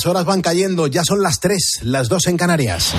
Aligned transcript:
Las 0.00 0.06
horas 0.06 0.24
van 0.24 0.40
cayendo, 0.40 0.86
ya 0.86 1.04
son 1.04 1.22
las 1.22 1.40
tres, 1.40 1.80
las 1.82 2.08
dos 2.08 2.26
en 2.26 2.38
Canarias. 2.38 2.94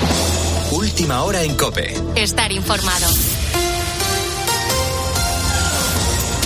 Última 0.70 1.24
hora 1.24 1.42
en 1.42 1.56
Cope. 1.56 1.96
Estar 2.14 2.52
informado. 2.52 3.08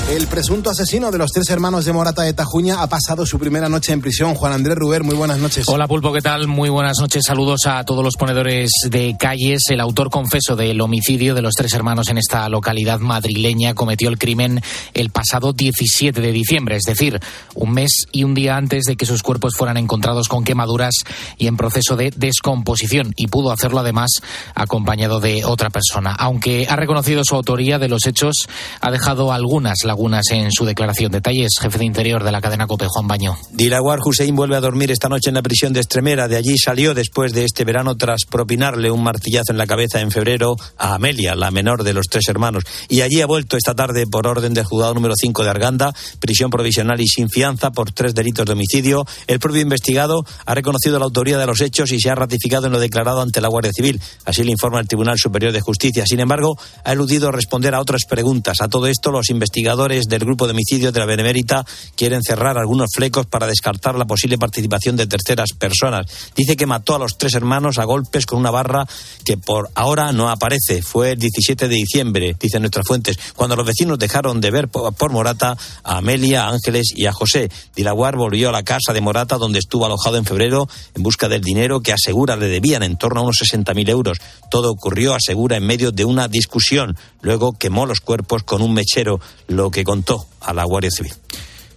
El 0.09 0.29
presunto 0.29 0.71
asesino 0.71 1.11
de 1.11 1.19
los 1.19 1.33
tres 1.33 1.51
hermanos 1.51 1.85
de 1.85 1.93
Morata 1.93 2.23
de 2.23 2.33
Tajuña 2.33 2.81
ha 2.81 2.87
pasado 2.87 3.27
su 3.27 3.41
primera 3.41 3.69
noche 3.69 3.93
en 3.93 4.01
prisión. 4.01 4.37
Juan 4.37 4.53
Andrés 4.53 4.77
Ruber, 4.77 5.03
muy 5.03 5.17
buenas 5.17 5.39
noches. 5.39 5.69
Hola 5.69 5.89
Pulpo, 5.89 6.13
¿qué 6.13 6.21
tal? 6.21 6.47
Muy 6.47 6.69
buenas 6.69 7.01
noches. 7.01 7.25
Saludos 7.27 7.63
a 7.67 7.83
todos 7.83 8.05
los 8.05 8.15
ponedores 8.15 8.71
de 8.89 9.17
calles. 9.19 9.65
El 9.69 9.81
autor 9.81 10.11
confeso 10.11 10.55
del 10.55 10.81
homicidio 10.81 11.35
de 11.35 11.43
los 11.43 11.55
tres 11.55 11.75
hermanos 11.75 12.09
en 12.09 12.19
esta 12.19 12.49
localidad 12.49 13.01
madrileña 13.01 13.75
cometió 13.75 14.09
el 14.09 14.17
crimen 14.17 14.63
el 14.95 15.11
pasado 15.11 15.53
17 15.53 16.21
de 16.21 16.31
diciembre, 16.31 16.77
es 16.77 16.85
decir, 16.85 17.19
un 17.57 17.73
mes 17.73 18.05
y 18.13 18.23
un 18.23 18.35
día 18.35 18.57
antes 18.57 18.85
de 18.85 18.95
que 18.95 19.07
sus 19.07 19.25
cuerpos 19.25 19.55
fueran 19.57 19.77
encontrados 19.77 20.29
con 20.29 20.45
quemaduras 20.45 20.95
y 21.37 21.49
en 21.49 21.57
proceso 21.57 21.97
de 21.97 22.13
descomposición. 22.17 23.13
Y 23.17 23.27
pudo 23.27 23.51
hacerlo 23.51 23.81
además 23.81 24.21
acompañado 24.55 25.19
de 25.19 25.45
otra 25.45 25.71
persona. 25.71 26.15
Aunque 26.17 26.69
ha 26.71 26.77
reconocido 26.77 27.25
su 27.25 27.35
autoría 27.35 27.81
de 27.81 27.89
los 27.89 28.07
hechos, 28.07 28.47
ha 28.81 28.93
dejado 28.93 29.33
algunas 29.33 29.79
lagunas 29.97 30.27
en 30.31 30.53
su 30.53 30.67
declaración. 30.67 31.11
Detalles, 31.11 31.53
jefe 31.59 31.79
de 31.79 31.87
interior 31.87 32.23
de 32.23 32.31
la 32.31 32.43
cadena 32.43 32.67
COPE, 32.67 32.87
Juan 32.87 33.09
Baño. 33.09 33.39
Dilawar 33.53 34.01
Hussein 34.05 34.37
vuelve 34.37 34.57
a 34.57 34.61
dormir 34.61 34.91
esta 34.91 35.09
noche 35.09 35.31
en 35.31 35.37
la 35.37 35.43
prisión 35.43 35.73
de 35.73 35.81
Estremera. 35.81 36.29
De 36.29 36.37
allí 36.37 36.59
salió 36.59 36.93
después 36.93 37.33
de 37.33 37.47
este 37.47 37.65
verano 37.65 37.97
tras 37.97 38.27
propinarle 38.31 38.91
un 38.91 39.03
martillazo 39.03 39.53
en 39.53 39.57
la 39.57 39.67
cabeza 39.67 40.03
en 40.03 40.11
febrero 40.11 40.55
a 40.77 40.97
Amelia, 40.97 41.35
la 41.35 41.51
menor 41.51 41.83
de 41.83 41.95
los 41.95 42.09
tres 42.11 42.29
hermanos. 42.29 42.65
Y 42.91 43.01
allí 43.01 43.23
ha 43.23 43.27
vuelto 43.27 43.57
esta 43.57 43.75
tarde 43.75 44.07
por 44.07 44.27
orden 44.27 44.53
del 44.53 44.67
juzgado 44.67 44.93
número 44.93 45.15
5 45.17 45.45
de 45.45 45.49
Arganda, 45.49 45.95
prisión 46.21 46.51
provisional 46.51 47.01
y 47.01 47.07
sin 47.07 47.31
fianza 47.31 47.71
por 47.71 47.91
tres 47.93 48.15
delitos 48.15 48.45
de 48.45 48.53
homicidio. 48.53 49.07
El 49.27 49.39
propio 49.39 49.63
investigado 49.63 50.27
ha 50.45 50.55
reconocido 50.55 50.99
la 50.99 51.07
autoría 51.07 51.39
de 51.39 51.47
los 51.47 51.63
hechos 51.63 51.91
y 51.93 52.01
se 52.01 52.11
ha 52.11 52.15
ratificado 52.15 52.67
en 52.67 52.73
lo 52.73 52.81
declarado 52.81 53.23
ante 53.23 53.41
la 53.41 53.49
Guardia 53.49 53.73
Civil. 53.73 53.99
Así 54.27 54.45
le 54.45 54.51
informa 54.51 54.79
el 54.79 54.89
Tribunal 54.89 55.17
Superior 55.17 55.55
de 55.55 55.63
Justicia. 55.63 56.05
Sin 56.07 56.21
embargo, 56.21 56.59
ha 56.85 56.93
eludido 56.93 57.31
responder 57.31 57.75
a 57.75 57.81
otras 57.81 58.03
preguntas. 58.07 58.61
A 58.61 58.69
todo 58.69 58.89
esto, 58.89 59.11
los 59.11 59.31
investigadores 59.31 59.86
del 59.87 60.25
grupo 60.25 60.47
de 60.47 60.51
homicidios 60.51 60.93
de 60.93 60.99
la 60.99 61.07
Benemérita 61.07 61.65
quieren 61.95 62.21
cerrar 62.23 62.59
algunos 62.59 62.91
flecos 62.93 63.27
para 63.27 63.47
descartar 63.47 63.95
la 63.97 64.05
posible 64.05 64.37
participación 64.37 64.97
de 64.97 65.07
terceras 65.07 65.53
personas. 65.53 66.07
Dice 66.35 66.57
que 66.57 66.67
mató 66.67 66.97
a 66.97 66.99
los 66.99 67.17
tres 67.19 67.35
hermanos 67.35 67.79
a 67.79 67.85
golpes 67.85 68.27
con 68.27 68.41
una 68.41 68.51
barra 68.51 68.85
que 69.25 69.37
por 69.37 69.71
ahora 69.77 70.11
no 70.11 70.29
aparece. 70.29 70.83
Fue 70.83 71.13
el 71.13 71.19
17 71.21 71.69
de 71.69 71.75
diciembre, 71.77 72.37
dicen 72.39 72.63
nuestras 72.63 72.87
fuentes, 72.87 73.17
cuando 73.37 73.55
los 73.55 73.65
vecinos 73.65 73.99
dejaron 73.99 74.41
de 74.41 74.51
ver 74.51 74.69
por 74.69 75.13
Morata 75.13 75.57
a 75.85 75.99
Amelia, 75.99 76.47
a 76.47 76.49
Ángeles 76.49 76.93
y 76.97 77.07
a 77.07 77.13
José. 77.13 77.49
Dilaguar 77.77 78.17
volvió 78.17 78.49
a 78.49 78.53
la 78.53 78.65
casa 78.65 78.93
de 78.93 79.01
Morata 79.01 79.39
donde 79.39 79.61
estuvo 79.61 79.87
alojado 79.87 80.17
en 80.17 80.25
febrero 80.25 80.69
en 80.97 81.03
busca 81.05 81.29
del 81.29 81.43
dinero 81.43 81.81
que 81.81 81.93
asegura 81.93 82.35
le 82.35 82.49
debían 82.49 82.83
en 82.83 82.97
torno 82.97 83.21
a 83.21 83.23
unos 83.23 83.39
60.000 83.39 83.89
euros. 83.89 84.19
Todo 84.51 84.73
ocurrió, 84.73 85.15
asegura, 85.15 85.57
en 85.57 85.65
medio 85.65 85.93
de 85.93 86.05
una 86.05 86.27
discusión. 86.27 86.97
Luego 87.21 87.53
quemó 87.53 87.87
los 87.87 88.01
cuerpos 88.01 88.45
con 88.45 88.63
un 88.63 88.73
mechero, 88.73 89.21
lo 89.49 89.71
que 89.71 89.76
contó 89.85 90.27
a 90.41 90.53
la 90.53 90.65
Guardia 90.65 90.91
Civil. 90.91 91.13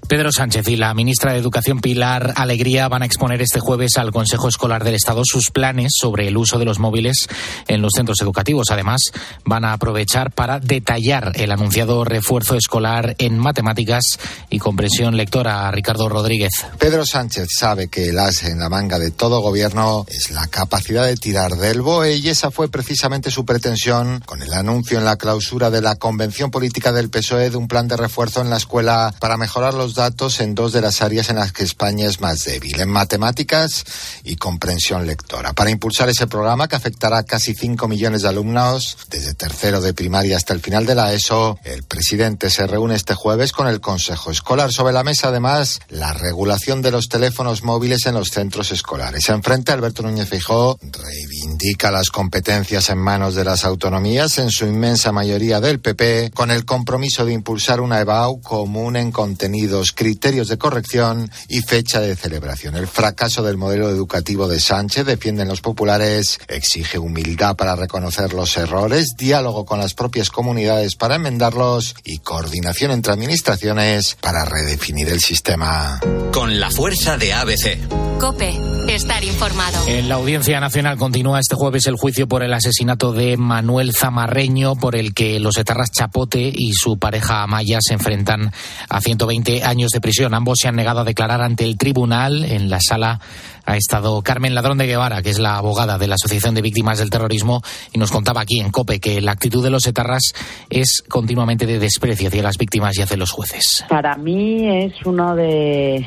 Pedro 0.10 0.32
Sánchez 0.32 0.68
y 0.70 0.76
la 0.76 0.92
ministra 0.96 1.34
de 1.34 1.38
Educación 1.38 1.82
Pilar 1.82 2.34
Alegría 2.36 2.88
van 2.88 3.04
a 3.04 3.06
exponer 3.06 3.44
este 3.44 3.60
jueves 3.60 3.96
al 3.98 4.12
Consejo 4.12 4.48
Escolar 4.48 4.84
del 4.84 4.96
Estado 4.96 5.22
sus 5.24 5.52
planes 5.52 5.92
sobre 5.96 6.28
el 6.28 6.36
uso 6.36 6.58
de 6.58 6.66
los 6.66 6.80
móviles 6.80 7.28
en 7.68 7.84
los 7.84 7.92
centros 7.96 8.20
educativos. 8.22 8.72
Además, 8.72 9.02
van 9.46 9.66
a 9.66 9.74
aprovechar 9.74 10.32
para 10.32 10.60
detallar 10.60 11.34
el 11.36 11.52
anunciado 11.52 12.04
refuerzo 12.06 12.56
escolar 12.56 13.14
en 13.20 13.38
matemáticas 13.38 14.18
y 14.50 14.58
comprensión 14.58 15.16
lectora. 15.16 15.70
Ricardo 15.70 16.10
Rodríguez. 16.10 16.54
Pedro 16.80 17.06
Sánchez 17.06 17.48
sabe 17.56 17.88
que 17.88 18.10
el 18.10 18.18
as 18.18 18.46
en 18.46 18.58
la 18.58 18.68
manga 18.68 18.98
de 18.98 19.12
todo 19.12 19.42
gobierno 19.42 20.08
es 20.10 20.32
la 20.32 20.48
capacidad 20.48 21.06
de 21.06 21.18
tirar 21.18 21.56
del 21.56 21.84
BOE 21.84 22.16
y 22.16 22.30
esa 22.30 22.50
fue 22.50 22.68
precisamente 22.68 23.30
su 23.30 23.46
pretensión 23.46 24.24
con 24.26 24.42
el 24.42 24.54
anuncio 24.54 24.98
en 24.98 25.06
la 25.06 25.18
clausura 25.18 25.70
de 25.70 25.84
la 25.84 25.98
Convención 25.98 26.50
Política 26.50 26.92
del 26.92 27.12
PSOE 27.12 27.52
de 27.52 27.58
un 27.58 27.68
plan 27.68 27.88
de 27.88 27.96
refuerzo 27.96 28.42
en 28.42 28.50
la 28.50 28.58
escuela 28.58 29.14
para 29.20 29.38
mejorar 29.38 29.76
los 29.76 29.99
datos 30.00 30.40
en 30.40 30.56
dos 30.56 30.72
de 30.72 30.80
las 30.80 31.02
áreas 31.02 31.30
en 31.30 31.36
las 31.36 31.52
que 31.52 31.66
España 31.66 32.08
es 32.08 32.22
más 32.22 32.46
débil, 32.46 32.80
en 32.80 32.90
matemáticas 32.90 33.84
y 34.24 34.38
comprensión 34.38 35.06
lectora. 35.06 35.52
Para 35.52 35.72
impulsar 35.72 36.08
ese 36.08 36.26
programa 36.26 36.70
que 36.70 36.78
afectará 36.78 37.18
a 37.18 37.24
casi 37.24 37.54
5 37.54 37.90
millones 37.90 38.22
de 38.22 38.30
alumnos, 38.30 38.98
desde 39.10 39.34
tercero 39.34 39.82
de 39.82 39.94
primaria 39.94 40.38
hasta 40.38 40.54
el 40.54 40.62
final 40.62 40.86
de 40.86 40.96
la 40.96 41.14
ESO, 41.14 41.60
el 41.66 41.84
presidente 41.84 42.50
se 42.50 42.66
reúne 42.66 42.96
este 42.96 43.14
jueves 43.14 43.52
con 43.52 43.68
el 43.68 43.82
Consejo 43.82 44.32
Escolar. 44.32 44.72
Sobre 44.72 44.94
la 44.94 45.04
mesa, 45.04 45.28
además, 45.28 45.82
la 45.90 46.14
regulación 46.14 46.82
de 46.82 46.92
los 46.92 47.10
teléfonos 47.10 47.64
móviles 47.64 48.06
en 48.06 48.14
los 48.14 48.30
centros 48.30 48.72
escolares. 48.72 49.26
Se 49.26 49.34
enfrenta 49.34 49.74
Alberto 49.74 50.02
Núñez 50.02 50.30
Fijó, 50.30 50.80
reivindica 50.82 51.92
las 51.92 52.10
competencias 52.10 52.90
en 52.90 53.00
manos 53.00 53.36
de 53.36 53.44
las 53.44 53.66
autonomías, 53.66 54.38
en 54.38 54.50
su 54.50 54.66
inmensa 54.66 55.12
mayoría 55.12 55.60
del 55.60 55.82
PP, 55.82 56.32
con 56.34 56.52
el 56.52 56.64
compromiso 56.64 57.26
de 57.26 57.34
impulsar 57.34 57.82
una 57.82 58.00
EBAU 58.00 58.40
común 58.42 58.96
en 58.96 59.12
contenidos 59.12 59.89
criterios 59.94 60.48
de 60.48 60.58
corrección 60.58 61.32
y 61.48 61.62
fecha 61.62 62.00
de 62.00 62.16
celebración. 62.16 62.76
El 62.76 62.88
fracaso 62.88 63.44
del 63.44 63.58
modelo 63.58 63.90
educativo 63.90 64.48
de 64.48 64.60
Sánchez, 64.60 65.06
defienden 65.06 65.48
los 65.48 65.62
populares, 65.62 66.40
exige 66.48 67.00
humildad 67.00 67.56
para 67.56 67.76
reconocer 67.76 68.34
los 68.34 68.56
errores, 68.58 69.16
diálogo 69.18 69.66
con 69.66 69.80
las 69.80 69.94
propias 69.94 70.30
comunidades 70.30 70.96
para 70.96 71.16
enmendarlos 71.16 71.96
y 72.04 72.20
coordinación 72.20 72.92
entre 72.92 73.14
administraciones 73.14 74.18
para 74.22 74.46
redefinir 74.46 75.10
el 75.10 75.20
sistema. 75.20 76.00
Con 76.32 76.60
la 76.60 76.70
fuerza 76.70 77.18
de 77.18 77.34
ABC. 77.34 78.20
Cope, 78.20 78.60
estar 78.90 79.24
informado. 79.24 79.88
En 79.88 80.10
la 80.10 80.16
Audiencia 80.16 80.60
Nacional 80.60 80.98
continúa 80.98 81.40
este 81.40 81.56
jueves 81.56 81.88
el 81.88 81.96
juicio 81.96 82.28
por 82.28 82.44
el 82.44 82.54
asesinato 82.54 83.14
de 83.14 83.38
Manuel 83.38 83.94
Zamarreño, 83.96 84.76
por 84.76 84.98
el 84.98 85.14
que 85.14 85.40
los 85.40 85.58
etarras 85.58 85.92
Chapote 85.92 86.52
y 86.54 86.74
su 86.74 87.00
pareja 87.00 87.44
Amaya 87.44 87.80
se 87.82 87.94
enfrentan 87.94 88.52
a 88.90 89.00
120 89.00 89.64
años 89.64 89.79
de 89.88 90.02
prisión. 90.02 90.34
Ambos 90.34 90.60
se 90.62 90.68
han 90.68 90.76
negado 90.76 91.00
a 91.00 91.04
declarar 91.04 91.42
ante 91.42 91.64
el 91.64 91.78
tribunal. 91.78 92.44
En 92.44 92.70
la 92.70 92.80
sala 92.82 93.20
ha 93.66 93.78
estado 93.78 94.22
Carmen 94.22 94.54
Ladrón 94.54 94.78
de 94.78 94.88
Guevara, 94.88 95.22
que 95.22 95.30
es 95.30 95.40
la 95.40 95.56
abogada 95.58 95.98
de 95.98 96.08
la 96.08 96.16
Asociación 96.16 96.56
de 96.56 96.62
Víctimas 96.62 97.00
del 97.00 97.10
Terrorismo, 97.10 97.62
y 97.94 98.00
nos 98.00 98.12
contaba 98.12 98.42
aquí 98.42 98.60
en 98.60 98.72
COPE 98.72 99.00
que 99.00 99.22
la 99.22 99.32
actitud 99.32 99.64
de 99.64 99.70
los 99.70 99.88
etarras 99.88 100.34
es 100.70 101.04
continuamente 101.08 101.66
de 101.66 101.80
desprecio 101.80 102.28
hacia 102.28 102.44
las 102.44 102.58
víctimas 102.58 102.98
y 102.98 103.02
hacia 103.02 103.18
los 103.18 103.32
jueces. 103.32 103.86
Para 103.88 104.16
mí 104.18 104.84
es 104.84 104.94
uno 105.06 105.36
de, 105.36 106.06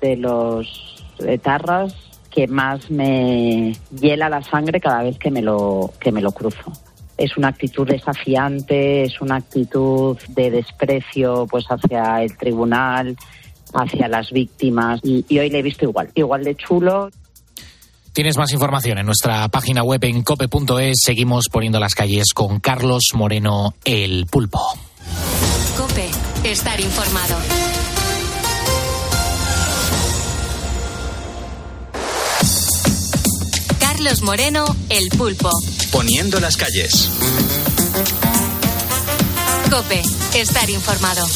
de 0.00 0.16
los 0.16 1.04
etarras 1.26 1.94
que 2.30 2.46
más 2.46 2.90
me 2.90 3.74
hiela 3.90 4.28
la 4.28 4.42
sangre 4.42 4.80
cada 4.80 5.02
vez 5.02 5.18
que 5.18 5.30
me 5.30 5.42
lo, 5.42 5.90
que 5.98 6.12
me 6.12 6.20
lo 6.20 6.30
cruzo 6.30 6.72
es 7.18 7.36
una 7.36 7.48
actitud 7.48 7.86
desafiante, 7.86 9.02
es 9.02 9.20
una 9.20 9.36
actitud 9.36 10.16
de 10.28 10.50
desprecio 10.50 11.46
pues 11.50 11.66
hacia 11.66 12.22
el 12.22 12.36
tribunal, 12.36 13.16
hacia 13.74 14.08
las 14.08 14.30
víctimas 14.30 15.00
y, 15.02 15.26
y 15.28 15.38
hoy 15.40 15.50
le 15.50 15.58
he 15.58 15.62
visto 15.62 15.84
igual, 15.84 16.10
igual 16.14 16.44
de 16.44 16.54
chulo. 16.54 17.10
Tienes 18.12 18.36
más 18.36 18.52
información 18.52 18.98
en 18.98 19.06
nuestra 19.06 19.48
página 19.48 19.82
web 19.82 20.02
en 20.04 20.22
cope.es. 20.22 20.96
Seguimos 21.04 21.44
poniendo 21.52 21.78
las 21.78 21.94
calles 21.94 22.32
con 22.34 22.60
Carlos 22.60 23.10
Moreno 23.14 23.74
el 23.84 24.26
pulpo. 24.26 24.60
Cope, 25.76 26.08
estar 26.44 26.80
informado. 26.80 27.36
Carlos 33.78 34.22
Moreno, 34.22 34.64
el 34.90 35.08
pulpo. 35.16 35.50
Poniendo 35.90 36.38
las 36.40 36.56
calles. 36.56 37.10
Cope, 39.70 40.02
estar 40.34 40.68
informado. 40.70 41.26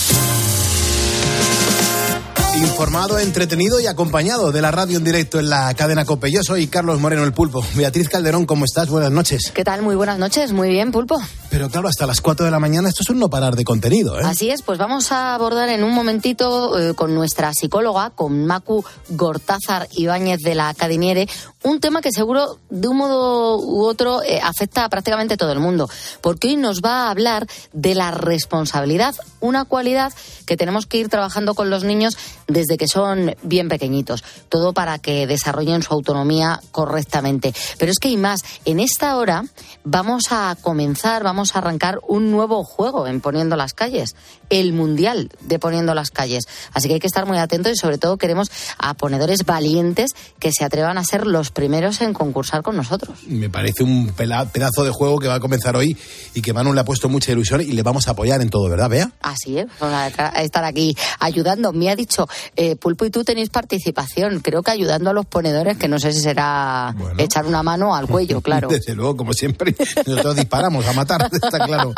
Informado, 2.55 3.19
entretenido 3.19 3.81
y 3.81 3.87
acompañado 3.87 4.53
de 4.53 4.61
la 4.61 4.71
radio 4.71 4.99
en 4.99 5.05
directo 5.05 5.41
en 5.41 5.49
la 5.49 5.73
cadena 5.73 6.05
Cope. 6.05 6.31
Yo 6.31 6.43
soy 6.43 6.67
Carlos 6.67 7.01
Moreno 7.01 7.25
el 7.25 7.33
Pulpo. 7.33 7.65
Beatriz 7.75 8.10
Calderón, 8.10 8.45
¿cómo 8.45 8.66
estás? 8.66 8.91
Buenas 8.91 9.10
noches. 9.10 9.53
¿Qué 9.54 9.65
tal? 9.65 9.81
Muy 9.81 9.95
buenas 9.95 10.19
noches. 10.19 10.53
Muy 10.53 10.69
bien, 10.69 10.93
Pulpo. 10.93 11.19
Pero 11.53 11.69
claro, 11.71 11.89
hasta 11.89 12.07
las 12.07 12.21
4 12.21 12.47
de 12.47 12.51
la 12.51 12.59
mañana 12.59 12.89
esto 12.89 13.03
es 13.03 13.10
un 13.10 13.19
no 13.19 13.28
parar 13.28 13.57
de 13.57 13.65
contenido, 13.65 14.19
¿eh? 14.19 14.22
Así 14.25 14.51
es, 14.51 14.63
pues 14.63 14.78
vamos 14.78 15.13
a 15.13 15.34
abordar 15.34 15.69
en 15.69 15.84
un 15.84 15.93
momentito 15.93 16.78
eh, 16.78 16.95
con 16.95 17.15
nuestra 17.15 17.53
psicóloga, 17.53 18.10
con 18.10 18.47
Macu 18.47 18.84
Gortázar 19.10 19.87
Ibáñez 19.93 20.41
de 20.41 20.55
la 20.55 20.71
Academiere, 20.71 21.28
un 21.63 21.78
tema 21.78 22.01
que 22.01 22.10
seguro 22.10 22.59
de 22.71 22.89
un 22.89 22.97
modo 22.97 23.59
u 23.59 23.83
otro 23.84 24.22
eh, 24.22 24.41
afecta 24.43 24.84
a 24.84 24.89
prácticamente 24.89 25.37
todo 25.37 25.53
el 25.53 25.60
mundo, 25.60 25.91
porque 26.22 26.48
hoy 26.48 26.57
nos 26.57 26.81
va 26.81 27.07
a 27.07 27.10
hablar 27.10 27.47
de 27.75 27.95
la 27.95 28.13
responsabilidad, 28.13 29.15
una 29.41 29.66
cualidad 29.66 30.13
que 30.47 30.57
tenemos 30.57 30.87
que 30.87 30.98
ir 30.98 31.09
trabajando 31.09 31.55
con 31.55 31.69
los 31.69 31.84
niños 31.84 32.16
desde 32.48 32.77
que 32.77 32.89
son 32.89 33.34
bien 33.42 33.68
pequeñitos, 33.68 34.24
todo 34.48 34.72
para 34.72 34.98
que 34.98 35.27
desarrollen 35.27 35.83
su 35.83 35.94
autonomía 35.94 36.60
correctamente. 36.71 37.54
Pero 37.78 37.92
es 37.92 37.98
que 37.98 38.09
hay 38.09 38.16
más, 38.16 38.41
en 38.65 38.80
esta 38.80 39.16
hora 39.16 39.44
vamos 39.84 40.24
a 40.30 40.56
comenzar, 40.60 41.22
vamos 41.22 41.54
a 41.54 41.59
arrancar 41.59 41.98
un 42.06 42.30
nuevo 42.30 42.65
juego 42.65 43.06
en 43.06 43.21
Poniendo 43.21 43.56
las 43.56 43.74
calles, 43.74 44.15
el 44.50 44.72
Mundial 44.72 45.30
de 45.41 45.59
Poniendo 45.59 45.94
las 45.94 46.10
calles. 46.10 46.44
Así 46.72 46.89
que 46.89 46.94
hay 46.94 47.00
que 47.00 47.06
estar 47.06 47.27
muy 47.27 47.39
atentos 47.39 47.72
y 47.72 47.77
sobre 47.77 47.98
todo 47.98 48.16
queremos 48.16 48.50
a 48.78 48.95
ponedores 48.95 49.45
valientes 49.45 50.10
que 50.38 50.53
se 50.53 50.65
atrevan 50.65 50.98
a 50.98 51.04
ser 51.04 51.27
los 51.27 51.50
primeros 51.50 52.00
en 52.00 52.12
concursar 52.12 52.62
con 52.62 52.77
nosotros. 52.77 53.18
Me 53.27 53.48
parece 53.48 53.83
un 53.83 54.12
pedazo 54.12 54.84
de 54.84 54.91
juego 54.91 55.18
que 55.18 55.28
va 55.28 55.34
a 55.34 55.41
comenzar 55.41 55.77
hoy 55.77 55.97
y 56.34 56.42
que 56.42 56.53
Manu 56.53 56.72
le 56.72 56.80
ha 56.80 56.84
puesto 56.84 57.09
mucha 57.09 57.33
ilusión 57.33 57.60
y 57.60 57.72
le 57.72 57.83
vamos 57.83 58.09
a 58.09 58.12
apoyar 58.12 58.41
en 58.41 58.50
todo, 58.50 58.68
¿verdad, 58.68 58.91
Bea? 58.91 59.12
Así 59.22 59.59
es, 59.59 59.66
vamos 59.80 59.97
a 60.18 60.42
estar 60.42 60.65
aquí 60.65 60.97
ayudando. 61.18 61.72
Me 61.72 61.91
ha 61.91 61.97
dicho, 61.97 62.28
eh, 62.57 62.77
Pulpo 62.77 63.05
y 63.05 63.11
tú 63.11 63.25
tenéis 63.25 63.51
participación, 63.51 64.41
creo 64.41 64.63
que 64.63 64.71
ayudando 64.71 65.11
a 65.11 65.13
los 65.13 65.27
ponedores, 65.27 65.77
que 65.77 65.89
no 65.89 65.99
sé 65.99 66.13
si 66.13 66.21
será 66.21 66.95
echar 67.19 67.47
una 67.47 67.63
mano 67.63 67.95
al 67.95 68.07
cuello, 68.07 68.41
claro. 68.43 68.69
Desde 68.69 68.95
luego, 68.95 69.17
como 69.17 69.33
siempre, 69.33 69.75
nosotros 70.07 70.37
disparamos 70.37 70.87
a 70.87 70.93
matar, 70.93 71.29
está 71.33 71.65
claro. 71.65 71.95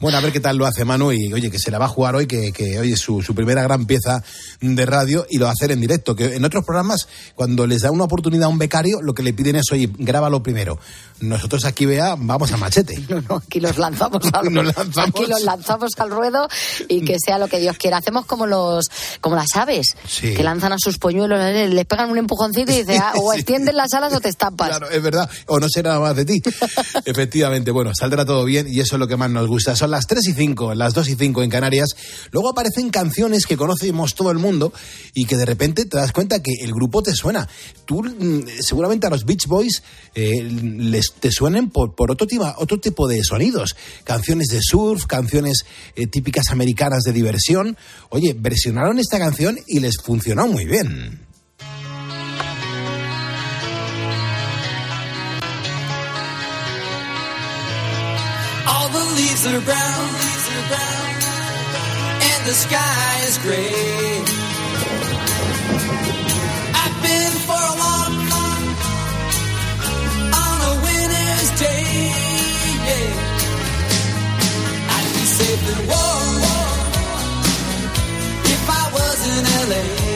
Bueno, 0.00 0.18
a 0.18 0.20
ver 0.20 0.32
qué 0.32 0.40
tal 0.40 0.56
lo 0.56 0.66
hace 0.66 0.84
Manu 0.84 1.12
y, 1.12 1.32
oye, 1.32 1.50
que 1.50 1.58
se 1.58 1.70
la 1.70 1.78
va 1.78 1.86
a 1.86 1.88
jugar 1.88 2.16
hoy, 2.16 2.26
que, 2.26 2.52
que 2.52 2.78
oye, 2.78 2.96
su, 2.96 3.22
su 3.22 3.34
primera 3.34 3.62
gran 3.62 3.86
pieza 3.86 4.22
de 4.60 4.86
radio 4.86 5.26
y 5.28 5.38
lo 5.38 5.44
va 5.46 5.50
a 5.50 5.54
hacer 5.54 5.70
en 5.72 5.80
directo, 5.80 6.14
que 6.14 6.36
en 6.36 6.44
otros 6.44 6.64
programas, 6.64 7.08
cuando 7.34 7.66
les 7.66 7.82
da 7.82 7.90
una 7.90 8.04
oportunidad 8.04 8.44
a 8.44 8.48
un 8.48 8.58
becario, 8.58 9.00
lo 9.02 9.14
que 9.14 9.22
le 9.22 9.32
piden 9.32 9.56
es, 9.56 9.70
oye, 9.72 9.90
grábalo 9.98 10.42
primero. 10.42 10.78
Nosotros 11.20 11.64
aquí, 11.64 11.84
vea, 11.84 12.14
vamos 12.16 12.52
a 12.52 12.56
machete. 12.56 12.98
No, 13.08 13.22
no, 13.22 13.36
aquí 13.36 13.58
los 13.58 13.78
lanzamos 13.78 14.22
al, 14.32 14.74
Aquí 14.96 15.24
los 15.26 15.42
lanzamos 15.42 15.92
al 15.96 16.10
ruedo 16.10 16.46
y 16.88 17.04
que 17.04 17.16
sea 17.18 17.38
lo 17.38 17.48
que 17.48 17.58
Dios 17.58 17.78
quiera. 17.78 17.96
Hacemos 17.96 18.26
como 18.26 18.46
los 18.46 18.90
como 19.22 19.34
las 19.34 19.56
aves, 19.56 19.77
que 20.20 20.42
lanzan 20.42 20.72
a 20.72 20.76
sus 20.78 20.98
polluelos, 20.98 21.40
eh, 21.40 21.68
les 21.68 21.86
pegan 21.86 22.10
un 22.10 22.18
empujoncito 22.18 22.72
y 22.72 22.76
dicen, 22.78 23.00
ah, 23.02 23.12
o 23.16 23.32
extienden 23.32 23.76
las 23.76 23.92
alas 23.94 24.12
o 24.14 24.20
te 24.20 24.28
estampas. 24.28 24.68
Claro, 24.68 24.90
es 24.90 25.02
verdad, 25.02 25.28
o 25.46 25.58
no 25.58 25.68
será 25.68 25.90
nada 25.90 26.00
más 26.00 26.16
de 26.16 26.24
ti. 26.24 26.42
Efectivamente, 27.04 27.70
bueno, 27.70 27.92
saldrá 27.98 28.24
todo 28.24 28.44
bien 28.44 28.66
y 28.68 28.80
eso 28.80 28.96
es 28.96 29.00
lo 29.00 29.08
que 29.08 29.16
más 29.16 29.30
nos 29.30 29.46
gusta. 29.46 29.76
Son 29.76 29.90
las 29.90 30.06
3 30.06 30.26
y 30.28 30.32
5, 30.32 30.74
las 30.74 30.94
2 30.94 31.08
y 31.08 31.14
5 31.16 31.42
en 31.42 31.50
Canarias. 31.50 31.88
Luego 32.30 32.50
aparecen 32.50 32.90
canciones 32.90 33.46
que 33.46 33.56
conocemos 33.56 34.14
todo 34.14 34.30
el 34.30 34.38
mundo 34.38 34.72
y 35.14 35.24
que 35.24 35.36
de 35.36 35.44
repente 35.44 35.84
te 35.84 35.96
das 35.96 36.12
cuenta 36.12 36.42
que 36.42 36.52
el 36.60 36.72
grupo 36.72 37.02
te 37.02 37.12
suena. 37.14 37.48
Tú 37.84 38.02
mm, 38.02 38.44
seguramente 38.60 39.06
a 39.06 39.10
los 39.10 39.24
Beach 39.24 39.46
Boys 39.46 39.82
eh, 40.14 40.42
les 40.42 41.12
te 41.12 41.30
suenen 41.30 41.70
por, 41.70 41.94
por 41.94 42.10
otro, 42.10 42.26
tipo, 42.26 42.52
otro 42.58 42.78
tipo 42.78 43.08
de 43.08 43.22
sonidos. 43.24 43.76
Canciones 44.04 44.48
de 44.48 44.60
surf, 44.62 45.06
canciones 45.06 45.64
eh, 45.96 46.06
típicas 46.06 46.50
americanas 46.50 47.02
de 47.02 47.12
diversión. 47.12 47.76
Oye, 48.10 48.34
versionaron 48.38 48.98
esta 48.98 49.18
canción 49.18 49.58
y 49.68 49.80
les 49.80 49.98
funcionó 49.98 50.46
muy 50.48 50.64
bien. 50.64 51.26
All 58.66 58.88
the 58.88 59.04
leaves 59.16 59.46
are 59.46 59.60
brown, 59.60 60.04
leaves 60.22 60.48
are 60.56 60.66
brown, 60.68 61.14
and 62.30 62.40
the 62.46 62.54
sky 62.54 63.20
is 63.28 63.38
gray. 63.38 64.22
I've 66.80 66.96
been 67.02 67.34
for 67.46 67.62
a 67.72 67.74
walk 67.82 68.14
on 70.42 70.56
a 70.70 70.74
winter's 70.84 71.50
day. 71.60 72.12
Yeah. 72.88 73.10
I'd 74.96 75.10
be 75.14 75.24
safe 75.38 75.64
and 75.76 75.82
warm 75.88 76.40
was 76.42 76.67
in 79.38 79.44
LA. 79.44 80.07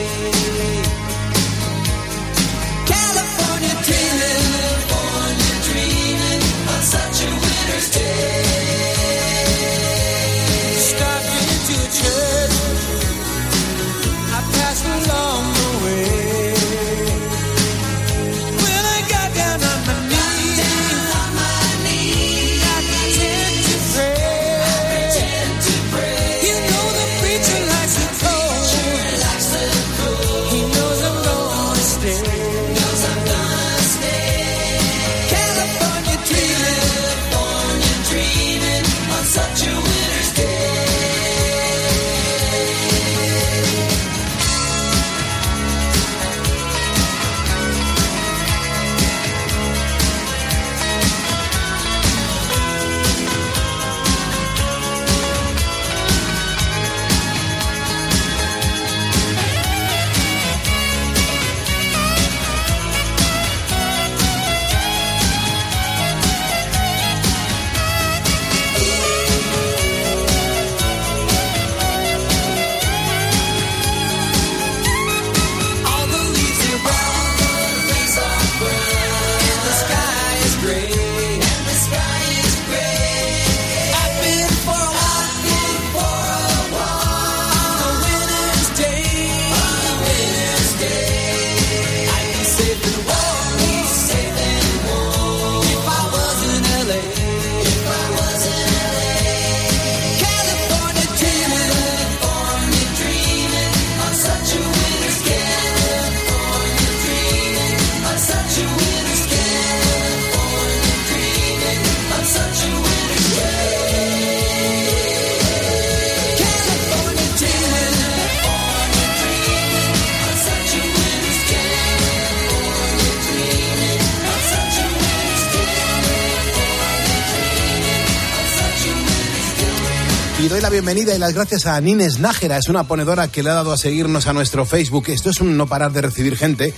Gracias 131.31 131.65
a 131.67 131.79
Nines 131.79 132.19
Nájera, 132.19 132.57
es 132.57 132.67
una 132.67 132.83
ponedora 132.83 133.29
que 133.29 133.43
le 133.43 133.49
ha 133.49 133.53
dado 133.53 133.71
a 133.71 133.77
seguirnos 133.77 134.27
a 134.27 134.33
nuestro 134.33 134.65
Facebook. 134.65 135.05
Esto 135.07 135.29
es 135.29 135.39
un 135.39 135.55
no 135.55 135.67
parar 135.67 135.93
de 135.93 136.01
recibir 136.01 136.35
gente. 136.35 136.73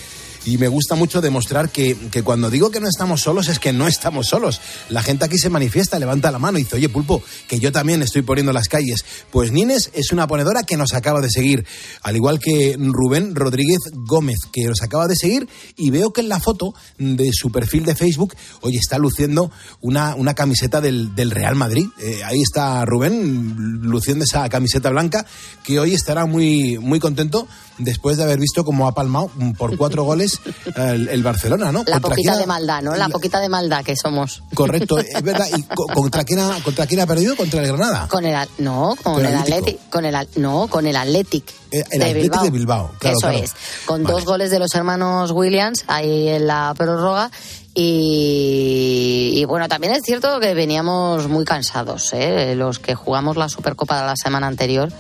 Y 0.46 0.60
me 0.60 0.68
gusta 0.68 0.94
mucho 0.96 1.22
demostrar 1.22 1.70
que, 1.70 1.98
que 2.12 2.22
cuando 2.22 2.52
digo 2.52 2.70
que 2.70 2.80
no 2.80 2.88
estamos 2.88 3.22
solos 3.22 3.48
es 3.48 3.58
que 3.58 3.74
no 3.74 3.88
estamos 3.88 4.28
solos. 4.28 4.62
La 4.90 5.02
gente 5.02 5.25
aquí 5.25 5.40
se 5.40 5.50
manifiesta, 5.50 5.98
levanta 5.98 6.32
la 6.32 6.38
mano 6.38 6.60
y 6.60 6.64
dice, 6.64 6.75
oye 6.75 6.88
Pulpo, 6.88 7.24
que 7.48 7.60
yo 7.60 7.72
también 7.72 8.02
estoy 8.04 8.22
poniendo 8.22 8.54
las 8.54 8.68
calles. 8.68 9.04
Pues 9.32 9.52
Nines 9.52 9.90
es 9.94 10.12
una 10.12 10.28
ponedora 10.28 10.64
que 10.64 10.78
nos 10.78 10.94
acaba 10.94 11.20
de 11.20 11.32
seguir, 11.32 11.66
al 12.04 12.16
igual 12.16 12.40
que 12.40 12.78
Rubén 12.78 13.34
Rodríguez 13.34 13.80
Gómez, 13.94 14.38
que 14.52 14.66
nos 14.66 14.82
acaba 14.84 15.08
de 15.08 15.16
seguir 15.16 15.50
y 15.75 15.90
veo 15.90 16.14
que 16.14 16.22
en 16.22 16.30
la 16.30 16.40
foto 16.40 16.75
de 17.00 17.32
su 17.34 17.52
perfil 17.52 17.84
de 17.86 17.96
Facebook, 17.96 18.36
oye, 18.62 18.78
está 18.78 19.00
luciendo 19.00 19.52
una, 19.82 20.16
una 20.16 20.36
camiseta 20.36 20.80
del, 20.80 21.16
del 21.16 21.32
Real 21.32 21.56
Madrid. 21.56 21.88
Eh, 22.00 22.22
ahí 22.24 22.42
está 22.42 22.86
Rubén 22.86 23.82
luciendo 23.82 24.25
esa 24.25 24.48
camiseta 24.50 24.90
blanca, 24.92 25.25
que 25.64 25.80
hoy 25.80 25.96
estará 25.96 26.25
muy, 26.25 26.78
muy 26.78 27.00
contento 27.00 27.48
después 27.78 28.18
de 28.18 28.24
haber 28.24 28.40
visto 28.40 28.64
cómo 28.64 28.88
ha 28.88 28.94
palmado 28.94 29.32
por 29.58 29.75
cuatro 29.75 30.04
goles 30.06 30.35
es 30.46 30.75
el, 30.75 31.08
el 31.10 31.24
Barcelona, 31.24 31.72
¿no? 31.72 31.80
La 31.80 31.94
¿Contra 31.94 32.00
poquita 32.10 32.32
quién 32.32 32.42
de 32.42 32.46
maldad, 32.48 32.82
¿no? 32.82 32.96
La 32.96 33.10
poquita 33.10 33.39
de 33.39 33.50
maldad 33.50 33.84
que 33.84 33.96
somos. 33.96 34.44
Correcto, 34.54 34.98
es 35.00 35.22
verdad. 35.24 35.48
¿Y 35.56 35.63
co- 35.63 35.88
contra 35.88 36.24
quién 36.24 36.39
ha, 36.39 36.62
contra 36.63 36.86
quién 36.88 37.00
ha 37.01 37.06
perdido? 37.08 37.36
Contra 37.36 37.62
el 37.62 37.68
Granada. 37.68 38.08
Con 38.08 38.25
el, 38.25 38.48
no, 38.60 38.96
con, 39.04 39.15
Con 39.15 39.25
el 39.25 39.36
Atlético. 39.36 39.58
Athletic, 39.58 39.89
con 39.89 40.06
el, 40.06 40.27
no, 40.38 40.68
con 40.68 40.88
el 40.88 40.96
Athletic. 40.96 41.50
Eh, 41.72 41.84
el 41.92 42.01
Athletic 42.04 42.42
de 42.42 42.50
Bilbao, 42.51 42.92
claro, 43.00 43.18
Eso 43.18 43.27
claro. 43.30 43.44
es. 43.44 43.51
Con 43.86 44.04
Vale. 44.04 44.13
dos 44.13 44.25
goles 44.25 44.51
de 44.51 44.60
los 44.60 44.74
hermanos 44.75 45.32
Williams 45.32 45.84
ahí 45.88 46.30
en 46.30 46.48
la 46.48 46.74
prórroga. 46.77 47.32
Y, 47.77 49.34
y 49.36 49.46
bueno, 49.46 49.68
también 49.68 49.94
es 49.94 50.01
cierto 50.04 50.39
que 50.39 50.54
veníamos 50.54 51.27
muy 51.27 51.44
cansados, 51.46 52.13
¿eh? 52.13 52.56
Los 52.56 52.80
que 52.80 52.96
jugamos 52.96 53.36
la 53.38 53.50
Supercopa 53.50 54.00
de 54.00 54.06
la 54.08 54.15
semana 54.15 54.48
anterior. 54.48 54.92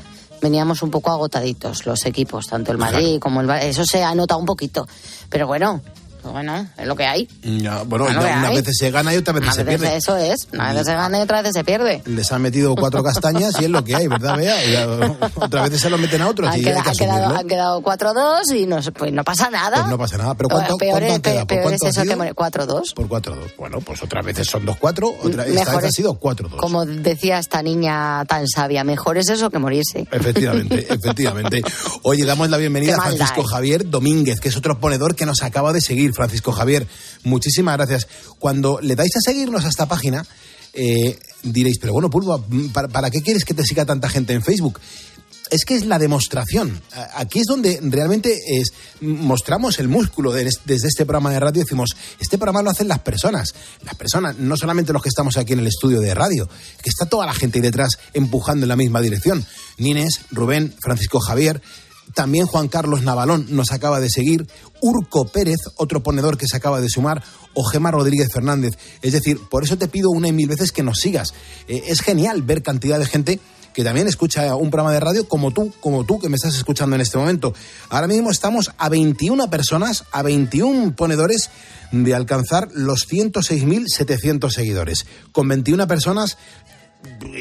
Veníamos 0.41 0.81
un 0.83 0.91
poco 0.91 1.11
agotaditos 1.11 1.85
los 1.85 2.05
equipos, 2.05 2.47
tanto 2.47 2.71
el 2.71 2.77
Madrid 2.77 3.19
como 3.19 3.41
el 3.41 3.49
Eso 3.49 3.85
se 3.85 4.03
ha 4.03 4.13
notado 4.15 4.39
un 4.39 4.45
poquito. 4.45 4.87
Pero 5.29 5.47
bueno, 5.47 5.81
bueno, 6.31 6.67
es 6.77 6.87
lo 6.87 6.95
que 6.95 7.05
hay. 7.05 7.27
Ya, 7.43 7.83
bueno, 7.83 8.05
Bueno, 8.05 8.21
ya 8.21 8.27
¿qué 8.27 8.33
unas 8.39 8.49
hay? 8.51 8.55
veces 8.57 8.75
se 8.79 8.91
gana 8.91 9.13
y 9.13 9.17
otras 9.17 9.33
veces 9.35 9.45
Unas 9.47 9.55
se 9.55 9.63
veces 9.63 9.79
pierde. 9.81 9.97
eso 9.97 10.17
es. 10.17 10.47
Una 10.53 10.73
vez 10.73 10.85
se 10.85 10.93
gana 10.93 11.17
y 11.19 11.21
otra 11.21 11.41
vez 11.41 11.53
se 11.53 11.63
pierde. 11.63 12.01
Les 12.05 12.31
han 12.31 12.41
metido 12.41 12.75
cuatro 12.75 13.03
castañas 13.03 13.53
y 13.59 13.65
es 13.65 13.69
lo 13.69 13.83
que 13.83 13.95
hay, 13.95 14.07
¿verdad, 14.07 14.37
Bea? 14.37 14.55
Otras 15.35 15.63
veces 15.65 15.81
se 15.81 15.89
lo 15.89 15.97
meten 15.97 16.21
a 16.21 16.27
otros 16.29 16.49
Han, 16.49 16.59
y 16.59 16.63
queda- 16.63 16.81
que 16.83 16.89
han 16.89 16.95
quedado, 16.95 17.35
han 17.35 17.47
quedado 17.47 17.81
4-2 17.81 18.55
y 18.55 18.65
no, 18.65 18.79
pues 18.93 19.11
no 19.13 19.23
pasa 19.23 19.49
nada. 19.49 19.77
Pues 19.77 19.87
no 19.89 19.97
pasa 19.97 20.17
nada. 20.17 20.33
¿Pero 20.35 20.49
cuánto- 20.49 20.77
peor 20.77 20.91
cuánto 20.91 21.07
es, 21.07 21.13
han 21.15 21.21
quedado? 21.21 21.39
¿Por 21.39 21.47
peor 21.47 21.61
cuánto 21.63 21.85
es 21.87 21.91
eso 21.91 22.01
que 22.01 22.07
sido? 22.07 22.17
morir. 22.17 22.33
4-2. 22.35 22.93
Por 22.93 23.07
4-2. 23.07 23.35
Bueno, 23.57 23.79
pues 23.81 24.03
otras 24.03 24.25
veces 24.25 24.47
son 24.47 24.65
2-4, 24.65 25.15
otra, 25.23 25.45
esta 25.45 25.75
vez 25.77 25.85
ha 25.85 25.91
sido 25.91 26.19
4-2. 26.19 26.57
Como 26.57 26.85
decía 26.85 27.39
esta 27.39 27.61
niña 27.61 28.23
tan 28.25 28.47
sabia, 28.47 28.83
mejor 28.83 29.17
es 29.17 29.29
eso 29.29 29.49
que 29.49 29.59
morirse. 29.59 30.07
Efectivamente, 30.11 30.85
efectivamente. 30.93 31.61
Oye, 32.03 32.25
damos 32.25 32.49
la 32.49 32.57
bienvenida 32.57 32.93
Qué 32.93 32.99
a 32.99 33.03
Francisco. 33.03 33.43
Javier 33.43 33.89
Domínguez, 33.89 34.39
que 34.39 34.49
es 34.49 34.57
otro 34.57 34.79
ponedor 34.79 35.15
que 35.15 35.25
nos 35.25 35.41
acaba 35.43 35.71
de 35.73 35.81
seguir. 35.81 36.13
Francisco 36.15 36.51
Javier, 36.51 36.87
muchísimas 37.23 37.77
gracias. 37.77 38.07
Cuando 38.39 38.79
le 38.81 38.95
dais 38.95 39.15
a 39.15 39.21
seguirnos 39.21 39.65
a 39.65 39.69
esta 39.69 39.87
página, 39.87 40.25
eh, 40.73 41.19
diréis, 41.43 41.77
pero 41.79 41.93
bueno, 41.93 42.09
Pulvo, 42.09 42.43
¿para, 42.73 43.09
qué 43.11 43.21
quieres 43.21 43.45
que 43.45 43.53
te 43.53 43.63
siga 43.63 43.85
tanta 43.85 44.09
gente 44.09 44.33
en 44.33 44.41
Facebook? 44.41 44.79
Es 45.51 45.63
que 45.63 45.75
es 45.75 45.85
la 45.85 45.99
demostración. 45.99 46.81
Aquí 47.13 47.39
es 47.39 47.45
donde 47.45 47.79
realmente 47.83 48.35
es, 48.57 48.73
mostramos 48.99 49.77
el 49.77 49.87
músculo 49.87 50.31
de- 50.31 50.49
desde 50.65 50.87
este 50.87 51.05
programa 51.05 51.31
de 51.31 51.39
radio. 51.39 51.61
Decimos, 51.61 51.91
este 52.19 52.39
programa 52.39 52.63
lo 52.63 52.71
hacen 52.71 52.87
las 52.87 52.99
personas. 52.99 53.53
Las 53.83 53.93
personas, 53.93 54.39
no 54.39 54.57
solamente 54.57 54.91
los 54.91 55.03
que 55.03 55.09
estamos 55.09 55.37
aquí 55.37 55.53
en 55.53 55.59
el 55.59 55.67
estudio 55.67 56.01
de 56.01 56.15
radio, 56.15 56.47
que 56.47 56.89
está 56.89 57.05
toda 57.05 57.27
la 57.27 57.33
gente 57.35 57.59
ahí 57.59 57.61
detrás 57.61 57.99
empujando 58.15 58.63
en 58.65 58.69
la 58.69 58.75
misma 58.75 59.01
dirección. 59.01 59.45
Nines, 59.77 60.21
Rubén, 60.31 60.73
Francisco 60.81 61.19
Javier, 61.19 61.61
también 62.13 62.45
Juan 62.45 62.67
Carlos 62.67 63.03
Navalón 63.03 63.47
nos 63.49 63.71
acaba 63.71 63.99
de 63.99 64.09
seguir, 64.09 64.47
Urco 64.81 65.27
Pérez, 65.27 65.59
otro 65.77 66.03
ponedor 66.03 66.37
que 66.37 66.47
se 66.47 66.57
acaba 66.57 66.79
de 66.81 66.89
sumar, 66.89 67.23
o 67.53 67.63
Gema 67.63 67.91
Rodríguez 67.91 68.29
Fernández. 68.31 68.77
Es 69.01 69.13
decir, 69.13 69.39
por 69.49 69.63
eso 69.63 69.77
te 69.77 69.87
pido 69.87 70.09
una 70.09 70.27
y 70.27 70.33
mil 70.33 70.47
veces 70.47 70.71
que 70.71 70.83
nos 70.83 70.99
sigas. 70.99 71.33
Eh, 71.67 71.83
es 71.87 72.01
genial 72.01 72.41
ver 72.41 72.61
cantidad 72.61 72.99
de 72.99 73.05
gente 73.05 73.39
que 73.75 73.83
también 73.83 74.07
escucha 74.07 74.55
un 74.55 74.71
programa 74.71 74.93
de 74.93 75.01
radio 75.01 75.27
como 75.27 75.51
tú, 75.51 75.73
como 75.81 76.05
tú 76.05 76.17
que 76.17 76.29
me 76.29 76.37
estás 76.37 76.55
escuchando 76.55 76.95
en 76.95 77.01
este 77.01 77.17
momento. 77.17 77.53
Ahora 77.89 78.07
mismo 78.07 78.31
estamos 78.31 78.71
a 78.77 78.87
21 78.87 79.49
personas, 79.49 80.05
a 80.13 80.23
21 80.23 80.95
ponedores 80.95 81.49
de 81.91 82.15
alcanzar 82.15 82.69
los 82.73 83.05
106.700 83.09 84.49
seguidores. 84.49 85.05
Con 85.33 85.49
21 85.49 85.87
personas 85.89 86.37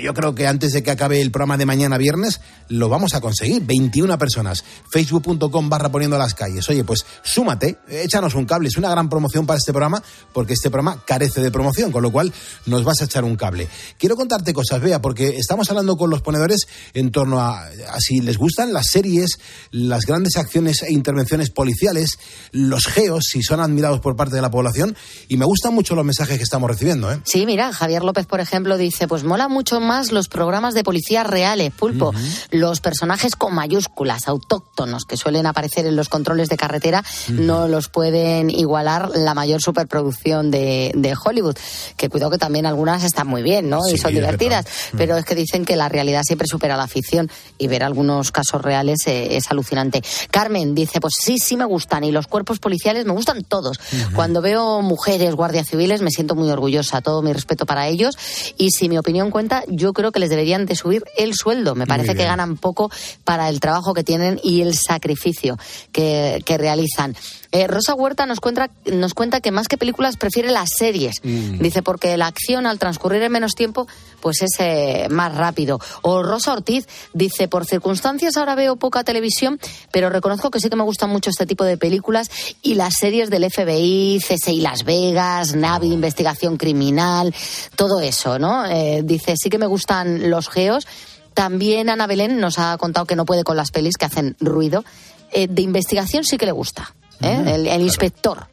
yo 0.02 0.14
creo 0.14 0.34
que 0.34 0.46
antes 0.46 0.72
de 0.72 0.82
que 0.82 0.90
acabe 0.90 1.20
el 1.20 1.30
programa 1.30 1.56
de 1.56 1.66
mañana 1.66 1.98
viernes 1.98 2.40
lo 2.68 2.88
vamos 2.88 3.14
a 3.14 3.20
conseguir. 3.20 3.62
21 3.64 4.18
personas. 4.18 4.64
Facebook.com 4.90 5.68
barra 5.68 5.90
poniendo 5.90 6.18
las 6.18 6.34
calles. 6.34 6.68
Oye, 6.68 6.84
pues 6.84 7.04
súmate, 7.22 7.78
échanos 7.88 8.34
un 8.34 8.46
cable. 8.46 8.68
Es 8.68 8.76
una 8.76 8.90
gran 8.90 9.08
promoción 9.08 9.46
para 9.46 9.58
este 9.58 9.72
programa 9.72 10.02
porque 10.32 10.54
este 10.54 10.70
programa 10.70 11.02
carece 11.06 11.40
de 11.40 11.50
promoción, 11.50 11.92
con 11.92 12.02
lo 12.02 12.10
cual 12.10 12.32
nos 12.66 12.84
vas 12.84 13.00
a 13.02 13.04
echar 13.04 13.24
un 13.24 13.36
cable. 13.36 13.68
Quiero 13.98 14.16
contarte 14.16 14.52
cosas, 14.52 14.80
Bea, 14.80 15.00
porque 15.00 15.36
estamos 15.36 15.68
hablando 15.70 15.96
con 15.96 16.10
los 16.10 16.22
ponedores 16.22 16.66
en 16.94 17.10
torno 17.10 17.40
a, 17.40 17.64
a 17.64 18.00
si 18.00 18.20
les 18.20 18.38
gustan 18.38 18.72
las 18.72 18.86
series, 18.86 19.38
las 19.70 20.06
grandes 20.06 20.36
acciones 20.36 20.82
e 20.82 20.92
intervenciones 20.92 21.50
policiales, 21.50 22.18
los 22.52 22.86
geos, 22.86 23.24
si 23.28 23.42
son 23.42 23.60
admirados 23.60 24.00
por 24.00 24.16
parte 24.16 24.36
de 24.36 24.42
la 24.42 24.50
población. 24.50 24.96
Y 25.28 25.36
me 25.36 25.44
gustan 25.44 25.74
mucho 25.74 25.94
los 25.94 26.04
mensajes 26.04 26.38
que 26.38 26.44
estamos 26.44 26.70
recibiendo, 26.70 27.10
¿eh? 27.12 27.20
Sí, 27.24 27.46
mira, 27.46 27.72
Javier 27.72 28.02
López, 28.02 28.26
por 28.26 28.40
ejemplo, 28.40 28.76
dice, 28.76 29.08
pues 29.08 29.24
mola 29.24 29.48
mucho 29.48 29.53
más 29.80 30.12
los 30.12 30.28
programas 30.28 30.74
de 30.74 30.84
policías 30.84 31.26
reales, 31.26 31.72
pulpo, 31.72 32.12
los 32.50 32.80
personajes 32.80 33.36
con 33.36 33.54
mayúsculas, 33.54 34.28
autóctonos, 34.28 35.04
que 35.04 35.16
suelen 35.16 35.46
aparecer 35.46 35.86
en 35.86 35.96
los 35.96 36.08
controles 36.08 36.48
de 36.48 36.56
carretera, 36.56 37.04
no 37.28 37.68
los 37.68 37.88
pueden 37.88 38.50
igualar 38.50 39.10
la 39.14 39.34
mayor 39.34 39.60
superproducción 39.60 40.50
de, 40.50 40.92
de 40.94 41.14
Hollywood, 41.14 41.56
que 41.96 42.08
cuidado 42.08 42.30
que 42.30 42.38
también 42.38 42.66
algunas 42.66 43.04
están 43.04 43.26
muy 43.26 43.42
bien, 43.42 43.68
¿no? 43.68 43.82
Sí, 43.82 43.94
y 43.94 43.98
son 43.98 44.12
divertidas, 44.12 44.66
pero 44.96 45.16
es 45.16 45.24
que 45.24 45.34
dicen 45.34 45.64
que 45.64 45.76
la 45.76 45.88
realidad 45.88 46.22
siempre 46.24 46.48
supera 46.48 46.76
la 46.76 46.88
ficción 46.88 47.30
y 47.58 47.66
ver 47.68 47.82
algunos 47.82 48.32
casos 48.32 48.62
reales 48.62 48.98
eh, 49.06 49.36
es 49.36 49.50
alucinante. 49.50 50.02
Carmen 50.30 50.74
dice, 50.74 51.00
pues 51.00 51.14
sí, 51.20 51.38
sí 51.38 51.56
me 51.56 51.64
gustan 51.64 52.04
y 52.04 52.12
los 52.12 52.26
cuerpos 52.26 52.58
policiales 52.58 53.04
me 53.04 53.12
gustan 53.12 53.42
todos. 53.42 53.78
Cuando 54.14 54.40
veo 54.40 54.82
mujeres 54.82 55.34
guardias 55.34 55.68
civiles 55.68 56.02
me 56.02 56.10
siento 56.10 56.34
muy 56.34 56.50
orgullosa, 56.50 57.00
todo 57.00 57.22
mi 57.22 57.32
respeto 57.32 57.66
para 57.66 57.88
ellos 57.88 58.16
y 58.56 58.70
si 58.70 58.88
mi 58.88 58.98
opinión 58.98 59.30
cuenta, 59.30 59.43
yo 59.68 59.92
creo 59.92 60.12
que 60.12 60.20
les 60.20 60.30
deberían 60.30 60.66
de 60.66 60.76
subir 60.76 61.04
el 61.16 61.34
sueldo. 61.34 61.74
Me 61.74 61.86
parece 61.86 62.14
que 62.14 62.24
ganan 62.24 62.56
poco 62.56 62.90
para 63.24 63.48
el 63.48 63.60
trabajo 63.60 63.94
que 63.94 64.04
tienen 64.04 64.40
y 64.42 64.62
el 64.62 64.74
sacrificio 64.74 65.58
que, 65.92 66.42
que 66.44 66.58
realizan. 66.58 67.16
Eh, 67.54 67.68
Rosa 67.68 67.94
Huerta 67.94 68.26
nos 68.26 68.40
cuenta, 68.40 68.68
nos 68.84 69.14
cuenta 69.14 69.40
que 69.40 69.52
más 69.52 69.68
que 69.68 69.78
películas 69.78 70.16
prefiere 70.16 70.50
las 70.50 70.70
series. 70.76 71.22
Dice, 71.22 71.84
porque 71.84 72.16
la 72.16 72.26
acción 72.26 72.66
al 72.66 72.80
transcurrir 72.80 73.22
en 73.22 73.30
menos 73.30 73.54
tiempo, 73.54 73.86
pues 74.20 74.42
es 74.42 74.50
eh, 74.58 75.06
más 75.08 75.36
rápido. 75.36 75.78
O 76.02 76.24
Rosa 76.24 76.52
Ortiz 76.52 76.88
dice, 77.12 77.46
por 77.46 77.64
circunstancias 77.64 78.36
ahora 78.36 78.56
veo 78.56 78.74
poca 78.74 79.04
televisión, 79.04 79.60
pero 79.92 80.10
reconozco 80.10 80.50
que 80.50 80.58
sí 80.58 80.68
que 80.68 80.74
me 80.74 80.82
gustan 80.82 81.10
mucho 81.10 81.30
este 81.30 81.46
tipo 81.46 81.62
de 81.62 81.76
películas 81.76 82.28
y 82.60 82.74
las 82.74 82.94
series 82.98 83.30
del 83.30 83.48
FBI, 83.48 84.18
CSI 84.18 84.60
Las 84.60 84.82
Vegas, 84.82 85.54
Navi, 85.54 85.92
Investigación 85.92 86.56
Criminal, 86.56 87.32
todo 87.76 88.00
eso, 88.00 88.40
¿no? 88.40 88.66
Eh, 88.66 89.02
dice, 89.04 89.36
sí 89.36 89.48
que 89.48 89.58
me 89.58 89.66
gustan 89.66 90.28
los 90.28 90.48
geos. 90.48 90.88
También 91.34 91.88
Ana 91.88 92.08
Belén 92.08 92.40
nos 92.40 92.58
ha 92.58 92.76
contado 92.78 93.06
que 93.06 93.14
no 93.14 93.24
puede 93.24 93.44
con 93.44 93.56
las 93.56 93.70
pelis 93.70 93.96
que 93.96 94.06
hacen 94.06 94.34
ruido. 94.40 94.84
Eh, 95.30 95.46
de 95.48 95.62
investigación 95.62 96.24
sí 96.24 96.36
que 96.36 96.46
le 96.46 96.52
gusta, 96.52 96.94
¿eh? 97.20 97.42
el, 97.46 97.66
el 97.66 97.82
inspector. 97.82 98.46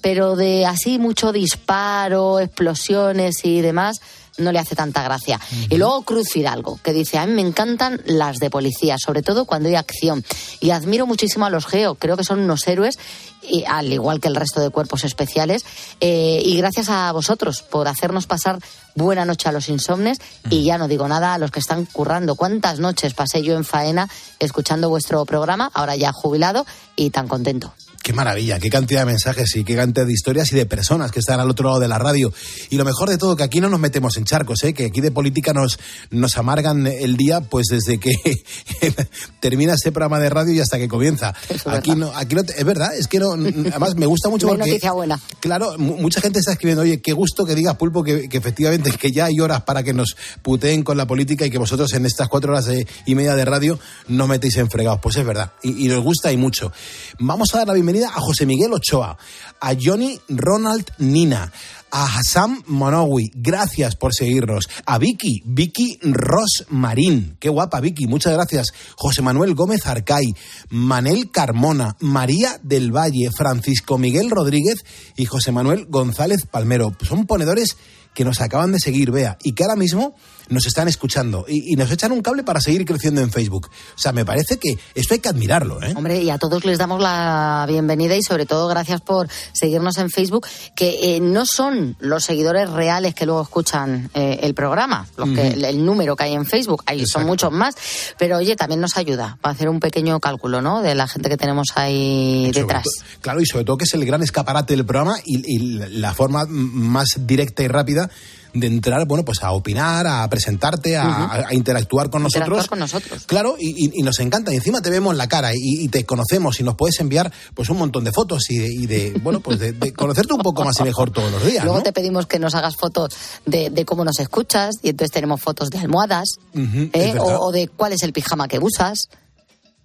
Pero 0.00 0.34
de 0.34 0.66
así 0.66 0.98
mucho 0.98 1.32
disparo, 1.32 2.40
explosiones 2.40 3.44
y 3.44 3.60
demás, 3.60 4.00
no 4.38 4.52
le 4.52 4.58
hace 4.58 4.74
tanta 4.74 5.02
gracia. 5.02 5.40
Y 5.68 5.76
luego 5.76 6.02
Cruz 6.02 6.28
Fidalgo, 6.30 6.78
que 6.82 6.92
dice, 6.92 7.18
a 7.18 7.26
mí 7.26 7.32
me 7.32 7.42
encantan 7.42 8.00
las 8.06 8.38
de 8.38 8.50
policía, 8.50 8.96
sobre 8.98 9.22
todo 9.22 9.44
cuando 9.44 9.68
hay 9.68 9.74
acción. 9.74 10.24
Y 10.60 10.70
admiro 10.70 11.06
muchísimo 11.06 11.46
a 11.46 11.50
los 11.50 11.66
Geo, 11.66 11.94
creo 11.96 12.16
que 12.16 12.24
son 12.24 12.40
unos 12.40 12.66
héroes, 12.66 12.98
y, 13.42 13.64
al 13.64 13.92
igual 13.92 14.20
que 14.20 14.28
el 14.28 14.36
resto 14.36 14.60
de 14.60 14.70
cuerpos 14.70 15.04
especiales. 15.04 15.64
Eh, 16.00 16.42
y 16.44 16.56
gracias 16.56 16.88
a 16.88 17.10
vosotros 17.12 17.62
por 17.62 17.88
hacernos 17.88 18.26
pasar 18.26 18.58
buena 18.94 19.24
noche 19.24 19.48
a 19.48 19.52
los 19.52 19.68
insomnes. 19.68 20.18
Y 20.48 20.64
ya 20.64 20.78
no 20.78 20.88
digo 20.88 21.08
nada 21.08 21.34
a 21.34 21.38
los 21.38 21.50
que 21.50 21.60
están 21.60 21.84
currando. 21.86 22.36
¿Cuántas 22.36 22.78
noches 22.78 23.14
pasé 23.14 23.42
yo 23.42 23.56
en 23.56 23.64
faena 23.64 24.08
escuchando 24.38 24.88
vuestro 24.88 25.24
programa, 25.24 25.70
ahora 25.74 25.96
ya 25.96 26.12
jubilado 26.12 26.66
y 26.96 27.10
tan 27.10 27.28
contento? 27.28 27.74
Qué 28.02 28.12
maravilla, 28.12 28.58
qué 28.58 28.68
cantidad 28.68 29.00
de 29.02 29.06
mensajes 29.06 29.54
y 29.54 29.62
qué 29.62 29.76
cantidad 29.76 30.04
de 30.04 30.12
historias 30.12 30.50
y 30.52 30.56
de 30.56 30.66
personas 30.66 31.12
que 31.12 31.20
están 31.20 31.38
al 31.38 31.48
otro 31.48 31.68
lado 31.68 31.78
de 31.80 31.86
la 31.86 31.98
radio. 31.98 32.32
Y 32.70 32.76
lo 32.76 32.84
mejor 32.84 33.08
de 33.08 33.16
todo, 33.16 33.36
que 33.36 33.44
aquí 33.44 33.60
no 33.60 33.68
nos 33.68 33.78
metemos 33.78 34.16
en 34.16 34.24
charcos, 34.24 34.64
¿eh? 34.64 34.74
que 34.74 34.86
aquí 34.86 35.00
de 35.00 35.12
política 35.12 35.52
nos, 35.52 35.78
nos 36.10 36.36
amargan 36.36 36.84
el 36.88 37.16
día 37.16 37.42
pues 37.42 37.66
desde 37.70 38.00
que 38.00 38.10
termina 39.40 39.74
este 39.74 39.92
programa 39.92 40.18
de 40.18 40.30
radio 40.30 40.52
y 40.52 40.58
hasta 40.60 40.78
que 40.78 40.88
comienza. 40.88 41.32
Es 41.48 41.64
Aquí 41.66 41.90
verdad. 41.90 42.06
no, 42.12 42.16
aquí 42.16 42.34
no, 42.34 42.44
te- 42.44 42.58
es 42.58 42.64
verdad, 42.64 42.96
es 42.96 43.06
que 43.06 43.20
no, 43.20 43.32
además 43.34 43.94
me 43.94 44.06
gusta 44.06 44.28
mucho 44.28 44.48
porque... 44.48 44.66
noticia 44.66 44.90
buena. 44.92 45.20
Claro, 45.40 45.78
mu- 45.78 45.96
mucha 45.98 46.20
gente 46.20 46.40
está 46.40 46.52
escribiendo, 46.52 46.82
oye, 46.82 47.00
qué 47.00 47.12
gusto 47.12 47.44
que 47.44 47.54
digas, 47.54 47.76
Pulpo, 47.76 48.02
que, 48.02 48.28
que 48.28 48.36
efectivamente 48.38 48.90
que 48.92 49.12
ya 49.12 49.26
hay 49.26 49.38
horas 49.40 49.62
para 49.62 49.84
que 49.84 49.92
nos 49.92 50.16
puteen 50.42 50.82
con 50.82 50.96
la 50.96 51.06
política 51.06 51.46
y 51.46 51.50
que 51.50 51.58
vosotros 51.58 51.92
en 51.94 52.04
estas 52.06 52.28
cuatro 52.28 52.52
horas 52.52 52.64
de- 52.66 52.86
y 53.06 53.14
media 53.14 53.36
de 53.36 53.44
radio 53.44 53.78
no 54.08 54.26
metéis 54.26 54.56
en 54.56 54.68
fregados. 54.68 54.98
Pues 55.00 55.16
es 55.16 55.24
verdad, 55.24 55.52
y, 55.62 55.84
y 55.84 55.88
nos 55.88 56.02
gusta 56.02 56.32
y 56.32 56.36
mucho. 56.36 56.72
Vamos 57.20 57.54
a 57.54 57.58
dar 57.58 57.68
la 57.68 57.74
bienvenida 57.74 57.91
a 58.00 58.20
José 58.20 58.46
Miguel 58.46 58.72
Ochoa, 58.72 59.16
a 59.60 59.72
Johnny 59.80 60.18
Ronald 60.28 60.90
Nina, 60.98 61.52
A 61.90 62.06
Hassan 62.06 62.62
Monowi, 62.68 63.30
gracias 63.34 63.96
por 63.96 64.14
seguirnos. 64.14 64.68
A 64.86 64.96
Vicky, 64.96 65.42
Vicky 65.44 65.98
Ross 66.00 66.64
Marín, 66.70 67.36
qué 67.38 67.50
guapa 67.50 67.80
Vicky, 67.80 68.06
muchas 68.06 68.32
gracias. 68.32 68.68
José 68.96 69.20
Manuel 69.20 69.54
Gómez 69.54 69.86
Arcay, 69.86 70.32
Manel 70.70 71.30
Carmona, 71.30 71.96
María 72.00 72.58
del 72.62 72.96
Valle, 72.96 73.28
Francisco 73.36 73.98
Miguel 73.98 74.30
Rodríguez 74.30 74.84
y 75.16 75.26
José 75.26 75.52
Manuel 75.52 75.84
González 75.86 76.46
Palmero. 76.50 76.96
Son 77.02 77.26
ponedores 77.26 77.76
que 78.14 78.24
nos 78.24 78.40
acaban 78.40 78.72
de 78.72 78.78
seguir, 78.78 79.10
vea, 79.10 79.36
y 79.42 79.52
que 79.52 79.64
ahora 79.64 79.76
mismo 79.76 80.14
nos 80.48 80.66
están 80.66 80.88
escuchando 80.88 81.44
y, 81.48 81.72
y 81.72 81.76
nos 81.76 81.90
echan 81.90 82.12
un 82.12 82.22
cable 82.22 82.42
para 82.42 82.60
seguir 82.60 82.84
creciendo 82.84 83.20
en 83.20 83.30
Facebook. 83.30 83.70
O 83.96 83.98
sea, 83.98 84.12
me 84.12 84.24
parece 84.24 84.58
que 84.58 84.78
esto 84.94 85.14
hay 85.14 85.20
que 85.20 85.28
admirarlo, 85.28 85.82
¿eh? 85.82 85.92
Hombre, 85.96 86.22
y 86.22 86.30
a 86.30 86.38
todos 86.38 86.64
les 86.64 86.78
damos 86.78 87.00
la 87.00 87.64
bienvenida 87.68 88.16
y 88.16 88.22
sobre 88.22 88.46
todo 88.46 88.68
gracias 88.68 89.00
por 89.00 89.28
seguirnos 89.52 89.98
en 89.98 90.10
Facebook, 90.10 90.46
que 90.74 91.16
eh, 91.16 91.20
no 91.20 91.44
son 91.46 91.96
los 92.00 92.24
seguidores 92.24 92.70
reales 92.70 93.14
que 93.14 93.26
luego 93.26 93.42
escuchan 93.42 94.10
eh, 94.14 94.40
el 94.42 94.54
programa, 94.54 95.06
los 95.16 95.30
que, 95.30 95.48
el, 95.48 95.84
número 95.84 96.16
que 96.16 96.24
hay 96.24 96.34
en 96.34 96.46
Facebook, 96.46 96.82
ahí 96.86 97.06
son 97.06 97.24
muchos 97.24 97.52
más, 97.52 97.74
pero 98.18 98.38
oye, 98.38 98.56
también 98.56 98.80
nos 98.80 98.96
ayuda 98.96 99.38
para 99.40 99.54
hacer 99.54 99.68
un 99.68 99.80
pequeño 99.80 100.20
cálculo, 100.20 100.62
¿no? 100.62 100.82
De 100.82 100.94
la 100.94 101.08
gente 101.08 101.28
que 101.28 101.36
tenemos 101.36 101.68
ahí 101.74 102.50
detrás. 102.52 102.84
claro, 103.20 103.40
y 103.40 103.46
sobre 103.46 103.64
todo 103.64 103.76
que 103.76 103.84
es 103.84 103.94
el 103.94 104.04
gran 104.04 104.22
escaparate 104.22 104.74
del 104.76 104.84
programa 104.84 105.16
y, 105.24 105.56
y 105.56 105.58
la 105.90 106.14
forma 106.14 106.44
más 106.48 107.08
directa 107.18 107.62
y 107.62 107.68
rápida 107.68 108.10
de 108.54 108.66
entrar, 108.66 109.06
bueno, 109.06 109.24
pues 109.24 109.42
a 109.42 109.52
opinar, 109.52 110.06
a 110.06 110.28
presentarte, 110.28 110.96
a, 110.96 111.46
interactuar 111.52 112.10
con 112.10 112.22
nosotros. 112.22 112.46
Interactuar 112.48 112.68
con 112.68 112.78
nosotros. 112.78 113.24
Claro, 113.26 113.56
y, 113.58 113.86
y- 113.86 113.90
y 114.00 114.02
nos 114.02 114.18
encanta. 114.20 114.52
Y 114.52 114.56
encima 114.56 114.80
te 114.82 114.90
vemos 114.90 115.16
la 115.16 115.26
cara 115.28 115.54
y, 115.54 115.58
y 115.84 115.88
te 115.88 116.04
conocemos 116.04 116.60
y 116.60 116.62
nos 116.62 116.76
puedes 116.76 116.98
enviar 117.00 117.32
pues 117.54 117.68
un 117.70 117.78
montón 117.78 118.04
de 118.04 118.12
fotos 118.12 118.50
y 118.50 118.58
de, 118.58 118.66
y 118.72 118.86
de, 118.86 119.18
bueno, 119.22 119.40
pues 119.40 119.58
de, 119.58 119.72
de 119.72 119.92
conocerte 119.92 120.34
un 120.34 120.40
poco 120.42 120.64
más 120.64 120.78
y 120.80 120.82
mejor 120.82 121.10
todos 121.10 121.30
los 121.32 121.44
días. 121.44 121.64
Luego 121.64 121.78
¿no? 121.78 121.84
te 121.84 121.92
pedimos 121.92 122.26
que 122.26 122.38
nos 122.38 122.54
hagas 122.54 122.76
fotos 122.76 123.14
de, 123.46 123.70
de 123.70 123.84
cómo 123.84 124.04
nos 124.04 124.18
escuchas 124.20 124.76
y 124.82 124.90
entonces 124.90 125.12
tenemos 125.12 125.40
fotos 125.40 125.70
de 125.70 125.78
almohadas 125.78 126.36
¿eh? 126.54 127.14
o 127.18 127.52
de 127.52 127.68
cuál 127.68 127.92
es 127.92 128.02
el 128.02 128.12
pijama 128.12 128.48
que 128.48 128.58
usas. 128.58 129.08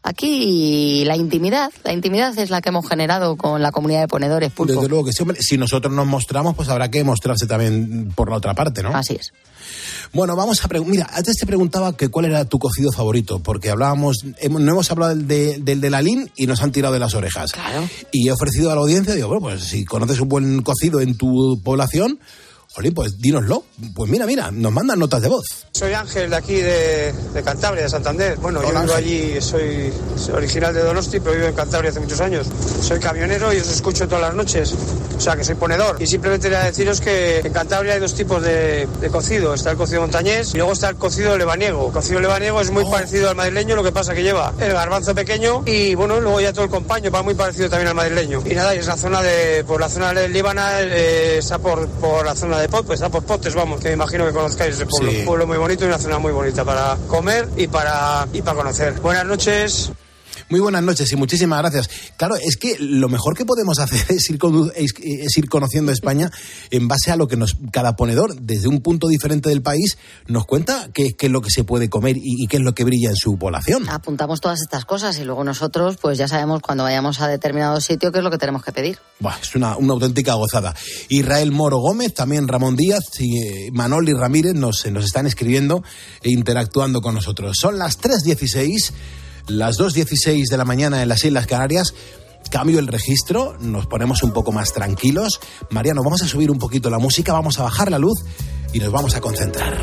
Aquí 0.04 1.04
la 1.06 1.18
intimidad, 1.18 1.70
la 1.84 1.92
intimidad 1.92 2.38
es 2.40 2.50
la 2.50 2.62
que 2.62 2.70
hemos 2.70 2.88
generado 2.88 3.36
con 3.36 3.62
la 3.62 3.72
comunidad 3.72 4.02
de 4.02 4.08
ponedores 4.08 4.52
pulpo. 4.54 4.74
Desde 4.74 4.88
luego 4.88 5.04
que 5.06 5.12
sí, 5.12 5.22
hombre. 5.24 5.38
Si 5.42 5.58
nosotros 5.58 5.94
nos 5.94 6.06
mostramos, 6.08 6.56
pues 6.56 6.70
habrá 6.70 6.90
que 6.90 7.04
mostrarse 7.04 7.46
también 7.46 8.14
por 8.16 8.30
la 8.30 8.38
otra 8.38 8.54
parte, 8.54 8.82
¿no? 8.84 8.96
Así 8.96 9.16
es. 9.20 9.34
Bueno, 10.14 10.36
vamos 10.38 10.64
a 10.64 10.68
preguntar. 10.70 10.92
Mira, 10.92 11.10
antes 11.14 11.36
te 11.36 11.46
preguntaba 11.46 11.98
que 11.98 12.08
cuál 12.08 12.26
era 12.26 12.46
tu 12.46 12.58
cocido 12.58 12.92
favorito, 12.94 13.40
porque 13.40 13.70
hablábamos, 13.70 14.18
hemos- 14.40 14.62
no 14.62 14.72
hemos 14.72 14.90
hablado 14.92 15.14
del 15.14 15.28
de, 15.28 15.58
del 15.60 15.82
de 15.82 15.90
la 15.90 16.02
LIN 16.02 16.32
y 16.38 16.48
nos 16.48 16.62
han 16.62 16.72
tirado 16.72 16.94
de 16.94 17.00
las 17.02 17.14
orejas. 17.14 17.52
Claro. 17.52 17.86
Y 18.14 18.30
he 18.30 18.32
ofrecido 18.32 18.72
a 18.72 18.76
la 18.76 18.82
audiencia, 18.82 19.14
digo, 19.14 19.28
bueno, 19.28 19.42
pues 19.42 19.64
si 19.64 19.84
conoces 19.84 20.22
un 20.22 20.30
buen 20.30 20.62
cocido 20.62 21.02
en 21.02 21.18
tu 21.18 21.60
población, 21.64 22.20
jolín, 22.74 22.94
pues 22.94 23.20
dínoslo. 23.20 23.64
Pues 23.96 24.10
mira, 24.10 24.26
mira, 24.26 24.52
nos 24.52 24.72
mandan 24.72 25.00
notas 25.00 25.22
de 25.22 25.28
voz. 25.30 25.46
Soy 25.72 25.94
Ángel 25.94 26.30
de 26.30 26.36
aquí 26.36 26.56
de, 26.56 27.14
de 27.34 27.44
Cantabria, 27.44 27.84
de 27.84 27.90
Santander. 27.90 28.38
Bueno, 28.38 28.60
Hola, 28.60 28.70
yo 28.70 28.82
vivo 28.82 28.94
Ángel. 28.94 28.98
allí, 29.36 29.42
soy, 29.42 29.94
soy 30.18 30.36
original 30.36 30.74
de 30.74 30.82
Donosti, 30.84 31.20
pero 31.20 31.36
vivo 31.36 31.48
en 31.48 31.56
Cantabria 31.56 31.92
hace 31.92 32.00
muchos 32.00 32.20
años. 32.22 32.48
Soy 32.82 33.00
camionero 33.00 33.54
y 33.54 33.58
os 33.58 33.68
escucho 33.70 34.08
todas 34.08 34.22
las 34.22 34.34
noches. 34.36 34.74
O 35.18 35.20
sea, 35.20 35.36
que 35.36 35.44
soy 35.44 35.56
ponedor. 35.56 36.00
Y 36.02 36.06
simplemente 36.08 36.48
quería 36.50 36.64
deciros 36.66 37.02
que 37.02 37.40
en 37.40 37.52
Cantabria 37.54 37.94
hay 37.96 38.00
dos 38.00 38.14
tipos 38.14 38.42
de, 38.44 38.88
de 39.02 39.10
cocido. 39.10 39.54
Está 39.54 39.72
el 39.72 39.78
cocido 39.78 40.02
montañés 40.02 40.54
y 40.54 40.58
luego 40.58 40.74
está 40.74 40.90
el 40.90 40.96
cocido 40.96 41.38
lebaniego. 41.38 41.88
El 41.88 41.94
cocido 41.94 42.20
lebaniego 42.20 42.62
es 42.62 42.70
muy 42.72 42.84
Oh. 42.88 42.92
parecido 42.92 43.30
al 43.30 43.36
madrileño, 43.36 43.76
lo 43.76 43.84
que 43.84 43.92
pasa 43.92 44.14
que 44.14 44.24
lleva 44.24 44.54
el 44.60 44.72
garbanzo 44.72 45.14
pequeño 45.16 45.64
y 45.66 45.94
bueno, 45.96 46.20
luego 46.22 46.40
ya 46.40 46.54
todo 46.54 46.64
el 46.66 46.70
compaño 46.72 47.10
va 47.12 47.22
muy 47.24 47.34
parecido 47.34 47.70
también 47.70 47.90
al 47.90 47.96
madrileño. 47.96 48.42
Y 48.46 48.54
nada, 48.54 48.74
y 48.76 48.80
es 48.80 48.88
la 48.88 48.96
zona 48.96 49.22
de, 49.22 49.64
por 49.66 49.82
la 49.82 49.90
zona 49.90 50.14
del 50.14 50.32
Líbana, 50.32 50.82
eh, 50.82 51.38
está 51.40 51.58
por, 51.60 51.88
por 51.88 52.26
la 52.26 52.36
zona 52.36 52.57
de 52.60 52.70
Pot, 52.70 52.86
pues 52.86 53.00
está 53.00 53.10
por 53.10 53.24
Potes, 53.24 53.54
vamos, 53.56 53.80
que 53.80 53.90
me 53.90 53.94
imagino 53.96 54.26
que 54.26 54.34
conozcáis 54.34 54.76
ese 54.76 54.86
pueblo. 54.86 55.12
Sí. 55.12 55.20
Un 55.20 55.26
pueblo 55.26 55.48
muy 55.48 55.58
bonito 55.58 55.86
y 55.86 55.88
una 55.88 55.98
zona 55.98 56.20
muy 56.20 56.32
bonita 56.32 56.64
para 56.64 56.98
comer 57.08 57.48
y 57.56 57.68
para, 57.68 58.28
y 58.34 58.42
para 58.42 58.58
conocer. 58.58 58.94
Buenas 59.02 59.26
noches. 59.26 59.92
Muy 60.50 60.62
buenas 60.62 60.82
noches 60.82 61.12
y 61.12 61.18
muchísimas 61.18 61.60
gracias. 61.62 61.90
Claro, 62.16 62.36
es 62.36 62.56
que 62.56 62.78
lo 62.80 63.10
mejor 63.10 63.36
que 63.36 63.44
podemos 63.46 63.80
hacer 63.80 64.06
es 64.16 64.30
ir, 64.30 64.40
condu- 64.40 64.72
es, 64.76 64.94
es 65.04 65.38
ir 65.38 65.50
conociendo 65.50 65.92
España 65.92 66.32
en 66.72 66.88
base 66.88 67.12
a 67.12 67.18
lo 67.18 67.28
que 67.28 67.36
nos 67.36 67.58
cada 67.72 67.98
ponedor, 67.98 68.34
desde 68.40 68.70
un 68.70 68.80
punto 68.82 69.08
diferente 69.10 69.50
del 69.50 69.62
país, 69.62 69.98
nos 70.28 70.46
cuenta 70.46 70.90
qué, 70.94 71.16
qué 71.18 71.26
es 71.26 71.32
lo 71.32 71.42
que 71.42 71.50
se 71.50 71.66
puede 71.66 71.90
comer 71.90 72.16
y, 72.18 72.44
y 72.44 72.48
qué 72.48 72.58
es 72.58 72.64
lo 72.64 72.74
que 72.74 72.86
brilla 72.86 73.10
en 73.10 73.16
su 73.18 73.38
población. 73.38 73.90
Apuntamos 73.90 74.40
todas 74.40 74.62
estas 74.62 74.86
cosas 74.86 75.20
y 75.20 75.26
luego 75.26 75.44
nosotros 75.44 75.98
pues 76.02 76.18
ya 76.18 76.28
sabemos 76.30 76.62
cuando 76.62 76.84
vayamos 76.86 77.20
a 77.20 77.28
determinado 77.28 77.82
sitio 77.82 78.14
qué 78.14 78.20
es 78.20 78.24
lo 78.24 78.32
que 78.32 78.38
tenemos 78.38 78.64
que 78.64 78.72
pedir. 78.72 78.98
Buah, 79.20 79.38
es 79.42 79.54
una, 79.56 79.76
una 79.76 79.94
auténtica 79.94 80.34
gozada. 80.36 80.74
Israel 81.10 81.52
Moro 81.52 81.80
Gómez, 81.80 82.14
también 82.14 82.48
Ramón 82.48 82.78
Díaz 82.78 83.04
y 83.20 83.38
eh, 83.38 83.70
Manoli 83.74 84.14
Ramírez 84.14 84.54
nos, 84.54 84.86
nos 84.92 85.04
están 85.04 85.28
escribiendo 85.28 85.84
e 86.22 86.30
interactuando 86.32 87.02
con 87.02 87.16
nosotros. 87.16 87.58
Son 87.60 87.78
las 87.78 88.00
3.16, 88.00 88.92
las 89.48 89.78
2.16 89.78 90.50
de 90.50 90.58
la 90.58 90.66
mañana 90.66 91.02
en 91.02 91.10
las 91.10 91.24
Islas 91.24 91.48
Canarias. 91.48 91.94
Cambio 92.52 92.80
el 92.80 92.88
registro, 92.88 93.58
nos 93.60 93.88
ponemos 93.88 94.24
un 94.24 94.32
poco 94.32 94.52
más 94.52 94.74
tranquilos. 94.74 95.40
Mariano, 95.70 96.04
vamos 96.04 96.22
a 96.22 96.28
subir 96.28 96.50
un 96.50 96.60
poquito 96.60 96.90
la 96.90 97.00
música, 97.00 97.34
vamos 97.34 97.60
a 97.60 97.64
bajar 97.64 97.92
la 97.92 98.00
luz 98.00 98.24
y 98.74 98.80
nos 98.80 98.92
vamos 98.92 99.16
a 99.16 99.22
concentrar. 99.22 99.78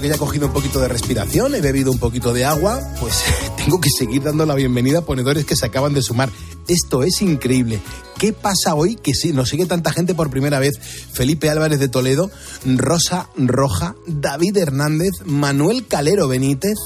Que 0.00 0.08
ya 0.08 0.16
he 0.16 0.18
cogido 0.18 0.48
un 0.48 0.52
poquito 0.52 0.80
de 0.80 0.88
respiración, 0.88 1.54
he 1.54 1.60
bebido 1.60 1.92
un 1.92 1.98
poquito 1.98 2.32
de 2.32 2.44
agua, 2.44 2.80
pues 3.00 3.22
tengo 3.56 3.80
que 3.80 3.90
seguir 3.96 4.24
dando 4.24 4.44
la 4.44 4.56
bienvenida 4.56 4.98
a 4.98 5.02
ponedores 5.02 5.44
que 5.44 5.54
se 5.54 5.66
acaban 5.66 5.94
de 5.94 6.02
sumar. 6.02 6.30
Esto 6.66 7.04
es 7.04 7.22
increíble. 7.22 7.80
¿Qué 8.18 8.32
pasa 8.32 8.74
hoy 8.74 8.96
que 8.96 9.14
sí, 9.14 9.32
nos 9.32 9.50
sigue 9.50 9.66
tanta 9.66 9.92
gente 9.92 10.14
por 10.14 10.30
primera 10.30 10.58
vez? 10.58 10.80
Felipe 11.12 11.48
Álvarez 11.48 11.78
de 11.78 11.88
Toledo, 11.88 12.28
Rosa 12.66 13.28
Roja, 13.36 13.94
David 14.06 14.56
Hernández, 14.56 15.12
Manuel 15.26 15.86
Calero 15.86 16.26
Benítez, 16.26 16.76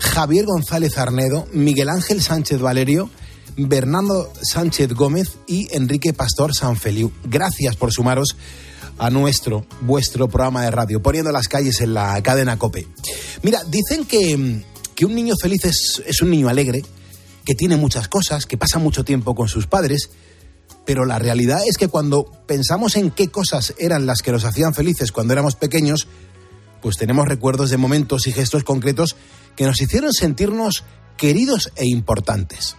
Javier 0.00 0.46
González 0.46 0.96
Arnedo, 0.96 1.46
Miguel 1.52 1.90
Ángel 1.90 2.22
Sánchez 2.22 2.60
Valerio, 2.60 3.10
Bernardo 3.58 4.32
Sánchez 4.40 4.94
Gómez 4.94 5.36
y 5.46 5.68
Enrique 5.76 6.14
Pastor 6.14 6.54
Sanfeliu. 6.54 7.12
Gracias 7.24 7.76
por 7.76 7.92
sumaros 7.92 8.36
a 8.98 9.10
nuestro, 9.10 9.66
vuestro 9.82 10.28
programa 10.28 10.64
de 10.64 10.70
radio, 10.70 11.02
poniendo 11.02 11.30
las 11.32 11.48
calles 11.48 11.80
en 11.80 11.94
la 11.94 12.20
cadena 12.22 12.58
Cope. 12.58 12.86
Mira, 13.42 13.62
dicen 13.64 14.04
que, 14.04 14.64
que 14.94 15.04
un 15.04 15.14
niño 15.14 15.34
feliz 15.40 15.64
es, 15.64 16.02
es 16.06 16.20
un 16.22 16.30
niño 16.30 16.48
alegre, 16.48 16.82
que 17.44 17.54
tiene 17.54 17.76
muchas 17.76 18.08
cosas, 18.08 18.44
que 18.44 18.58
pasa 18.58 18.78
mucho 18.78 19.04
tiempo 19.04 19.34
con 19.34 19.48
sus 19.48 19.66
padres, 19.66 20.10
pero 20.84 21.04
la 21.04 21.18
realidad 21.18 21.60
es 21.66 21.76
que 21.76 21.88
cuando 21.88 22.24
pensamos 22.46 22.96
en 22.96 23.10
qué 23.10 23.28
cosas 23.28 23.74
eran 23.78 24.06
las 24.06 24.22
que 24.22 24.32
nos 24.32 24.44
hacían 24.44 24.74
felices 24.74 25.12
cuando 25.12 25.32
éramos 25.32 25.54
pequeños, 25.54 26.08
pues 26.80 26.96
tenemos 26.96 27.28
recuerdos 27.28 27.70
de 27.70 27.76
momentos 27.76 28.26
y 28.26 28.32
gestos 28.32 28.64
concretos 28.64 29.16
que 29.56 29.64
nos 29.64 29.80
hicieron 29.80 30.12
sentirnos 30.12 30.84
queridos 31.16 31.72
e 31.76 31.86
importantes. 31.86 32.76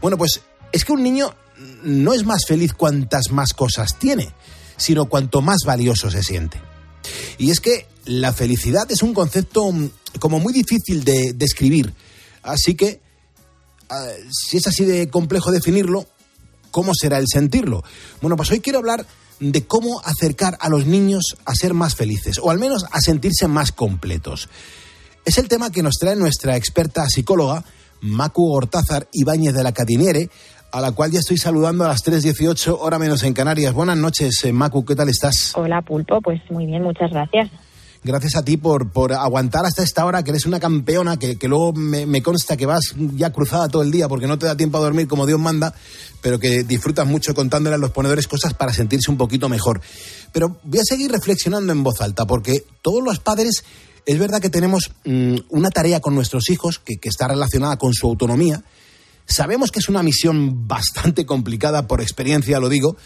Bueno, 0.00 0.18
pues 0.18 0.42
es 0.72 0.84
que 0.84 0.92
un 0.92 1.02
niño 1.02 1.34
no 1.82 2.12
es 2.12 2.24
más 2.24 2.44
feliz 2.46 2.74
cuantas 2.74 3.30
más 3.30 3.54
cosas 3.54 3.98
tiene, 3.98 4.32
sino 4.82 5.06
cuanto 5.06 5.40
más 5.40 5.58
valioso 5.64 6.10
se 6.10 6.22
siente. 6.22 6.60
Y 7.38 7.50
es 7.50 7.60
que 7.60 7.86
la 8.04 8.32
felicidad 8.32 8.90
es 8.90 9.02
un 9.02 9.14
concepto 9.14 9.70
mm, 9.70 9.90
como 10.18 10.40
muy 10.40 10.52
difícil 10.52 11.04
de 11.04 11.32
describir. 11.34 11.94
Así 12.42 12.74
que, 12.74 13.00
ah, 13.88 14.06
si 14.30 14.56
es 14.56 14.66
así 14.66 14.84
de 14.84 15.08
complejo 15.08 15.52
definirlo, 15.52 16.06
¿cómo 16.70 16.92
será 16.94 17.18
el 17.18 17.26
sentirlo? 17.28 17.84
Bueno, 18.20 18.36
pues 18.36 18.50
hoy 18.50 18.60
quiero 18.60 18.78
hablar 18.78 19.06
de 19.38 19.64
cómo 19.66 20.00
acercar 20.04 20.56
a 20.60 20.68
los 20.68 20.86
niños 20.86 21.36
a 21.44 21.54
ser 21.54 21.74
más 21.74 21.94
felices, 21.94 22.38
o 22.42 22.50
al 22.50 22.58
menos 22.58 22.84
a 22.90 23.00
sentirse 23.00 23.48
más 23.48 23.72
completos. 23.72 24.48
Es 25.24 25.38
el 25.38 25.48
tema 25.48 25.70
que 25.70 25.82
nos 25.82 25.94
trae 25.98 26.16
nuestra 26.16 26.56
experta 26.56 27.06
psicóloga, 27.08 27.64
Macu 28.00 28.52
Hortázar 28.52 29.08
Ibáñez 29.12 29.54
de 29.54 29.62
la 29.62 29.72
Cadiniere, 29.72 30.28
a 30.72 30.80
la 30.80 30.92
cual 30.92 31.10
ya 31.10 31.20
estoy 31.20 31.36
saludando 31.36 31.84
a 31.84 31.88
las 31.88 32.02
3.18, 32.02 32.78
hora 32.80 32.98
menos 32.98 33.22
en 33.24 33.34
Canarias. 33.34 33.74
Buenas 33.74 33.98
noches, 33.98 34.42
eh, 34.44 34.52
Macu, 34.52 34.84
¿qué 34.86 34.96
tal 34.96 35.10
estás? 35.10 35.52
Hola 35.54 35.82
Pulpo, 35.82 36.20
pues 36.22 36.40
muy 36.50 36.64
bien, 36.64 36.82
muchas 36.82 37.10
gracias. 37.10 37.50
Gracias 38.02 38.34
a 38.36 38.44
ti 38.44 38.56
por, 38.56 38.90
por 38.90 39.12
aguantar 39.12 39.64
hasta 39.66 39.82
esta 39.82 40.04
hora, 40.06 40.24
que 40.24 40.30
eres 40.30 40.46
una 40.46 40.58
campeona, 40.58 41.18
que, 41.18 41.36
que 41.36 41.46
luego 41.46 41.72
me, 41.74 42.06
me 42.06 42.22
consta 42.22 42.56
que 42.56 42.66
vas 42.66 42.94
ya 42.96 43.30
cruzada 43.30 43.68
todo 43.68 43.82
el 43.82 43.92
día 43.92 44.08
porque 44.08 44.26
no 44.26 44.38
te 44.38 44.46
da 44.46 44.56
tiempo 44.56 44.78
a 44.78 44.80
dormir 44.80 45.06
como 45.06 45.26
Dios 45.26 45.38
manda, 45.38 45.74
pero 46.22 46.40
que 46.40 46.64
disfrutas 46.64 47.06
mucho 47.06 47.34
contándole 47.34 47.76
a 47.76 47.78
los 47.78 47.90
ponedores 47.90 48.26
cosas 48.26 48.54
para 48.54 48.72
sentirse 48.72 49.10
un 49.10 49.18
poquito 49.18 49.48
mejor. 49.50 49.82
Pero 50.32 50.56
voy 50.64 50.80
a 50.80 50.84
seguir 50.84 51.12
reflexionando 51.12 51.72
en 51.72 51.84
voz 51.84 52.00
alta, 52.00 52.24
porque 52.26 52.64
todos 52.80 53.04
los 53.04 53.18
padres, 53.18 53.62
es 54.06 54.18
verdad 54.18 54.40
que 54.40 54.50
tenemos 54.50 54.90
mm, 55.04 55.36
una 55.50 55.70
tarea 55.70 56.00
con 56.00 56.14
nuestros 56.14 56.48
hijos 56.48 56.78
que, 56.78 56.96
que 56.96 57.10
está 57.10 57.28
relacionada 57.28 57.76
con 57.76 57.92
su 57.92 58.08
autonomía, 58.08 58.64
Sabemos 59.32 59.70
que 59.70 59.78
es 59.78 59.88
una 59.88 60.02
misión 60.02 60.68
bastante 60.68 61.24
complicada, 61.24 61.86
por 61.86 62.02
experiencia 62.02 62.60
lo 62.60 62.68
digo, 62.68 62.98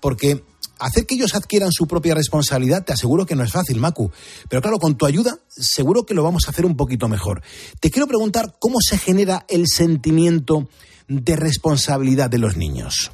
porque 0.00 0.42
hacer 0.80 1.06
que 1.06 1.14
ellos 1.14 1.36
adquieran 1.36 1.70
su 1.70 1.86
propia 1.86 2.16
responsabilidad, 2.16 2.84
te 2.84 2.92
aseguro 2.92 3.26
que 3.26 3.36
no 3.36 3.44
es 3.44 3.52
fácil, 3.52 3.78
Macu. 3.78 4.10
Pero 4.48 4.60
claro, 4.60 4.78
con 4.78 4.96
tu 4.96 5.06
ayuda, 5.06 5.36
seguro 5.46 6.02
que 6.02 6.14
lo 6.14 6.24
vamos 6.24 6.46
a 6.46 6.50
hacer 6.50 6.66
un 6.66 6.76
poquito 6.76 7.06
mejor. 7.06 7.42
Te 7.78 7.92
quiero 7.92 8.08
preguntar 8.08 8.54
cómo 8.58 8.78
se 8.80 8.98
genera 8.98 9.44
el 9.48 9.68
sentimiento 9.68 10.68
de 11.06 11.36
responsabilidad 11.36 12.28
de 12.28 12.38
los 12.38 12.56
niños. 12.56 13.12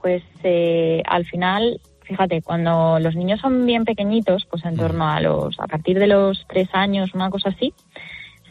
Pues 0.00 0.22
eh, 0.44 1.02
al 1.06 1.26
final, 1.26 1.80
fíjate, 2.04 2.42
cuando 2.42 3.00
los 3.00 3.16
niños 3.16 3.40
son 3.40 3.66
bien 3.66 3.84
pequeñitos, 3.84 4.46
pues 4.48 4.64
en 4.64 4.76
torno 4.76 5.08
a 5.08 5.20
los, 5.20 5.58
a 5.58 5.66
partir 5.66 5.98
de 5.98 6.06
los 6.06 6.46
tres 6.48 6.68
años, 6.74 7.12
una 7.12 7.28
cosa 7.28 7.48
así, 7.48 7.74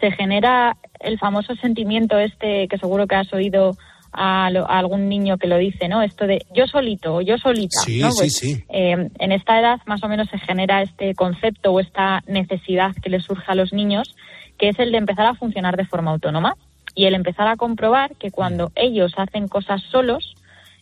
se 0.01 0.11
genera 0.11 0.75
el 1.03 1.19
famoso 1.19 1.55
sentimiento 1.55 2.17
este 2.17 2.67
que 2.67 2.77
seguro 2.77 3.07
que 3.07 3.15
has 3.15 3.31
oído 3.33 3.75
a, 4.11 4.49
lo- 4.51 4.69
a 4.69 4.77
algún 4.77 5.09
niño 5.09 5.37
que 5.37 5.47
lo 5.47 5.57
dice, 5.57 5.87
¿no? 5.87 6.01
Esto 6.03 6.27
de 6.27 6.45
yo 6.53 6.67
solito 6.67 7.15
o 7.15 7.21
yo 7.21 7.37
solita. 7.37 7.79
Sí, 7.79 7.99
¿no? 8.01 8.11
sí, 8.11 8.17
Pues, 8.19 8.33
sí. 8.37 8.63
eh, 8.69 9.09
en 9.19 9.31
esta 9.31 9.59
edad 9.59 9.79
más 9.87 10.03
o 10.03 10.07
menos 10.07 10.29
se 10.29 10.37
genera 10.37 10.81
este 10.83 11.15
concepto 11.15 11.71
o 11.71 11.79
esta 11.79 12.21
necesidad 12.27 12.91
que 13.01 13.09
les 13.09 13.23
surge 13.23 13.51
a 13.51 13.55
los 13.55 13.73
niños, 13.73 14.15
que 14.59 14.69
es 14.69 14.77
el 14.79 14.91
de 14.91 14.99
empezar 14.99 15.25
a 15.25 15.33
funcionar 15.33 15.77
de 15.77 15.85
forma 15.85 16.11
autónoma 16.11 16.55
y 16.93 17.05
el 17.05 17.15
empezar 17.15 17.47
a 17.47 17.55
comprobar 17.55 18.15
que 18.17 18.29
cuando 18.29 18.71
ellos 18.75 19.13
hacen 19.17 19.47
cosas 19.47 19.81
solos, 19.81 20.35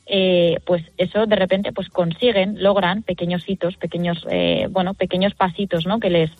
eh, 0.08 0.58
pues 0.66 0.84
eso 0.98 1.26
de 1.26 1.36
repente 1.38 1.72
pues 1.72 1.88
consiguen, 1.88 2.62
logran 2.62 3.02
pequeños 3.04 3.48
hitos, 3.48 3.78
pequeños, 3.78 4.26
eh, 4.30 4.68
bueno, 4.70 4.94
pequeños 4.94 5.36
pasitos, 5.36 5.86
¿no? 5.86 6.00
Que 6.02 6.10
les 6.10 6.32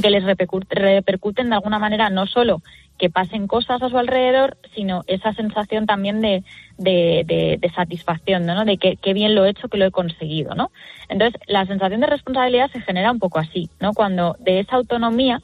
que 0.00 0.10
les 0.10 0.24
repercu- 0.24 0.66
repercuten 0.68 1.48
de 1.50 1.56
alguna 1.56 1.78
manera 1.78 2.08
no 2.10 2.26
solo 2.26 2.62
que 2.98 3.10
pasen 3.10 3.46
cosas 3.48 3.82
a 3.82 3.88
su 3.88 3.98
alrededor, 3.98 4.56
sino 4.74 5.02
esa 5.08 5.32
sensación 5.34 5.86
también 5.86 6.20
de, 6.20 6.44
de, 6.78 7.24
de- 7.26 7.58
de 7.60 7.70
satisfacción, 7.70 8.46
¿no? 8.46 8.64
De 8.64 8.78
que, 8.78 8.96
que 8.96 9.12
bien 9.12 9.34
lo 9.34 9.44
he 9.44 9.50
hecho, 9.50 9.68
que 9.68 9.76
lo 9.78 9.86
he 9.86 9.90
conseguido, 9.90 10.54
¿no? 10.54 10.70
Entonces, 11.08 11.40
la 11.48 11.66
sensación 11.66 12.00
de 12.00 12.06
responsabilidad 12.06 12.70
se 12.70 12.80
genera 12.80 13.10
un 13.10 13.18
poco 13.18 13.38
así, 13.40 13.68
¿no? 13.80 13.92
Cuando 13.92 14.36
de 14.38 14.60
esa 14.60 14.76
autonomía 14.76 15.40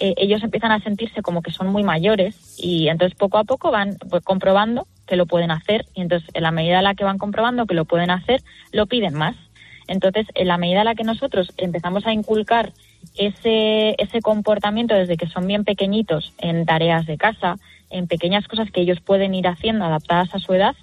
eh, 0.00 0.14
ellos 0.16 0.42
empiezan 0.42 0.72
a 0.72 0.80
sentirse 0.80 1.22
como 1.22 1.42
que 1.42 1.52
son 1.52 1.68
muy 1.68 1.82
mayores 1.84 2.56
y 2.58 2.88
entonces 2.88 3.16
poco 3.16 3.38
a 3.38 3.44
poco 3.44 3.70
van 3.70 3.96
pues, 4.10 4.22
comprobando 4.24 4.86
que 5.06 5.16
lo 5.16 5.26
pueden 5.26 5.50
hacer 5.52 5.86
y 5.94 6.00
entonces 6.02 6.28
en 6.34 6.42
la 6.42 6.50
medida 6.50 6.78
en 6.78 6.84
la 6.84 6.94
que 6.94 7.04
van 7.04 7.18
comprobando 7.18 7.66
que 7.66 7.74
lo 7.74 7.84
pueden 7.84 8.10
hacer, 8.10 8.42
lo 8.72 8.86
piden 8.86 9.14
más. 9.14 9.36
Entonces, 9.88 10.26
en 10.34 10.48
la 10.48 10.58
medida 10.58 10.80
en 10.80 10.86
la 10.86 10.94
que 10.94 11.04
nosotros 11.04 11.52
empezamos 11.56 12.06
a 12.06 12.12
inculcar 12.12 12.72
ese, 13.16 13.94
ese 13.98 14.20
comportamiento 14.20 14.94
desde 14.94 15.16
que 15.16 15.28
son 15.28 15.46
bien 15.46 15.64
pequeñitos 15.64 16.32
en 16.38 16.66
tareas 16.66 17.06
de 17.06 17.16
casa, 17.16 17.56
en 17.90 18.06
pequeñas 18.06 18.48
cosas 18.48 18.70
que 18.70 18.80
ellos 18.80 19.00
pueden 19.00 19.34
ir 19.34 19.46
haciendo 19.46 19.84
adaptadas 19.84 20.34
a 20.34 20.38
su 20.38 20.52
edad, 20.54 20.74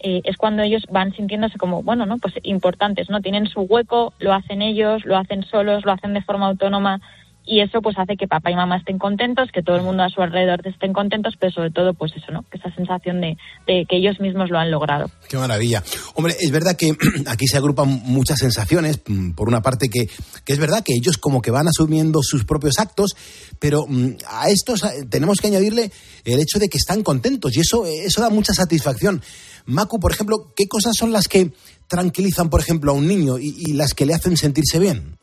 eh, 0.00 0.20
es 0.24 0.36
cuando 0.36 0.62
ellos 0.62 0.84
van 0.90 1.12
sintiéndose 1.12 1.58
como, 1.58 1.82
bueno, 1.82 2.06
¿no? 2.06 2.18
Pues 2.18 2.34
importantes, 2.44 3.10
¿no? 3.10 3.20
Tienen 3.20 3.46
su 3.46 3.62
hueco, 3.62 4.12
lo 4.20 4.32
hacen 4.32 4.62
ellos, 4.62 5.04
lo 5.04 5.16
hacen 5.16 5.42
solos, 5.44 5.84
lo 5.84 5.92
hacen 5.92 6.14
de 6.14 6.22
forma 6.22 6.46
autónoma 6.46 7.00
y 7.48 7.62
eso 7.62 7.80
pues 7.80 7.96
hace 7.98 8.16
que 8.16 8.28
papá 8.28 8.50
y 8.50 8.54
mamá 8.54 8.76
estén 8.76 8.98
contentos, 8.98 9.48
que 9.52 9.62
todo 9.62 9.76
el 9.76 9.82
mundo 9.82 10.02
a 10.02 10.10
su 10.10 10.20
alrededor 10.20 10.60
estén 10.66 10.92
contentos, 10.92 11.34
pero 11.40 11.50
sobre 11.50 11.70
todo 11.70 11.94
pues 11.94 12.12
eso, 12.14 12.30
¿no? 12.30 12.44
Esa 12.52 12.70
sensación 12.74 13.22
de, 13.22 13.36
que 13.66 13.96
ellos 13.96 14.20
mismos 14.20 14.50
lo 14.50 14.58
han 14.58 14.70
logrado. 14.70 15.10
Qué 15.30 15.38
maravilla. 15.38 15.82
Hombre, 16.14 16.36
es 16.38 16.50
verdad 16.50 16.76
que 16.76 16.94
aquí 17.26 17.46
se 17.46 17.56
agrupan 17.56 17.88
muchas 18.04 18.38
sensaciones. 18.38 19.00
Mm, 19.06 19.32
Por 19.32 19.48
una 19.48 19.62
parte 19.62 19.88
que, 19.88 20.08
que 20.44 20.52
es 20.52 20.58
verdad 20.58 20.84
que 20.84 20.92
ellos 20.92 21.16
como 21.16 21.40
que 21.40 21.50
van 21.50 21.68
asumiendo 21.68 22.20
sus 22.22 22.44
propios 22.44 22.78
actos, 22.78 23.16
pero 23.58 23.86
mm, 23.88 24.16
a 24.28 24.50
estos 24.50 24.84
eh, 24.84 25.06
tenemos 25.08 25.38
que 25.38 25.46
añadirle 25.46 25.90
el 26.26 26.40
hecho 26.40 26.58
de 26.58 26.68
que 26.68 26.76
están 26.76 27.02
contentos 27.02 27.56
y 27.56 27.60
eso, 27.60 27.86
eso 27.86 28.20
da 28.20 28.28
mucha 28.28 28.52
satisfacción. 28.52 29.22
Macu, 29.64 29.98
por 29.98 30.12
ejemplo, 30.12 30.52
¿qué 30.54 30.68
cosas 30.68 30.92
son 30.94 31.12
las 31.12 31.28
que 31.28 31.50
tranquilizan, 31.88 32.50
por 32.50 32.60
ejemplo, 32.60 32.92
a 32.92 32.94
un 32.94 33.06
niño 33.06 33.38
y 33.38 33.72
las 33.72 33.94
que 33.94 34.04
le 34.04 34.14
hacen 34.14 34.36
sentirse 34.36 34.78
bien? 34.78 35.16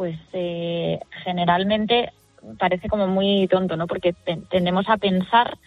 Pues 0.00 0.16
eh, 0.32 0.98
generalmente 1.24 2.10
parece 2.58 2.88
como 2.88 3.06
muy 3.06 3.46
tonto, 3.48 3.76
¿no? 3.76 3.86
Porque 3.86 4.14
te- 4.14 4.38
tendemos 4.48 4.88
a 4.88 4.96
pensar 4.96 5.58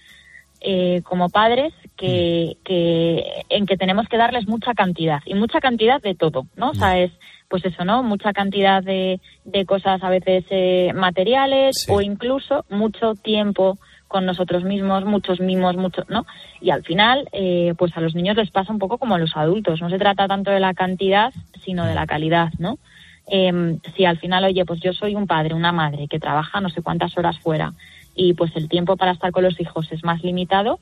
eh, 0.60 1.02
como 1.04 1.30
padres 1.30 1.72
que, 1.96 2.58
que 2.64 3.44
en 3.50 3.68
que 3.68 3.78
tenemos 3.78 4.08
que 4.08 4.18
darles 4.18 4.48
mucha 4.48 4.74
cantidad 4.74 5.20
y 5.28 5.36
mucha 5.36 5.60
cantidad 5.60 6.02
de 6.02 6.16
todo, 6.16 6.48
¿no? 6.56 6.72
O 6.72 6.74
sea, 6.74 6.98
es 6.98 7.12
pues 7.48 7.64
eso, 7.64 7.86
¿no? 7.86 8.02
Mucha 8.02 8.34
cantidad 8.34 8.82
de, 8.82 9.20
de 9.46 9.66
cosas 9.68 10.02
a 10.04 10.10
veces 10.10 10.46
eh, 10.50 10.92
materiales 10.96 11.88
o 11.88 12.02
incluso 12.02 12.66
mucho 12.72 13.14
tiempo 13.14 13.78
con 14.08 14.26
nosotros 14.26 14.64
mismos, 14.64 15.06
muchos 15.06 15.42
mimos, 15.42 15.76
mucho, 15.78 16.06
¿no? 16.10 16.26
Y 16.60 16.72
al 16.72 16.82
final, 16.82 17.30
eh, 17.34 17.76
pues 17.78 17.96
a 17.96 18.02
los 18.02 18.16
niños 18.16 18.36
les 18.38 18.50
pasa 18.50 18.74
un 18.74 18.80
poco 18.80 18.98
como 18.98 19.14
a 19.14 19.20
los 19.20 19.38
adultos. 19.38 19.80
No 19.80 19.92
se 19.92 20.00
trata 20.00 20.28
tanto 20.28 20.50
de 20.50 20.60
la 20.60 20.74
cantidad, 20.74 21.32
sino 21.64 21.86
de 21.86 21.94
la 21.94 22.08
calidad, 22.08 22.50
¿no? 22.58 22.80
Em, 23.28 23.80
si 23.96 24.06
al 24.06 24.20
final, 24.20 24.44
oye, 24.44 24.66
pues 24.66 24.80
yo 24.82 24.94
soy 24.94 25.16
un 25.16 25.28
padre, 25.28 25.54
una 25.54 25.72
madre 25.72 26.08
que 26.08 26.20
trabaja 26.20 26.60
no 26.60 26.70
sé 26.70 26.82
cuántas 26.82 27.18
horas 27.18 27.40
fuera 27.40 27.74
y 28.16 28.34
pues 28.34 28.56
el 28.56 28.70
tiempo 28.70 28.98
para 28.98 29.12
estar 29.12 29.32
con 29.32 29.44
los 29.44 29.60
hijos 29.60 29.92
es 29.92 30.04
más 30.04 30.24
limitado, 30.24 30.80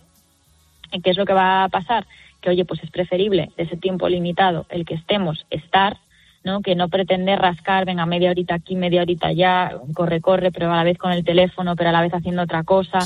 ¿qué 1.03 1.11
es 1.11 1.17
lo 1.17 1.25
que 1.25 1.33
va 1.33 1.63
a 1.63 1.69
pasar? 1.69 2.05
Que, 2.41 2.49
oye, 2.49 2.65
pues 2.65 2.83
es 2.83 2.91
preferible 2.91 3.51
de 3.55 3.63
ese 3.63 3.77
tiempo 3.77 4.09
limitado 4.09 4.65
el 4.69 4.85
que 4.85 4.95
estemos, 4.95 5.45
estar, 5.49 5.97
¿no? 6.43 6.61
Que 6.61 6.75
no 6.75 6.89
pretender 6.89 7.39
rascar, 7.39 7.85
venga, 7.85 8.05
media 8.05 8.31
horita 8.31 8.55
aquí, 8.55 8.75
media 8.75 9.03
horita 9.03 9.27
allá, 9.27 9.77
corre, 9.93 10.21
corre, 10.21 10.51
pero 10.51 10.71
a 10.71 10.75
la 10.75 10.83
vez 10.83 10.97
con 10.97 11.11
el 11.11 11.23
teléfono, 11.23 11.75
pero 11.75 11.89
a 11.89 11.93
la 11.93 12.01
vez 12.01 12.13
haciendo 12.13 12.41
otra 12.41 12.63
cosa. 12.63 12.99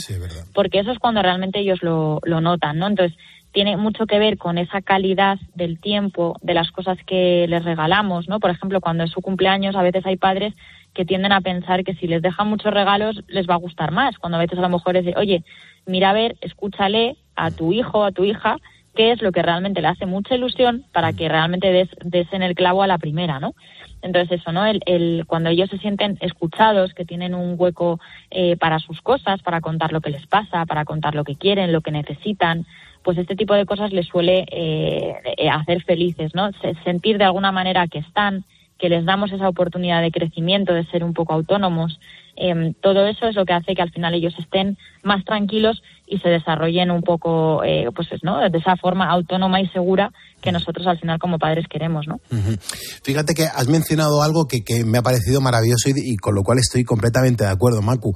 porque 0.53 0.79
eso 0.79 0.91
es 0.91 0.99
cuando 0.99 1.21
realmente 1.21 1.59
ellos 1.59 1.83
lo, 1.83 2.21
lo 2.23 2.39
notan, 2.39 2.79
¿no? 2.79 2.87
Entonces, 2.87 3.17
tiene 3.55 3.77
mucho 3.77 4.05
que 4.05 4.19
ver 4.19 4.37
con 4.37 4.57
esa 4.57 4.81
calidad 4.81 5.39
del 5.53 5.79
tiempo, 5.79 6.37
de 6.41 6.53
las 6.53 6.71
cosas 6.71 6.97
que 7.07 7.45
les 7.47 7.63
regalamos, 7.63 8.27
¿no? 8.27 8.41
Por 8.41 8.49
ejemplo, 8.49 8.81
cuando 8.81 9.05
es 9.05 9.11
su 9.11 9.21
cumpleaños, 9.21 9.77
a 9.77 9.81
veces 9.81 10.05
hay 10.05 10.17
padres 10.17 10.53
que 10.93 11.05
tienden 11.05 11.31
a 11.31 11.39
pensar 11.39 11.85
que 11.85 11.95
si 11.95 12.05
les 12.05 12.21
dejan 12.21 12.49
muchos 12.49 12.73
regalos 12.73 13.23
les 13.29 13.47
va 13.47 13.53
a 13.53 13.63
gustar 13.65 13.91
más, 13.91 14.17
cuando 14.17 14.35
a 14.35 14.41
veces 14.41 14.59
a 14.59 14.61
lo 14.61 14.67
mejor 14.67 14.97
es 14.97 15.05
de, 15.05 15.13
oye, 15.15 15.45
mira 15.85 16.09
a 16.09 16.13
ver, 16.13 16.35
escúchale 16.41 17.15
a 17.37 17.49
tu 17.49 17.71
hijo, 17.71 18.03
a 18.03 18.11
tu 18.11 18.25
hija, 18.25 18.57
qué 18.93 19.13
es 19.13 19.21
lo 19.21 19.31
que 19.31 19.41
realmente 19.41 19.81
le 19.81 19.87
hace 19.87 20.05
mucha 20.05 20.35
ilusión 20.35 20.83
para 20.91 21.13
que 21.13 21.29
realmente 21.29 21.71
des, 21.71 21.87
des 22.03 22.27
en 22.33 22.43
el 22.43 22.55
clavo 22.55 22.83
a 22.83 22.87
la 22.87 22.97
primera, 22.97 23.39
¿no? 23.39 23.53
Entonces 24.01 24.39
eso, 24.39 24.51
¿no? 24.51 24.65
El, 24.65 24.81
el- 24.85 25.25
cuando 25.27 25.49
ellos 25.49 25.69
se 25.69 25.77
sienten 25.79 26.17
escuchados, 26.21 26.93
que 26.93 27.05
tienen 27.05 27.33
un 27.33 27.55
hueco 27.57 27.99
eh, 28.29 28.55
para 28.57 28.79
sus 28.79 29.01
cosas, 29.01 29.41
para 29.41 29.61
contar 29.61 29.91
lo 29.91 30.01
que 30.01 30.11
les 30.11 30.27
pasa, 30.27 30.65
para 30.65 30.85
contar 30.85 31.15
lo 31.15 31.23
que 31.23 31.35
quieren, 31.35 31.71
lo 31.71 31.81
que 31.81 31.91
necesitan, 31.91 32.65
pues 33.03 33.17
este 33.17 33.35
tipo 33.35 33.53
de 33.55 33.65
cosas 33.65 33.91
les 33.93 34.07
suele 34.07 34.45
eh, 34.51 35.15
eh, 35.37 35.49
hacer 35.49 35.83
felices, 35.83 36.33
¿no? 36.35 36.51
Se- 36.61 36.75
sentir 36.83 37.17
de 37.17 37.23
alguna 37.25 37.51
manera 37.51 37.87
que 37.87 37.99
están, 37.99 38.43
que 38.77 38.89
les 38.89 39.05
damos 39.05 39.31
esa 39.31 39.47
oportunidad 39.49 40.01
de 40.01 40.11
crecimiento, 40.11 40.73
de 40.73 40.85
ser 40.85 41.03
un 41.03 41.13
poco 41.13 41.33
autónomos. 41.33 41.99
Em, 42.35 42.73
todo 42.73 43.07
eso 43.07 43.27
es 43.27 43.35
lo 43.35 43.45
que 43.45 43.53
hace 43.53 43.73
que 43.75 43.81
al 43.81 43.91
final 43.91 44.13
ellos 44.13 44.35
estén 44.37 44.77
más 45.03 45.23
tranquilos 45.23 45.81
y 46.07 46.19
se 46.19 46.29
desarrollen 46.29 46.91
un 46.91 47.01
poco, 47.01 47.63
eh, 47.63 47.85
pues 47.95 48.07
es, 48.11 48.19
¿no? 48.23 48.37
De 48.49 48.57
esa 48.57 48.75
forma 48.77 49.09
autónoma 49.09 49.59
y 49.61 49.67
segura 49.69 50.11
que 50.41 50.51
nosotros 50.51 50.85
al 50.85 50.99
final 50.99 51.17
como 51.17 51.39
padres 51.39 51.65
queremos, 51.67 52.05
¿no? 52.07 52.15
Ujú. 52.31 52.57
Fíjate 53.03 53.33
que 53.33 53.45
has 53.45 53.67
mencionado 53.67 54.21
algo 54.21 54.45
que, 54.47 54.63
que 54.63 54.85
me 54.85 54.99
ha 54.99 55.01
parecido 55.01 55.41
maravilloso 55.41 55.89
y, 55.89 55.93
y 56.13 56.17
con 56.17 56.35
lo 56.35 56.43
cual 56.43 56.59
estoy 56.59 56.83
completamente 56.83 57.43
de 57.43 57.49
acuerdo, 57.49 57.81
Macu. 57.81 58.13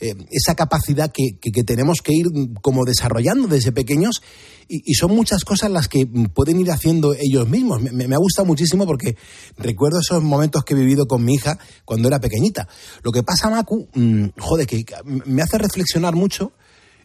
Eh, 0.00 0.14
esa 0.30 0.54
capacidad 0.54 1.10
que, 1.12 1.38
que- 1.40 1.50
que 1.50 1.64
tenemos 1.64 1.98
que 2.02 2.12
ir 2.12 2.26
como 2.60 2.84
desarrollando 2.84 3.48
desde 3.48 3.72
pequeños 3.72 4.22
y, 4.68 4.82
y 4.84 4.94
son 4.94 5.10
muchas 5.14 5.44
cosas 5.44 5.70
las 5.70 5.88
que 5.88 6.06
pueden 6.32 6.60
ir 6.60 6.70
haciendo 6.70 7.14
ellos 7.14 7.48
mismos. 7.48 7.82
Me, 7.82 7.90
me- 7.90 8.06
me 8.06 8.14
ha 8.14 8.18
gustado 8.18 8.46
muchísimo 8.46 8.86
porque 8.86 9.16
recuerdo 9.58 9.98
esos 9.98 10.22
momentos 10.22 10.62
que 10.64 10.74
he 10.74 10.76
vivido 10.76 11.06
con 11.06 11.24
mi 11.24 11.34
hija 11.34 11.58
cuando 11.84 12.06
era 12.06 12.20
pequeñita. 12.20 12.68
Lo 13.02 13.10
que 13.10 13.24
pasa, 13.24 13.50
Macu, 13.50 13.88
mm, 13.94 14.26
joder, 14.38 14.66
que 14.68 14.84
me 15.26 15.42
hace 15.42 15.58
reflexionar 15.58 16.14
mucho 16.14 16.52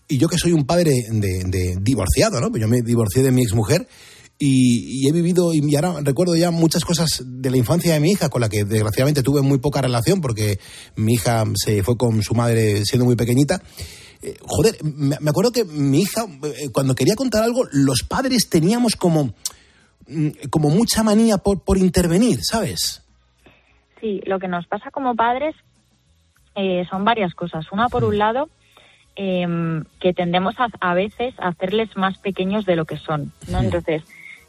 y 0.08 0.18
yo 0.18 0.28
que 0.28 0.38
soy 0.38 0.54
un 0.54 0.66
padre 0.66 0.94
de, 1.10 1.44
de 1.46 1.76
divorciado, 1.82 2.40
¿no? 2.40 2.50
Pues 2.50 2.62
Yo 2.62 2.68
me 2.68 2.82
divorcié 2.82 3.24
de 3.24 3.32
mi 3.32 3.42
exmujer 3.42 3.88
y, 4.40 5.04
y 5.04 5.10
he 5.10 5.12
vivido 5.12 5.54
y 5.54 5.76
ahora 5.76 6.00
recuerdo 6.04 6.36
ya 6.36 6.52
muchas 6.52 6.86
cosas 6.86 7.24
de 7.26 7.50
la 7.50 7.58
infancia 7.58 7.94
de 7.94 8.00
mi 8.00 8.12
hija 8.12 8.30
con 8.30 8.42
la 8.42 8.50
que 8.50 8.64
desgraciadamente 8.64 9.24
tuve 9.24 9.42
muy 9.42 9.58
poca 9.58 9.82
relación 9.82 10.22
porque 10.22 10.60
mi 10.96 11.14
hija 11.14 11.44
se 11.56 11.84
fue 11.84 11.98
con 11.98 12.22
su 12.22 12.36
madre 12.36 12.86
siendo 12.86 13.06
muy 13.06 13.16
pequeñita. 13.16 13.62
Eh, 14.22 14.36
joder, 14.42 14.78
me, 14.84 15.18
me 15.20 15.30
acuerdo 15.30 15.52
que 15.52 15.66
mi 15.66 16.02
hija 16.02 16.26
eh, 16.44 16.70
cuando 16.72 16.96
quería 16.96 17.16
contar 17.16 17.44
algo 17.44 17.66
los 17.72 18.04
padres 18.04 18.50
teníamos 18.50 18.96
como 18.96 19.34
mm, 20.08 20.30
como 20.50 20.70
mucha 20.70 21.04
manía 21.04 21.38
por, 21.38 21.64
por 21.64 21.78
intervenir, 21.78 22.40
¿sabes? 22.44 23.04
Sí, 24.00 24.22
lo 24.26 24.40
que 24.40 24.48
nos 24.48 24.68
pasa 24.68 24.92
como 24.92 25.16
padres 25.16 25.56
eh, 26.56 26.86
son 26.90 27.04
varias 27.06 27.34
cosas. 27.34 27.66
Una, 27.72 27.88
por 27.88 28.04
un 28.04 28.18
lado, 28.18 28.50
em, 29.18 29.84
que 30.00 30.14
tendemos 30.14 30.56
a, 30.60 30.68
a 30.80 30.94
veces 30.94 31.34
a 31.40 31.50
hacerles 31.50 31.98
más 31.98 32.18
pequeños 32.20 32.66
de 32.66 32.76
lo 32.76 32.86
que 32.86 32.98
son, 32.98 33.34
¿no? 33.52 33.60
Entonces, 33.60 34.04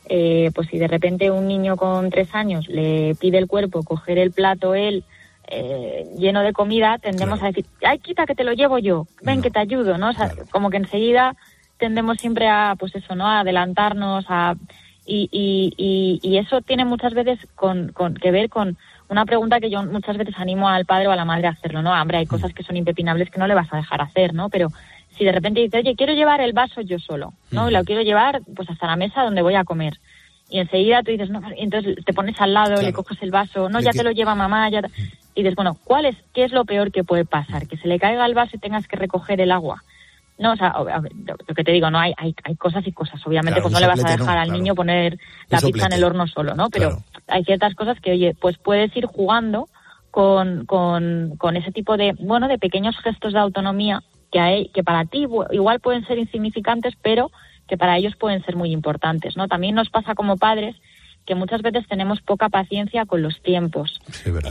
eh, 0.09 0.51
pues 0.55 0.69
si 0.69 0.79
de 0.79 0.89
repente 0.89 1.31
un 1.31 1.49
niño 1.49 1.77
con 1.77 2.11
tres 2.11 2.35
años 2.35 2.69
le 2.69 3.15
pide 3.21 3.39
el 3.39 3.47
cuerpo 3.47 3.83
coger 3.83 4.19
el 4.19 4.31
plato 4.31 4.75
él 4.75 5.05
eh, 5.51 6.07
lleno 6.19 6.43
de 6.43 6.53
comida, 6.53 6.99
tendemos 6.99 7.43
a 7.43 7.47
decir, 7.47 7.65
ay, 7.83 7.99
quita 7.99 8.27
que 8.27 8.35
te 8.35 8.45
lo 8.45 8.53
llevo 8.53 8.79
yo, 8.79 9.07
ven 9.23 9.41
que 9.41 9.51
te 9.51 9.59
ayudo, 9.59 9.97
¿no? 9.97 10.11
O 10.11 10.13
sea, 10.13 10.31
como 10.51 10.69
que 10.69 10.77
enseguida 10.77 11.37
tendemos 11.79 12.19
siempre 12.19 12.49
a, 12.49 12.75
pues 12.79 12.95
eso, 12.95 13.15
¿no? 13.15 13.27
A 13.27 13.41
adelantarnos, 13.41 14.27
a 14.29 14.57
y, 15.07 15.31
y, 15.33 15.73
y, 15.79 16.21
y 16.23 16.37
eso 16.37 16.61
tiene 16.61 16.85
muchas 16.85 17.15
veces 17.15 17.39
con, 17.55 17.93
con, 17.93 18.15
que 18.15 18.31
ver 18.31 18.51
con 18.51 18.77
una 19.09 19.25
pregunta 19.27 19.61
que 19.61 19.71
yo 19.71 19.83
muchas 19.85 20.16
veces 20.16 20.35
animo 20.38 20.68
al 20.68 20.85
padre 20.85 21.09
o 21.09 21.11
a 21.12 21.16
la 21.16 21.25
madre 21.25 21.47
a 21.47 21.51
hacerlo, 21.51 21.83
¿no? 21.83 21.92
Hombre, 21.92 22.18
hay 22.18 22.27
cosas 22.27 22.53
que 22.55 22.62
son 22.62 22.77
impepinables 22.77 23.31
que 23.31 23.38
no 23.38 23.47
le 23.47 23.55
vas 23.55 23.73
a 23.73 23.77
dejar 23.77 24.01
hacer, 24.03 24.35
¿no? 24.35 24.49
Pero 24.51 24.71
si 25.16 25.25
de 25.25 25.33
repente 25.33 25.61
dice, 25.61 25.79
oye, 25.79 25.97
quiero 25.97 26.12
llevar 26.14 26.40
el 26.40 26.53
vaso 26.53 26.81
yo 26.83 26.99
solo, 26.99 27.33
¿no? 27.51 27.68
Y 27.68 27.73
lo 27.73 27.85
quiero 27.85 28.03
llevar 28.03 28.42
pues 28.55 28.68
hasta 28.71 28.87
la 28.87 28.97
mesa 28.97 29.23
donde 29.23 29.42
voy 29.42 29.55
a 29.55 29.64
comer. 29.64 29.94
Y 30.51 30.61
enseguida 30.61 31.03
tú 31.03 31.11
dices, 31.11 31.29
no, 31.31 31.40
y 31.57 31.62
entonces 31.64 31.97
te 32.05 32.14
pones 32.14 32.40
al 32.40 32.55
lado, 32.55 32.81
le 32.83 32.92
coges 32.92 33.21
el 33.23 33.31
vaso, 33.31 33.68
no, 33.68 33.81
ya 33.81 33.92
te 33.92 34.03
lo 34.05 34.11
lleva 34.12 34.35
mamá, 34.35 34.68
ya 34.71 34.83
te- 34.83 34.90
Y 35.35 35.42
dices, 35.42 35.55
bueno, 35.57 35.77
¿cuál 35.85 36.07
es, 36.07 36.16
qué 36.35 36.44
es 36.44 36.53
lo 36.53 36.64
peor 36.64 36.90
que 36.90 37.05
puede 37.05 37.25
pasar? 37.25 37.66
Que 37.66 37.77
se 37.77 37.87
le 37.88 37.99
caiga 37.99 38.25
el 38.27 38.35
vaso 38.35 38.57
y 38.57 38.59
tengas 38.61 38.87
que 38.88 38.97
recoger 38.97 39.40
el 39.40 39.51
agua. 39.53 39.85
No, 40.38 40.53
o 40.53 40.57
sea, 40.57 40.72
lo 40.79 41.55
que 41.55 41.64
te 41.64 41.72
digo, 41.72 41.90
no 41.90 41.98
hay, 41.98 42.14
hay, 42.16 42.35
hay 42.44 42.55
cosas 42.57 42.87
y 42.87 42.92
cosas. 42.92 43.20
Obviamente, 43.27 43.61
Claro, 43.61 43.62
pues 43.62 43.72
no 43.74 43.81
le 43.81 43.87
vas 43.88 44.05
a 44.05 44.09
dejar 44.11 44.35
no, 44.37 44.40
al 44.40 44.46
claro. 44.46 44.53
niño 44.53 44.74
poner 44.74 45.18
la 45.48 45.61
pizza 45.61 45.87
en 45.87 45.92
el 45.94 46.05
horno 46.05 46.27
solo, 46.29 46.55
¿no? 46.55 46.70
Pero 46.70 46.90
Claro. 46.90 47.05
hay 47.27 47.44
ciertas 47.44 47.74
cosas 47.74 47.98
que, 48.01 48.12
oye, 48.12 48.37
pues 48.40 48.57
puedes 48.59 48.96
ir 48.96 49.07
jugando 49.07 49.68
con, 50.12 50.64
con, 50.66 51.35
con 51.38 51.57
ese 51.57 51.72
tipo 51.72 51.96
de, 51.96 52.12
bueno, 52.20 52.46
de 52.48 52.59
pequeños 52.59 52.96
gestos 52.98 53.33
de 53.33 53.40
autonomía 53.40 54.03
que, 54.31 54.38
hay, 54.40 54.68
que 54.68 54.85
para 54.85 55.05
ti 55.07 55.27
igual 55.51 55.81
pueden 55.81 56.07
ser 56.07 56.18
insignificantes, 56.18 56.94
pero 57.03 57.31
que 57.66 57.77
para 57.77 57.96
ellos 57.98 58.14
pueden 58.16 58.42
ser 58.44 58.57
muy 58.57 58.70
importantes, 58.72 59.37
¿no? 59.37 59.48
También 59.48 59.74
nos 59.74 59.90
pasa 59.90 60.14
como 60.14 60.37
padres 60.37 60.77
que 61.27 61.35
muchas 61.35 61.62
veces 61.62 61.87
tenemos 61.88 62.20
poca 62.22 62.48
paciencia 62.48 63.05
con 63.05 63.22
los 63.22 63.42
tiempos. 63.42 64.01
Sí, 64.11 64.31
verdad. 64.31 64.51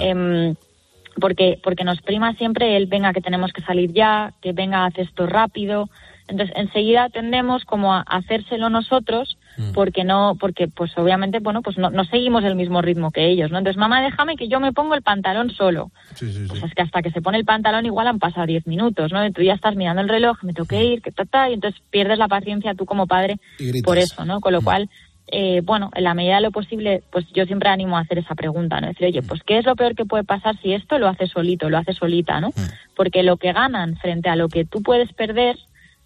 Porque 1.19 1.59
porque 1.63 1.83
nos 1.83 2.01
prima 2.01 2.33
siempre 2.33 2.77
el 2.77 2.87
venga 2.87 3.13
que 3.13 3.21
tenemos 3.21 3.51
que 3.53 3.61
salir 3.61 3.91
ya, 3.93 4.33
que 4.41 4.53
venga 4.53 4.85
haz 4.85 4.97
esto 4.97 5.25
rápido. 5.25 5.89
Entonces 6.27 6.55
enseguida 6.57 7.09
tendemos 7.09 7.63
como 7.63 7.93
a 7.93 8.01
hacérselo 8.01 8.69
nosotros 8.69 9.37
porque 9.73 10.03
no 10.03 10.35
porque 10.39 10.67
pues 10.67 10.95
obviamente 10.97 11.39
bueno 11.39 11.61
pues 11.61 11.77
no, 11.77 11.89
no 11.89 12.03
seguimos 12.05 12.43
el 12.43 12.55
mismo 12.55 12.81
ritmo 12.81 13.11
que 13.11 13.27
ellos, 13.27 13.49
¿no? 13.49 13.57
Entonces 13.57 13.79
mamá 13.79 14.01
déjame 14.01 14.35
que 14.35 14.47
yo 14.47 14.59
me 14.59 14.73
pongo 14.73 14.93
el 14.93 15.01
pantalón 15.01 15.49
solo. 15.51 15.89
Sí, 16.15 16.31
sí, 16.31 16.41
sí. 16.41 16.45
Pues 16.47 16.63
es 16.63 16.73
que 16.73 16.81
hasta 16.81 17.01
que 17.01 17.11
se 17.11 17.21
pone 17.21 17.37
el 17.37 17.45
pantalón 17.45 17.85
igual 17.85 18.07
han 18.07 18.19
pasado 18.19 18.45
10 18.45 18.67
minutos, 18.67 19.11
¿no? 19.11 19.25
Y 19.25 19.31
tú 19.31 19.41
ya 19.41 19.53
estás 19.53 19.75
mirando 19.75 20.01
el 20.01 20.09
reloj, 20.09 20.37
me 20.43 20.53
tengo 20.53 20.67
que 20.67 20.83
ir, 20.83 21.01
que 21.01 21.11
ta, 21.11 21.25
ta, 21.25 21.49
y 21.49 21.53
entonces 21.53 21.81
pierdes 21.89 22.19
la 22.19 22.27
paciencia 22.27 22.75
tú 22.75 22.85
como 22.85 23.07
padre 23.07 23.39
por 23.83 23.97
eso, 23.97 24.25
¿no? 24.25 24.41
Con 24.41 24.53
lo 24.53 24.61
cual, 24.61 24.89
eh, 25.29 25.61
bueno, 25.63 25.91
en 25.93 26.05
la 26.05 26.13
medida 26.13 26.35
de 26.35 26.41
lo 26.41 26.51
posible, 26.51 27.03
pues 27.11 27.25
yo 27.33 27.45
siempre 27.45 27.69
animo 27.69 27.97
a 27.97 28.01
hacer 28.01 28.17
esa 28.17 28.33
pregunta, 28.33 28.79
¿no? 28.79 28.87
Decir, 28.87 29.07
oye, 29.07 29.21
pues 29.21 29.43
¿qué 29.43 29.57
es 29.57 29.65
lo 29.65 29.75
peor 29.75 29.93
que 29.93 30.05
puede 30.05 30.23
pasar 30.23 30.57
si 30.61 30.73
esto 30.73 30.97
lo 30.99 31.07
hace 31.07 31.27
solito, 31.27 31.69
lo 31.69 31.77
hace 31.77 31.93
solita, 31.93 32.39
¿no? 32.39 32.51
Porque 32.95 33.23
lo 33.23 33.35
que 33.35 33.51
ganan 33.51 33.97
frente 33.97 34.29
a 34.29 34.37
lo 34.37 34.47
que 34.47 34.63
tú 34.63 34.81
puedes 34.81 35.11
perder, 35.11 35.57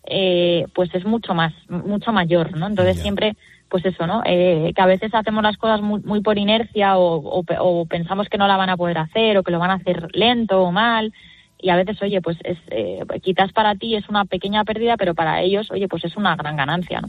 eh, 0.05 0.65
pues 0.73 0.93
es 0.95 1.05
mucho 1.05 1.35
más, 1.35 1.53
mucho 1.69 2.11
mayor, 2.11 2.57
¿no? 2.57 2.65
Entonces 2.65 2.99
siempre, 2.99 3.35
pues 3.69 3.85
eso, 3.85 4.07
¿no? 4.07 4.23
Eh, 4.25 4.71
que 4.75 4.81
a 4.81 4.87
veces 4.87 5.13
hacemos 5.13 5.43
las 5.43 5.57
cosas 5.57 5.81
muy, 5.81 6.01
muy 6.01 6.21
por 6.21 6.39
inercia 6.39 6.97
o, 6.97 7.43
o 7.43 7.85
pensamos 7.85 8.27
que 8.27 8.39
no 8.39 8.47
la 8.47 8.57
van 8.57 8.71
a 8.71 8.77
poder 8.77 8.97
hacer 8.97 9.37
o 9.37 9.43
que 9.43 9.51
lo 9.51 9.59
van 9.59 9.69
a 9.69 9.75
hacer 9.75 10.07
lento 10.13 10.63
o 10.63 10.71
mal 10.71 11.13
y 11.61 11.69
a 11.69 11.75
veces, 11.75 11.97
oye, 12.01 12.21
pues 12.21 12.37
es, 12.43 12.57
eh, 12.71 12.99
quizás 13.21 13.51
para 13.53 13.75
ti 13.75 13.95
es 13.95 14.09
una 14.09 14.25
pequeña 14.25 14.63
pérdida, 14.63 14.95
pero 14.97 15.13
para 15.13 15.41
ellos, 15.41 15.67
oye, 15.71 15.87
pues 15.87 16.03
es 16.05 16.17
una 16.17 16.35
gran 16.35 16.55
ganancia, 16.55 17.01
¿no? 17.01 17.07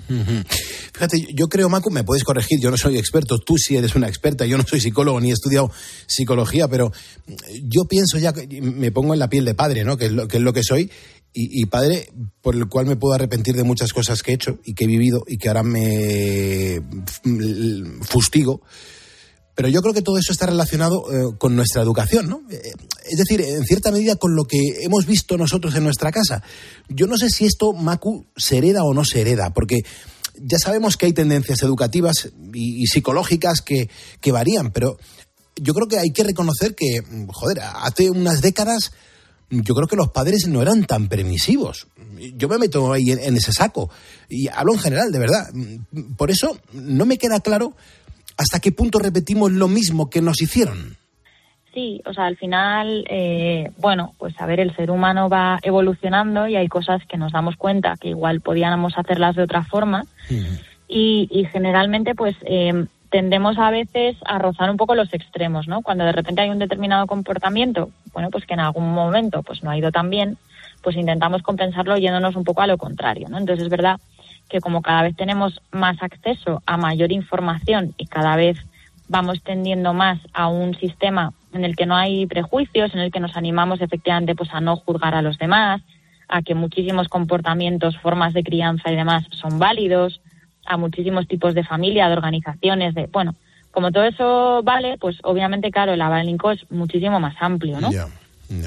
Fíjate, 0.92 1.26
yo 1.34 1.48
creo, 1.48 1.68
Macu, 1.68 1.90
me 1.90 2.04
puedes 2.04 2.22
corregir, 2.22 2.60
yo 2.60 2.70
no 2.70 2.76
soy 2.76 2.98
experto, 2.98 3.38
tú 3.38 3.56
sí 3.56 3.76
eres 3.76 3.94
una 3.94 4.08
experta, 4.08 4.44
yo 4.44 4.58
no 4.58 4.64
soy 4.64 4.80
psicólogo 4.80 5.20
ni 5.20 5.30
he 5.30 5.32
estudiado 5.32 5.70
psicología, 6.06 6.68
pero 6.68 6.92
yo 7.62 7.84
pienso 7.88 8.18
ya, 8.18 8.32
me 8.60 8.92
pongo 8.92 9.14
en 9.14 9.20
la 9.20 9.28
piel 9.28 9.44
de 9.46 9.54
padre, 9.54 9.84
¿no? 9.84 9.96
Que 9.96 10.06
es 10.06 10.12
lo 10.12 10.28
que, 10.28 10.36
es 10.36 10.42
lo 10.42 10.52
que 10.52 10.62
soy, 10.62 10.90
y, 11.32 11.62
y 11.62 11.66
padre 11.66 12.08
por 12.42 12.54
el 12.54 12.66
cual 12.68 12.86
me 12.86 12.96
puedo 12.96 13.14
arrepentir 13.14 13.54
de 13.54 13.64
muchas 13.64 13.92
cosas 13.92 14.22
que 14.22 14.32
he 14.32 14.34
hecho 14.34 14.58
y 14.64 14.74
que 14.74 14.84
he 14.84 14.86
vivido 14.86 15.24
y 15.26 15.38
que 15.38 15.48
ahora 15.48 15.62
me 15.62 16.80
mm, 17.24 18.02
fustigo. 18.02 18.60
Pero 19.54 19.68
yo 19.68 19.82
creo 19.82 19.92
que 19.92 20.02
todo 20.02 20.18
eso 20.18 20.32
está 20.32 20.46
relacionado 20.46 21.04
eh, 21.12 21.36
con 21.38 21.54
nuestra 21.54 21.82
educación, 21.82 22.28
¿no? 22.28 22.42
Eh, 22.50 22.72
es 23.10 23.18
decir, 23.18 23.42
en 23.42 23.64
cierta 23.64 23.90
medida 23.90 24.16
con 24.16 24.34
lo 24.34 24.44
que 24.44 24.58
hemos 24.80 25.04
visto 25.06 25.36
nosotros 25.36 25.74
en 25.74 25.84
nuestra 25.84 26.10
casa. 26.10 26.42
Yo 26.88 27.06
no 27.06 27.18
sé 27.18 27.28
si 27.28 27.44
esto, 27.44 27.72
Macu, 27.72 28.26
se 28.36 28.58
hereda 28.58 28.82
o 28.84 28.94
no 28.94 29.04
se 29.04 29.20
hereda, 29.20 29.52
porque 29.52 29.82
ya 30.38 30.58
sabemos 30.58 30.96
que 30.96 31.06
hay 31.06 31.12
tendencias 31.12 31.62
educativas 31.62 32.30
y, 32.54 32.86
psicológicas 32.86 33.60
que, 33.60 33.90
que 34.20 34.32
varían, 34.32 34.72
pero 34.72 34.96
yo 35.56 35.74
creo 35.74 35.86
que 35.86 35.98
hay 35.98 36.12
que 36.12 36.24
reconocer 36.24 36.74
que, 36.74 37.02
joder, 37.28 37.60
hace 37.60 38.10
unas 38.10 38.40
décadas 38.40 38.92
yo 39.52 39.74
creo 39.74 39.86
que 39.86 39.96
los 39.96 40.10
padres 40.10 40.46
no 40.48 40.62
eran 40.62 40.86
tan 40.86 41.08
permisivos. 41.08 41.86
Yo 42.36 42.48
me 42.48 42.56
meto 42.56 42.90
ahí 42.90 43.10
en 43.10 43.36
ese 43.36 43.52
saco 43.52 43.90
y 44.28 44.48
hablo 44.48 44.72
en 44.72 44.78
general, 44.78 45.12
de 45.12 45.18
verdad. 45.18 45.50
Por 46.16 46.30
eso 46.30 46.58
no 46.72 47.04
me 47.04 47.18
queda 47.18 47.40
claro 47.40 47.76
hasta 48.36 48.60
qué 48.60 48.72
punto 48.72 48.98
repetimos 48.98 49.52
lo 49.52 49.68
mismo 49.68 50.10
que 50.10 50.22
nos 50.22 50.42
hicieron. 50.42 50.96
Sí, 51.74 52.02
o 52.04 52.12
sea, 52.12 52.26
al 52.26 52.36
final, 52.36 53.04
eh, 53.08 53.70
bueno, 53.78 54.12
pues 54.18 54.38
a 54.38 54.46
ver, 54.46 54.60
el 54.60 54.76
ser 54.76 54.90
humano 54.90 55.30
va 55.30 55.58
evolucionando 55.62 56.46
y 56.46 56.56
hay 56.56 56.68
cosas 56.68 57.00
que 57.06 57.16
nos 57.16 57.32
damos 57.32 57.56
cuenta 57.56 57.96
que 57.98 58.08
igual 58.08 58.42
podíamos 58.42 58.98
hacerlas 58.98 59.36
de 59.36 59.44
otra 59.44 59.62
forma 59.64 60.04
y, 60.86 61.28
y 61.30 61.46
generalmente 61.46 62.14
pues 62.14 62.36
eh, 62.42 62.84
tendemos 63.12 63.58
a 63.58 63.70
veces 63.70 64.16
a 64.24 64.38
rozar 64.38 64.70
un 64.70 64.76
poco 64.76 64.94
los 64.94 65.12
extremos, 65.14 65.66
¿no? 65.68 65.82
Cuando 65.82 66.04
de 66.04 66.12
repente 66.12 66.42
hay 66.42 66.50
un 66.50 66.58
determinado 66.58 67.06
comportamiento, 67.06 67.90
bueno, 68.12 68.30
pues 68.30 68.44
que 68.44 68.54
en 68.54 68.60
algún 68.60 68.92
momento 68.92 69.42
pues 69.42 69.62
no 69.62 69.70
ha 69.70 69.78
ido 69.78 69.90
tan 69.90 70.10
bien, 70.10 70.36
pues 70.82 70.96
intentamos 70.96 71.42
compensarlo 71.42 71.96
yéndonos 71.96 72.36
un 72.36 72.44
poco 72.44 72.62
a 72.62 72.66
lo 72.66 72.76
contrario, 72.76 73.28
¿no? 73.30 73.38
Entonces 73.38 73.64
es 73.64 73.70
verdad 73.70 74.00
que 74.52 74.60
como 74.60 74.82
cada 74.82 75.02
vez 75.02 75.16
tenemos 75.16 75.62
más 75.72 75.96
acceso 76.02 76.62
a 76.66 76.76
mayor 76.76 77.10
información 77.10 77.94
y 77.96 78.06
cada 78.06 78.36
vez 78.36 78.58
vamos 79.08 79.42
tendiendo 79.42 79.94
más 79.94 80.20
a 80.34 80.48
un 80.48 80.74
sistema 80.74 81.32
en 81.54 81.64
el 81.64 81.74
que 81.74 81.86
no 81.86 81.96
hay 81.96 82.26
prejuicios, 82.26 82.92
en 82.94 83.00
el 83.00 83.10
que 83.10 83.18
nos 83.18 83.34
animamos 83.34 83.80
efectivamente 83.80 84.34
pues 84.34 84.50
a 84.52 84.60
no 84.60 84.76
juzgar 84.76 85.14
a 85.14 85.22
los 85.22 85.38
demás, 85.38 85.80
a 86.28 86.42
que 86.42 86.54
muchísimos 86.54 87.08
comportamientos, 87.08 87.96
formas 87.96 88.34
de 88.34 88.44
crianza 88.44 88.92
y 88.92 88.96
demás 88.96 89.24
son 89.30 89.58
válidos, 89.58 90.20
a 90.66 90.76
muchísimos 90.76 91.26
tipos 91.26 91.54
de 91.54 91.64
familia, 91.64 92.08
de 92.08 92.12
organizaciones, 92.12 92.94
de 92.94 93.06
bueno, 93.06 93.34
como 93.70 93.90
todo 93.90 94.04
eso 94.04 94.62
vale, 94.62 94.98
pues 94.98 95.16
obviamente 95.22 95.70
claro, 95.70 95.94
el 95.94 96.02
abanico 96.02 96.50
es 96.50 96.70
muchísimo 96.70 97.20
más 97.20 97.36
amplio, 97.40 97.80
¿no? 97.80 97.90
Ya, 97.90 98.06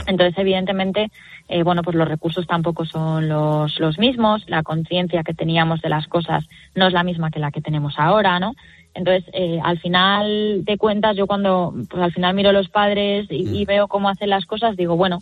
Entonces, 0.08 0.38
evidentemente, 0.38 1.12
eh, 1.48 1.64
bueno, 1.64 1.82
pues 1.84 1.96
los 1.96 2.08
recursos 2.08 2.48
tampoco 2.48 2.86
son 2.86 3.28
los, 3.28 3.80
los 3.80 3.98
mismos, 3.98 4.44
la 4.48 4.64
conciencia 4.64 5.24
que 5.24 5.34
teníamos 5.34 5.82
de 5.82 5.90
las 5.90 6.08
cosas 6.08 6.46
no 6.76 6.88
es 6.88 6.94
la 6.94 7.04
misma 7.04 7.32
que 7.32 7.40
la 7.40 7.52
que 7.52 7.62
tenemos 7.62 7.96
ahora, 7.98 8.40
¿no? 8.40 8.54
Entonces, 8.94 9.26
eh, 9.34 9.60
al 9.62 9.80
final 9.80 10.64
de 10.64 10.78
cuentas, 10.78 11.18
yo 11.18 11.28
cuando, 11.28 11.74
pues 11.90 12.02
al 12.02 12.14
final 12.14 12.34
miro 12.34 12.50
a 12.50 12.54
los 12.54 12.70
padres 12.70 13.28
y, 13.30 13.62
y 13.62 13.66
veo 13.66 13.88
cómo 13.88 14.10
hacen 14.10 14.30
las 14.30 14.46
cosas, 14.46 14.78
digo, 14.78 14.96
bueno, 14.96 15.20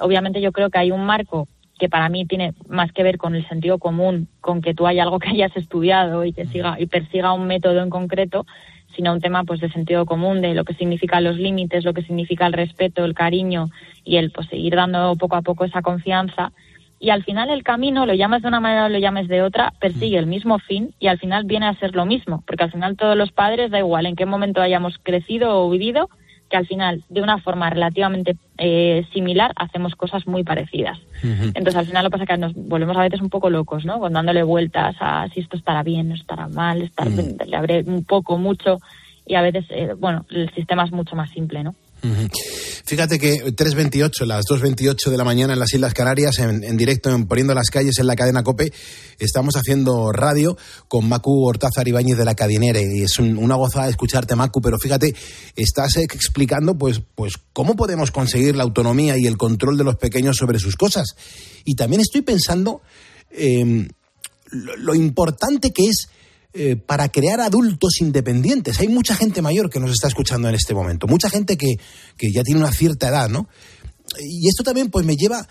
obviamente 0.00 0.40
yo 0.40 0.52
creo 0.52 0.70
que 0.70 0.78
hay 0.78 0.90
un 0.90 1.04
marco 1.04 1.48
que 1.78 1.88
para 1.88 2.08
mí 2.08 2.24
tiene 2.26 2.54
más 2.68 2.92
que 2.92 3.02
ver 3.02 3.18
con 3.18 3.34
el 3.34 3.46
sentido 3.48 3.78
común, 3.78 4.28
con 4.40 4.62
que 4.62 4.74
tú 4.74 4.86
hay 4.86 5.00
algo 5.00 5.18
que 5.18 5.30
hayas 5.30 5.56
estudiado 5.56 6.24
y 6.24 6.32
que 6.32 6.46
siga 6.46 6.76
y 6.78 6.86
persiga 6.86 7.32
un 7.32 7.46
método 7.46 7.82
en 7.82 7.90
concreto, 7.90 8.46
sino 8.94 9.12
un 9.12 9.20
tema 9.20 9.44
pues 9.44 9.60
de 9.60 9.70
sentido 9.70 10.06
común, 10.06 10.40
de 10.40 10.54
lo 10.54 10.64
que 10.64 10.74
significan 10.74 11.24
los 11.24 11.36
límites, 11.36 11.84
lo 11.84 11.94
que 11.94 12.02
significa 12.02 12.46
el 12.46 12.52
respeto, 12.52 13.04
el 13.04 13.14
cariño 13.14 13.70
y 14.04 14.16
el 14.16 14.30
pues 14.30 14.48
seguir 14.48 14.76
dando 14.76 15.14
poco 15.16 15.36
a 15.36 15.42
poco 15.42 15.64
esa 15.64 15.82
confianza. 15.82 16.52
Y 16.98 17.10
al 17.10 17.24
final 17.24 17.50
el 17.50 17.62
camino, 17.62 18.06
lo 18.06 18.14
llames 18.14 18.42
de 18.42 18.48
una 18.48 18.60
manera 18.60 18.86
o 18.86 18.88
lo 18.88 18.98
llames 18.98 19.28
de 19.28 19.42
otra, 19.42 19.72
persigue 19.78 20.16
el 20.16 20.26
mismo 20.26 20.58
fin 20.58 20.94
y 20.98 21.08
al 21.08 21.18
final 21.18 21.44
viene 21.44 21.66
a 21.66 21.74
ser 21.74 21.94
lo 21.94 22.06
mismo, 22.06 22.42
porque 22.46 22.64
al 22.64 22.72
final 22.72 22.96
todos 22.96 23.16
los 23.16 23.32
padres, 23.32 23.70
da 23.70 23.78
igual 23.78 24.06
en 24.06 24.16
qué 24.16 24.24
momento 24.24 24.62
hayamos 24.62 24.98
crecido 25.02 25.64
o 25.64 25.70
vivido, 25.70 26.08
que 26.54 26.58
al 26.58 26.66
final, 26.68 27.02
de 27.08 27.20
una 27.20 27.38
forma 27.38 27.68
relativamente 27.68 28.36
eh, 28.58 29.04
similar, 29.12 29.50
hacemos 29.56 29.96
cosas 29.96 30.24
muy 30.28 30.44
parecidas. 30.44 31.00
Entonces, 31.20 31.74
al 31.74 31.86
final 31.86 32.04
lo 32.04 32.10
que 32.10 32.12
pasa 32.12 32.22
es 32.22 32.28
que 32.28 32.36
nos 32.36 32.54
volvemos 32.54 32.96
a 32.96 33.02
veces 33.02 33.20
un 33.20 33.28
poco 33.28 33.50
locos, 33.50 33.84
¿no? 33.84 33.98
Con 33.98 34.12
dándole 34.12 34.44
vueltas 34.44 34.94
a 35.00 35.26
si 35.30 35.40
esto 35.40 35.56
estará 35.56 35.82
bien, 35.82 36.10
no 36.10 36.14
estará 36.14 36.46
mal, 36.46 36.82
estar, 36.82 37.08
le 37.08 37.56
habré 37.56 37.82
un 37.82 38.04
poco, 38.04 38.38
mucho, 38.38 38.78
y 39.26 39.34
a 39.34 39.42
veces, 39.42 39.64
eh, 39.70 39.94
bueno, 39.98 40.26
el 40.30 40.48
sistema 40.54 40.84
es 40.84 40.92
mucho 40.92 41.16
más 41.16 41.28
simple, 41.30 41.64
¿no? 41.64 41.74
Fíjate 42.86 43.18
que 43.18 43.44
3.28, 43.54 44.26
las 44.26 44.44
2.28 44.44 45.10
de 45.10 45.16
la 45.16 45.24
mañana 45.24 45.54
en 45.54 45.58
las 45.58 45.72
Islas 45.72 45.94
Canarias, 45.94 46.38
en, 46.38 46.76
directo 46.76 47.10
en 47.10 47.26
Poniendo 47.26 47.54
las 47.54 47.70
Calles 47.70 47.98
en 47.98 48.06
la 48.06 48.14
cadena 48.14 48.42
COPE, 48.42 48.72
estamos 49.18 49.56
haciendo 49.56 50.12
radio 50.12 50.56
con 50.88 51.08
Macu 51.08 51.46
Hortázar 51.46 51.88
Ibáñez 51.88 52.18
de 52.18 52.24
la 52.24 52.34
Cadinere. 52.34 52.82
Y 52.82 53.02
es 53.02 53.18
un- 53.18 53.38
una 53.38 53.54
gozada 53.54 53.88
escucharte, 53.88 54.36
Macu, 54.36 54.60
pero 54.60 54.78
fíjate, 54.78 55.14
estás 55.56 55.96
explicando 55.96 56.76
pues, 56.76 57.00
pues 57.14 57.34
cómo 57.52 57.74
podemos 57.74 58.10
conseguir 58.10 58.54
la 58.56 58.64
autonomía 58.64 59.16
y 59.16 59.26
el 59.26 59.38
control 59.38 59.78
de 59.78 59.84
los 59.84 59.96
pequeños 59.96 60.36
sobre 60.36 60.58
sus 60.58 60.76
cosas. 60.76 61.06
Y 61.64 61.74
también 61.76 62.02
estoy 62.02 62.20
pensando 62.22 62.82
eh, 63.30 63.88
lo 64.50 64.94
importante 64.94 65.72
que 65.72 65.84
es 65.86 66.08
eh, 66.54 66.76
para 66.76 67.08
crear 67.08 67.40
adultos 67.40 68.00
independientes. 68.00 68.78
Hay 68.80 68.88
mucha 68.88 69.14
gente 69.16 69.42
mayor 69.42 69.68
que 69.70 69.80
nos 69.80 69.90
está 69.90 70.08
escuchando 70.08 70.48
en 70.48 70.54
este 70.54 70.72
momento, 70.74 71.06
mucha 71.06 71.28
gente 71.28 71.56
que, 71.56 71.74
que 72.16 72.30
ya 72.32 72.42
tiene 72.42 72.60
una 72.60 72.72
cierta 72.72 73.08
edad, 73.08 73.28
¿no? 73.28 73.48
Y 74.20 74.48
esto 74.48 74.62
también 74.62 74.90
pues 74.90 75.04
me 75.04 75.16
lleva 75.16 75.46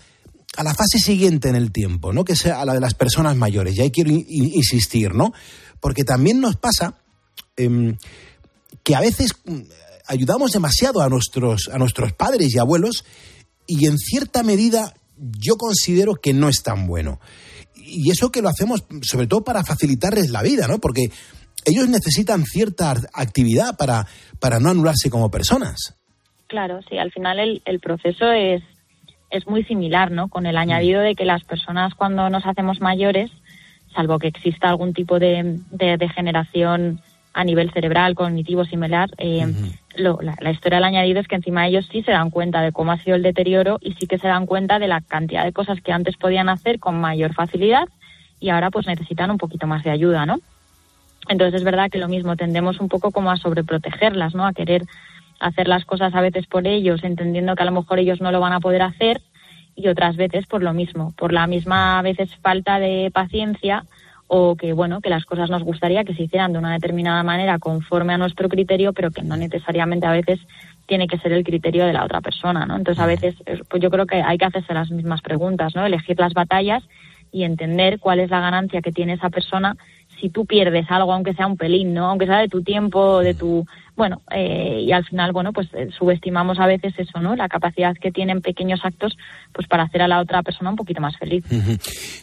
a 0.56 0.62
la 0.62 0.74
fase 0.74 0.98
siguiente 0.98 1.48
en 1.48 1.56
el 1.56 1.72
tiempo, 1.72 2.12
¿no? 2.12 2.24
Que 2.24 2.36
sea 2.36 2.60
a 2.60 2.64
la 2.64 2.74
de 2.74 2.80
las 2.80 2.94
personas 2.94 3.36
mayores. 3.36 3.76
Y 3.76 3.80
ahí 3.82 3.90
quiero 3.90 4.10
in- 4.10 4.24
in- 4.28 4.52
insistir, 4.54 5.14
¿no? 5.14 5.32
Porque 5.80 6.04
también 6.04 6.40
nos 6.40 6.56
pasa 6.56 6.98
em, 7.56 7.96
que 8.82 8.94
a 8.94 9.00
veces 9.00 9.32
mm, 9.44 9.60
ayudamos 10.06 10.52
demasiado 10.52 11.02
a 11.02 11.08
nuestros, 11.08 11.68
a 11.72 11.78
nuestros 11.78 12.12
padres 12.12 12.54
y 12.54 12.58
abuelos 12.58 13.04
y 13.66 13.86
en 13.86 13.98
cierta 13.98 14.42
medida 14.42 14.94
yo 15.16 15.56
considero 15.56 16.14
que 16.14 16.32
no 16.32 16.48
es 16.48 16.62
tan 16.62 16.86
bueno. 16.86 17.20
Y 17.86 18.10
eso 18.10 18.30
que 18.30 18.42
lo 18.42 18.48
hacemos 18.48 18.84
sobre 19.02 19.26
todo 19.26 19.44
para 19.44 19.62
facilitarles 19.62 20.30
la 20.30 20.42
vida, 20.42 20.66
¿no? 20.66 20.78
Porque 20.78 21.02
ellos 21.64 21.88
necesitan 21.88 22.44
cierta 22.44 22.94
actividad 23.12 23.76
para, 23.76 24.06
para 24.40 24.58
no 24.58 24.70
anularse 24.70 25.10
como 25.10 25.30
personas. 25.30 25.96
Claro, 26.46 26.80
sí, 26.88 26.98
al 26.98 27.10
final 27.12 27.38
el, 27.38 27.62
el 27.64 27.80
proceso 27.80 28.30
es, 28.32 28.62
es 29.30 29.46
muy 29.46 29.64
similar, 29.64 30.10
¿no? 30.10 30.28
Con 30.28 30.46
el 30.46 30.56
añadido 30.56 31.00
de 31.00 31.14
que 31.14 31.24
las 31.24 31.44
personas 31.44 31.94
cuando 31.94 32.28
nos 32.30 32.46
hacemos 32.46 32.80
mayores, 32.80 33.30
salvo 33.94 34.18
que 34.18 34.28
exista 34.28 34.68
algún 34.68 34.92
tipo 34.92 35.18
de 35.18 35.60
degeneración 35.70 37.00
a 37.34 37.44
nivel 37.44 37.70
cerebral, 37.72 38.14
cognitivo, 38.14 38.64
similar, 38.64 39.10
eh, 39.18 39.44
lo- 39.96 40.18
la, 40.22 40.36
la 40.40 40.50
historia 40.50 40.76
del 40.78 40.84
añadido 40.84 41.20
es 41.20 41.28
que 41.28 41.34
encima 41.36 41.66
ellos 41.66 41.86
sí 41.90 42.02
se 42.02 42.12
dan 42.12 42.30
cuenta 42.30 42.62
de 42.62 42.72
cómo 42.72 42.92
ha 42.92 42.98
sido 42.98 43.16
el 43.16 43.22
deterioro 43.22 43.78
y 43.80 43.92
sí 43.94 44.06
que 44.06 44.18
se 44.18 44.28
dan 44.28 44.46
cuenta 44.46 44.78
de 44.78 44.88
la 44.88 45.00
cantidad 45.00 45.44
de 45.44 45.52
cosas 45.52 45.80
que 45.80 45.92
antes 45.92 46.16
podían 46.16 46.48
hacer 46.48 46.78
con 46.78 47.00
mayor 47.00 47.34
facilidad 47.34 47.88
y 48.40 48.48
ahora 48.50 48.70
pues 48.70 48.86
necesitan 48.86 49.30
un 49.30 49.38
poquito 49.38 49.66
más 49.66 49.82
de 49.84 49.90
ayuda, 49.90 50.26
¿no? 50.26 50.38
Entonces 51.28 51.54
es 51.60 51.64
verdad 51.64 51.90
que 51.90 51.98
lo 51.98 52.08
mismo, 52.08 52.36
tendemos 52.36 52.80
un 52.80 52.88
poco 52.88 53.10
como 53.10 53.30
a 53.30 53.36
sobreprotegerlas, 53.36 54.34
¿no? 54.34 54.46
A 54.46 54.52
querer 54.52 54.82
hacer 55.40 55.68
las 55.68 55.84
cosas 55.84 56.14
a 56.14 56.20
veces 56.20 56.46
por 56.46 56.66
ellos, 56.66 57.02
entendiendo 57.02 57.54
que 57.56 57.62
a 57.62 57.66
lo 57.66 57.72
mejor 57.72 57.98
ellos 57.98 58.20
no 58.20 58.30
lo 58.30 58.40
van 58.40 58.52
a 58.52 58.60
poder 58.60 58.82
hacer 58.82 59.20
y 59.76 59.88
otras 59.88 60.16
veces 60.16 60.46
por 60.46 60.62
lo 60.62 60.72
mismo, 60.72 61.12
por 61.16 61.32
la 61.32 61.46
misma 61.46 61.98
a 61.98 62.02
veces 62.02 62.30
falta 62.42 62.78
de 62.78 63.10
paciencia 63.12 63.84
o 64.26 64.56
que 64.56 64.72
bueno, 64.72 65.00
que 65.00 65.10
las 65.10 65.24
cosas 65.24 65.50
nos 65.50 65.62
gustaría 65.62 66.04
que 66.04 66.14
se 66.14 66.24
hicieran 66.24 66.52
de 66.52 66.58
una 66.58 66.72
determinada 66.72 67.22
manera 67.22 67.58
conforme 67.58 68.14
a 68.14 68.18
nuestro 68.18 68.48
criterio, 68.48 68.92
pero 68.92 69.10
que 69.10 69.22
no 69.22 69.36
necesariamente 69.36 70.06
a 70.06 70.12
veces 70.12 70.40
tiene 70.86 71.06
que 71.06 71.18
ser 71.18 71.32
el 71.32 71.44
criterio 71.44 71.86
de 71.86 71.92
la 71.92 72.04
otra 72.04 72.20
persona, 72.20 72.66
¿no? 72.66 72.76
Entonces 72.76 73.02
a 73.02 73.06
veces 73.06 73.34
eh, 73.46 73.60
pues 73.68 73.82
yo 73.82 73.90
creo 73.90 74.06
que 74.06 74.22
hay 74.22 74.38
que 74.38 74.44
hacerse 74.44 74.74
las 74.74 74.90
mismas 74.90 75.22
preguntas, 75.22 75.74
¿no? 75.74 75.84
Elegir 75.84 76.18
las 76.18 76.34
batallas 76.34 76.82
y 77.32 77.44
entender 77.44 77.98
cuál 77.98 78.20
es 78.20 78.30
la 78.30 78.40
ganancia 78.40 78.80
que 78.80 78.92
tiene 78.92 79.14
esa 79.14 79.30
persona 79.30 79.76
si 80.20 80.30
tú 80.30 80.46
pierdes 80.46 80.86
algo, 80.90 81.12
aunque 81.12 81.34
sea 81.34 81.46
un 81.46 81.56
pelín, 81.56 81.94
¿no? 81.94 82.06
Aunque 82.06 82.26
sea 82.26 82.38
de 82.38 82.48
tu 82.48 82.62
tiempo, 82.62 83.20
de 83.20 83.34
tu... 83.34 83.64
Bueno, 83.96 84.22
eh, 84.34 84.80
y 84.86 84.90
al 84.92 85.04
final, 85.04 85.32
bueno, 85.32 85.52
pues 85.52 85.68
eh, 85.74 85.88
subestimamos 85.96 86.58
a 86.58 86.66
veces 86.66 86.92
eso, 86.98 87.20
¿no? 87.20 87.36
La 87.36 87.48
capacidad 87.48 87.94
que 88.00 88.10
tienen 88.10 88.40
pequeños 88.40 88.80
actos, 88.82 89.16
pues 89.52 89.68
para 89.68 89.84
hacer 89.84 90.02
a 90.02 90.08
la 90.08 90.20
otra 90.20 90.42
persona 90.42 90.70
un 90.70 90.76
poquito 90.76 91.00
más 91.00 91.16
feliz. 91.16 91.44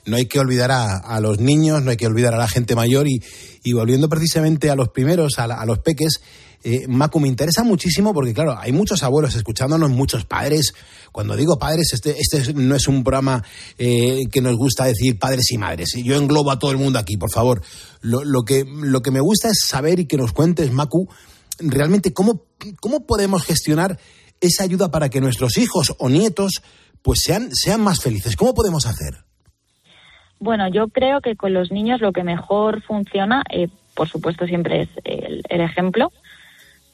No 0.06 0.18
hay 0.18 0.26
que 0.26 0.40
olvidar 0.40 0.72
a, 0.72 0.98
a 0.98 1.22
los 1.22 1.40
niños, 1.40 1.82
no 1.82 1.92
hay 1.92 1.98
que 1.98 2.08
olvidar 2.08 2.34
a 2.34 2.38
la 2.38 2.48
gente 2.50 2.76
mayor 2.76 3.08
y, 3.08 3.22
y 3.64 3.74
volviendo 3.74 4.10
precisamente 4.10 4.70
a 4.70 4.76
los 4.76 4.90
primeros, 4.90 5.40
a, 5.40 5.48
la- 5.48 5.62
a 5.62 5.66
los 5.66 5.80
peques, 5.80 6.22
eh, 6.64 6.86
Macu, 6.88 7.20
me 7.20 7.28
interesa 7.28 7.64
muchísimo 7.64 8.14
porque, 8.14 8.34
claro, 8.34 8.58
hay 8.60 8.72
muchos 8.72 9.04
abuelos 9.04 9.36
escuchándonos, 9.36 9.90
muchos 9.90 10.26
padres. 10.26 10.74
Cuando 11.12 11.36
digo 11.36 11.58
padres, 11.58 11.92
este, 11.94 12.16
este 12.20 12.38
es- 12.38 12.56
no 12.56 12.76
es 12.76 12.88
un 12.88 13.04
programa 13.04 13.44
eh, 13.78 14.22
que 14.32 14.42
nos 14.42 14.56
gusta 14.58 14.86
decir 14.86 15.18
padres 15.20 15.52
y 15.52 15.58
madres. 15.58 15.90
Yo 16.04 16.16
englobo 16.16 16.52
a 16.52 16.60
todo 16.60 16.72
el 16.72 16.78
mundo 16.78 17.00
aquí, 17.00 17.18
por 17.18 17.32
favor. 17.32 17.62
Lo, 18.02 18.24
lo 18.24 18.44
que, 18.44 18.64
lo 18.66 19.02
que 19.02 19.12
me 19.12 19.20
gusta 19.20 19.50
es 19.50 19.60
saber 19.66 20.00
y 20.00 20.06
que 20.06 20.18
nos 20.18 20.34
cuentes, 20.34 20.72
Macu, 20.72 21.08
realmente 21.60 22.14
cómo, 22.14 22.44
cómo 22.80 23.06
podemos 23.06 23.44
gestionar 23.44 24.00
esa 24.40 24.64
ayuda 24.64 24.90
para 24.90 25.10
que 25.10 25.22
nuestros 25.22 25.58
hijos 25.58 25.94
o 26.00 26.10
nietos 26.10 26.62
pues 27.04 27.22
sean, 27.24 27.50
sean 27.56 27.82
más 27.82 28.00
felices. 28.02 28.36
¿Cómo 28.36 28.54
podemos 28.54 28.86
hacer? 28.86 29.24
Bueno, 30.40 30.68
yo 30.74 30.88
creo 30.88 31.22
que 31.22 31.36
con 31.36 31.54
los 31.54 31.72
niños 31.72 32.02
lo 32.02 32.12
que 32.14 32.24
mejor 32.24 32.82
funciona, 32.84 33.44
eh, 33.52 33.68
por 33.94 34.08
supuesto, 34.08 34.46
siempre 34.48 34.84
es 34.84 34.90
el 35.04 35.62
ejemplo. 35.62 36.12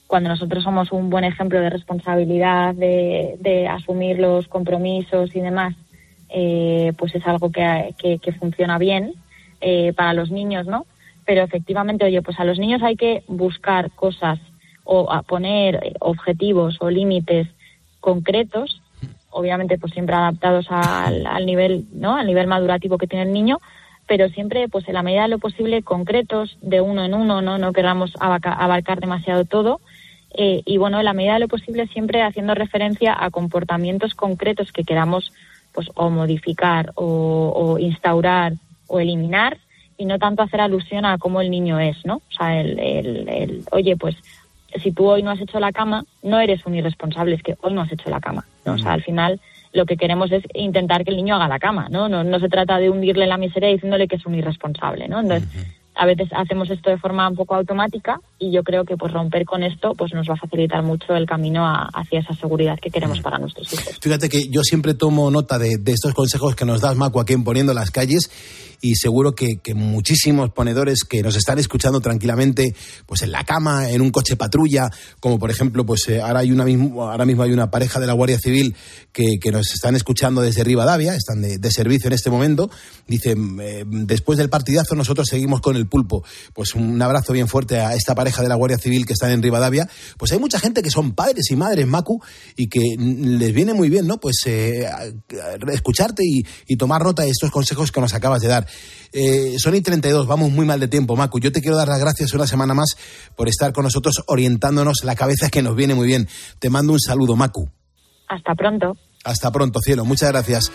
Cuando 0.07 0.29
nosotros 0.29 0.63
somos 0.63 0.91
un 0.91 1.09
buen 1.09 1.23
ejemplo 1.25 1.59
de 1.59 1.69
responsabilidad, 1.69 2.73
de, 2.73 3.35
de 3.39 3.67
asumir 3.67 4.17
los 4.19 4.47
compromisos 4.47 5.35
y 5.35 5.41
demás, 5.41 5.75
eh, 6.29 6.93
pues 6.97 7.13
es 7.15 7.25
algo 7.27 7.51
que, 7.51 7.93
que- 7.97 8.19
que 8.19 8.31
funciona 8.33 8.77
bien 8.77 9.13
eh, 9.61 9.93
para 9.93 10.13
los 10.13 10.31
niños, 10.31 10.65
¿no? 10.67 10.85
Pero 11.25 11.41
efectivamente, 11.43 12.05
oye, 12.05 12.21
pues 12.21 12.39
a 12.39 12.45
los 12.45 12.57
niños 12.57 12.81
hay 12.83 12.95
que 12.95 13.23
buscar 13.27 13.91
cosas 13.91 14.39
o 14.85 15.09
poner 15.23 15.75
eh, 15.83 15.93
objetivos 15.99 16.77
o 16.79 16.89
límites 16.89 17.47
concretos 17.99 18.81
obviamente 19.29 19.77
pues 19.77 19.91
siempre 19.93 20.15
adaptados 20.15 20.67
al, 20.69 21.25
al 21.27 21.45
nivel 21.45 21.85
no 21.93 22.15
al 22.15 22.25
nivel 22.25 22.47
madurativo 22.47 22.97
que 22.97 23.07
tiene 23.07 23.25
el 23.25 23.33
niño 23.33 23.59
pero 24.07 24.29
siempre 24.29 24.69
pues 24.69 24.87
en 24.87 24.93
la 24.93 25.03
medida 25.03 25.23
de 25.23 25.27
lo 25.27 25.39
posible 25.39 25.83
concretos 25.83 26.57
de 26.61 26.79
uno 26.79 27.03
en 27.03 27.13
uno 27.13 27.41
no 27.41 27.57
no 27.57 27.73
queramos 27.73 28.13
abarca- 28.19 28.53
abarcar 28.53 28.99
demasiado 29.01 29.43
todo 29.45 29.81
eh, 30.33 30.61
y 30.65 30.77
bueno 30.77 30.99
en 30.99 31.05
la 31.05 31.13
medida 31.13 31.33
de 31.33 31.39
lo 31.39 31.47
posible 31.47 31.87
siempre 31.87 32.21
haciendo 32.21 32.53
referencia 32.55 33.15
a 33.17 33.29
comportamientos 33.29 34.13
concretos 34.15 34.71
que 34.71 34.83
queramos 34.83 35.31
pues 35.73 35.89
o 35.95 36.09
modificar 36.09 36.91
o, 36.95 37.53
o 37.55 37.79
instaurar 37.79 38.53
o 38.87 38.99
eliminar 38.99 39.57
y 39.97 40.05
no 40.05 40.19
tanto 40.19 40.43
hacer 40.43 40.61
alusión 40.61 41.05
a 41.05 41.17
cómo 41.17 41.41
el 41.41 41.49
niño 41.49 41.79
es 41.79 42.05
no 42.05 42.17
o 42.17 42.31
sea 42.37 42.59
el, 42.59 42.79
el, 42.79 43.29
el 43.29 43.63
oye 43.71 43.95
pues 43.95 44.15
si 44.81 44.91
tú 44.91 45.07
hoy 45.07 45.23
no 45.23 45.31
has 45.31 45.41
hecho 45.41 45.59
la 45.59 45.71
cama, 45.71 46.05
no 46.23 46.39
eres 46.39 46.65
un 46.65 46.75
irresponsable, 46.75 47.35
es 47.35 47.43
que 47.43 47.55
hoy 47.61 47.73
no 47.73 47.81
has 47.81 47.91
hecho 47.91 48.09
la 48.09 48.19
cama. 48.19 48.45
¿no? 48.65 48.73
O 48.73 48.77
sea, 48.77 48.93
al 48.93 49.03
final 49.03 49.39
lo 49.73 49.85
que 49.85 49.97
queremos 49.97 50.31
es 50.31 50.43
intentar 50.53 51.03
que 51.03 51.11
el 51.11 51.17
niño 51.17 51.35
haga 51.35 51.47
la 51.47 51.59
cama, 51.59 51.87
¿no? 51.89 52.09
No, 52.09 52.23
no 52.23 52.39
se 52.39 52.49
trata 52.49 52.77
de 52.77 52.89
hundirle 52.89 53.23
en 53.23 53.29
la 53.29 53.37
miseria 53.37 53.69
diciéndole 53.69 54.07
que 54.07 54.15
es 54.15 54.25
un 54.25 54.35
irresponsable, 54.35 55.07
¿no? 55.07 55.19
Entonces, 55.19 55.47
a 55.95 56.05
veces 56.05 56.29
hacemos 56.31 56.69
esto 56.69 56.89
de 56.89 56.97
forma 56.97 57.27
un 57.27 57.35
poco 57.35 57.55
automática 57.55 58.19
y 58.39 58.51
yo 58.51 58.63
creo 58.63 58.85
que 58.85 58.97
pues 58.97 59.11
romper 59.13 59.45
con 59.45 59.63
esto 59.63 59.93
pues 59.97 60.13
nos 60.13 60.27
va 60.29 60.33
a 60.35 60.37
facilitar 60.37 60.83
mucho 60.83 61.15
el 61.15 61.25
camino 61.25 61.65
a- 61.65 61.89
hacia 61.93 62.19
esa 62.19 62.33
seguridad 62.35 62.77
que 62.81 62.89
queremos 62.89 63.19
para 63.21 63.37
nuestros 63.39 63.71
hijos. 63.73 63.97
Fíjate 64.01 64.29
que 64.29 64.47
yo 64.49 64.61
siempre 64.63 64.93
tomo 64.93 65.31
nota 65.31 65.57
de, 65.57 65.77
de 65.77 65.91
estos 65.91 66.13
consejos 66.13 66.55
que 66.55 66.65
nos 66.65 66.81
das, 66.81 66.95
Macu, 66.95 67.19
aquí 67.19 67.33
en 67.33 67.43
Poniendo 67.43 67.73
las 67.73 67.91
Calles, 67.91 68.29
y 68.79 68.93
seguro 68.93 69.33
que, 69.33 69.57
que 69.63 69.73
muchísimos 69.73 70.51
ponedores 70.51 71.03
que 71.03 71.23
nos 71.23 71.35
están 71.35 71.57
escuchando 71.57 71.99
tranquilamente, 71.99 72.75
pues 73.07 73.23
en 73.23 73.31
la 73.31 73.43
cama, 73.43 73.89
en 73.89 74.01
un 74.01 74.11
coche 74.11 74.35
patrulla, 74.35 74.91
como 75.19 75.39
por 75.39 75.49
ejemplo, 75.49 75.83
pues 75.83 76.07
eh, 76.09 76.21
ahora, 76.21 76.41
hay 76.41 76.51
una 76.51 76.63
mismo, 76.63 77.09
ahora 77.09 77.25
mismo 77.25 77.41
hay 77.41 77.51
una 77.53 77.71
pareja 77.71 77.99
de 77.99 78.05
la 78.05 78.13
Guardia 78.13 78.37
Civil 78.37 78.75
que, 79.11 79.39
que 79.41 79.51
nos 79.51 79.73
están 79.73 79.95
escuchando 79.95 80.41
desde 80.41 80.63
Rivadavia, 80.63 81.15
están 81.15 81.41
de, 81.41 81.57
de 81.57 81.71
servicio 81.71 82.05
en 82.07 82.13
este 82.13 82.29
momento, 82.29 82.69
dicen, 83.07 83.57
eh, 83.59 83.83
después 83.87 84.37
del 84.37 84.49
partidazo 84.51 84.93
nosotros 84.93 85.25
seguimos 85.27 85.59
con 85.59 85.75
el 85.75 85.87
pulpo. 85.87 86.23
Pues 86.53 86.75
un 86.75 87.01
abrazo 87.01 87.33
bien 87.33 87.47
fuerte 87.47 87.79
a 87.79 87.95
esta 87.95 88.13
pareja 88.13 88.26
de 88.35 88.49
la 88.49 88.55
Guardia 88.55 88.77
Civil 88.77 89.05
que 89.05 89.13
están 89.13 89.31
en 89.31 89.41
Rivadavia. 89.41 89.89
Pues 90.17 90.31
hay 90.31 90.39
mucha 90.39 90.59
gente 90.59 90.81
que 90.81 90.89
son 90.89 91.13
padres 91.13 91.49
y 91.49 91.55
madres, 91.55 91.87
Macu, 91.87 92.21
y 92.55 92.67
que 92.67 92.95
les 92.97 93.53
viene 93.53 93.73
muy 93.73 93.89
bien, 93.89 94.07
¿no? 94.07 94.19
Pues 94.19 94.37
eh, 94.45 94.87
escucharte 95.71 96.23
y, 96.25 96.45
y 96.67 96.77
tomar 96.77 97.03
nota 97.03 97.23
de 97.23 97.29
estos 97.29 97.51
consejos 97.51 97.91
que 97.91 98.01
nos 98.01 98.13
acabas 98.13 98.41
de 98.41 98.47
dar. 98.47 98.67
Eh, 99.13 99.55
son 99.57 99.75
y 99.75 99.81
32, 99.81 100.27
vamos 100.27 100.51
muy 100.51 100.65
mal 100.65 100.79
de 100.79 100.87
tiempo, 100.87 101.15
Macu. 101.15 101.39
Yo 101.39 101.51
te 101.51 101.61
quiero 101.61 101.77
dar 101.77 101.87
las 101.87 101.99
gracias 101.99 102.33
una 102.33 102.47
semana 102.47 102.73
más 102.73 102.95
por 103.35 103.47
estar 103.47 103.73
con 103.73 103.83
nosotros 103.83 104.23
orientándonos 104.27 105.03
la 105.03 105.15
cabeza 105.15 105.49
que 105.49 105.61
nos 105.61 105.75
viene 105.75 105.95
muy 105.95 106.07
bien. 106.07 106.27
Te 106.59 106.69
mando 106.69 106.93
un 106.93 106.99
saludo, 106.99 107.35
Macu. 107.35 107.69
Hasta 108.27 108.55
pronto. 108.55 108.97
Hasta 109.23 109.51
pronto, 109.51 109.79
cielo. 109.81 110.05
Muchas 110.05 110.31
gracias. 110.31 110.71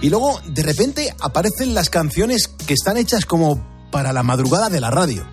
Y 0.00 0.10
luego, 0.10 0.40
de 0.46 0.62
repente, 0.62 1.14
aparecen 1.20 1.74
las 1.74 1.90
canciones 1.90 2.48
que 2.48 2.74
están 2.74 2.96
hechas 2.96 3.26
como 3.26 3.90
para 3.90 4.12
la 4.12 4.22
madrugada 4.22 4.68
de 4.68 4.80
la 4.80 4.90
radio. 4.90 5.24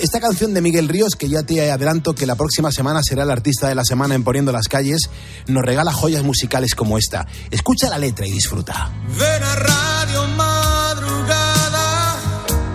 Esta 0.00 0.20
canción 0.20 0.54
de 0.54 0.60
Miguel 0.60 0.88
Ríos, 0.88 1.14
que 1.16 1.28
ya 1.28 1.42
te 1.42 1.70
adelanto 1.70 2.14
que 2.14 2.26
la 2.26 2.34
próxima 2.34 2.72
semana 2.72 3.00
será 3.02 3.22
el 3.22 3.30
artista 3.30 3.68
de 3.68 3.74
la 3.74 3.84
semana 3.84 4.14
en 4.14 4.24
Poniendo 4.24 4.50
las 4.50 4.68
Calles, 4.68 5.08
nos 5.46 5.64
regala 5.64 5.92
joyas 5.92 6.24
musicales 6.24 6.74
como 6.74 6.98
esta. 6.98 7.26
Escucha 7.50 7.88
la 7.88 7.98
letra 7.98 8.26
y 8.26 8.32
disfruta. 8.32 8.90
Ven 9.18 9.42
a 9.42 9.54
Radio 9.54 10.28
Madrugada 10.36 12.16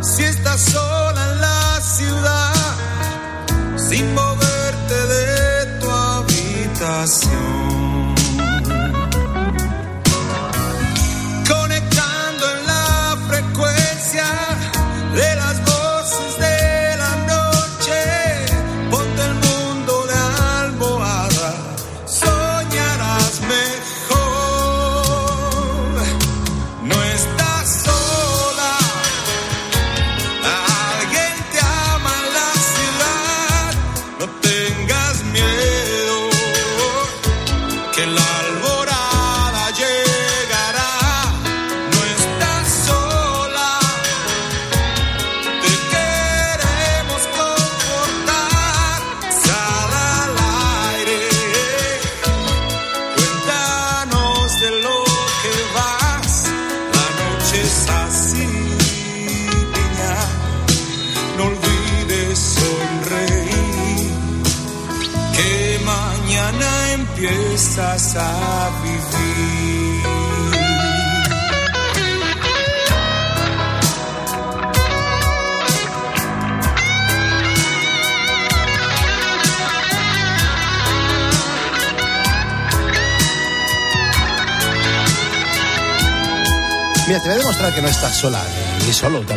si 0.02 0.24
estás 0.24 0.62
sola 0.62 1.32
en 1.34 1.42
la 1.42 1.82
ciudad, 1.82 2.54
sin 3.90 4.14
moverte 4.14 5.08
de 5.08 5.80
tu 5.80 5.90
habitación. 5.90 7.43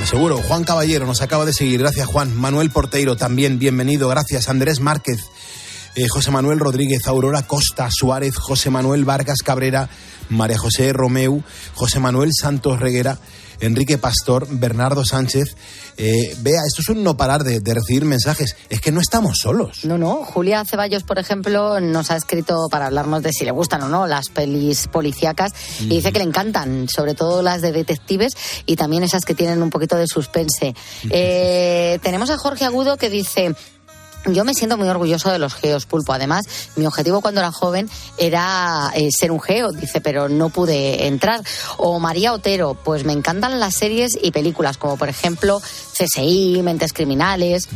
Aseguro. 0.03 0.39
Juan 0.39 0.65
Caballero 0.65 1.07
nos 1.07 1.23
acaba 1.23 1.45
de 1.45 1.53
seguir, 1.53 1.81
gracias 1.81 2.07
Juan. 2.07 2.35
Manuel 2.37 2.71
Porteiro 2.71 3.17
también, 3.17 3.59
bienvenido, 3.59 4.09
gracias. 4.09 4.49
Andrés 4.49 4.81
Márquez, 4.81 5.21
eh, 5.95 6.07
José 6.09 6.31
Manuel 6.31 6.59
Rodríguez, 6.59 7.07
Aurora 7.07 7.43
Costa 7.43 7.89
Suárez, 7.91 8.37
José 8.37 8.71
Manuel 8.71 9.05
Vargas 9.05 9.39
Cabrera, 9.45 9.89
María 10.29 10.59
José 10.59 10.93
Romeu, 10.93 11.43
José 11.75 12.01
Manuel 12.01 12.31
Santos 12.39 12.81
Reguera, 12.81 13.19
Enrique 13.61 13.99
Pastor, 13.99 14.47
Bernardo 14.51 15.05
Sánchez. 15.05 15.57
Eh, 15.97 16.37
vea, 16.41 16.61
esto 16.67 16.83
es 16.83 16.89
un 16.89 17.03
no 17.03 17.17
parar 17.17 17.43
de, 17.43 17.61
de 17.61 17.75
recibir 17.75 18.05
mensajes. 18.05 18.57
Es 18.69 18.81
que 18.81 18.93
no 18.93 19.01
estamos 19.01 19.39
solos. 19.41 19.85
No, 19.85 19.99
no. 19.99 20.25
Julia 20.25 20.65
Ceballos, 20.65 21.03
por 21.03 21.19
ejemplo, 21.19 21.81
nos 21.81 22.11
ha 22.11 22.17
escrito 22.17 22.69
para 22.71 22.87
hablarnos 22.87 23.23
de 23.23 23.33
si 23.33 23.45
le 23.45 23.51
gustan 23.51 23.83
o 23.83 23.89
no 23.89 24.07
las 24.07 24.29
pelis 24.29 24.89
policíacas 24.89 25.53
y 25.81 25.89
dice 25.89 26.13
que 26.13 26.19
le 26.19 26.25
encantan, 26.25 26.89
sobre 26.89 27.15
todo 27.15 27.43
las 27.43 27.63
de 27.63 27.73
detectives 27.73 28.35
y 28.67 28.77
también 28.77 29.03
esas 29.03 29.25
que 29.25 29.35
tienen 29.35 29.63
un 29.63 29.71
poquito 29.71 29.97
de 29.97 30.07
suspense. 30.07 30.75
Eh, 31.19 31.99
tenemos 32.03 32.31
a 32.31 32.37
Jorge 32.37 32.65
Agudo 32.65 32.97
que 32.97 33.09
dice. 33.09 33.55
Yo 34.27 34.45
me 34.45 34.55
siento 34.55 34.77
muy 34.77 34.89
orgulloso 34.89 35.31
de 35.31 35.39
los 35.39 35.55
geos, 35.55 35.87
Pulpo. 35.87 36.13
Además, 36.13 36.47
mi 36.75 36.87
objetivo 36.87 37.21
cuando 37.21 37.41
era 37.41 37.53
joven 37.53 37.89
era 38.19 38.91
eh, 38.95 39.09
ser 39.17 39.31
un 39.31 39.41
geo, 39.41 39.71
dice, 39.71 40.01
pero 40.01 40.29
no 40.29 40.49
pude 40.49 41.07
entrar. 41.07 41.43
O 41.77 42.01
María 42.01 42.33
Otero, 42.33 42.75
pues 42.75 43.05
me 43.05 43.13
encantan 43.13 43.61
las 43.61 43.75
series 43.75 44.19
y 44.21 44.33
películas, 44.33 44.79
como 44.79 44.97
por 44.97 45.09
ejemplo 45.09 45.61
CSI, 45.61 46.61
Mentes 46.63 46.93
Criminales, 46.93 47.69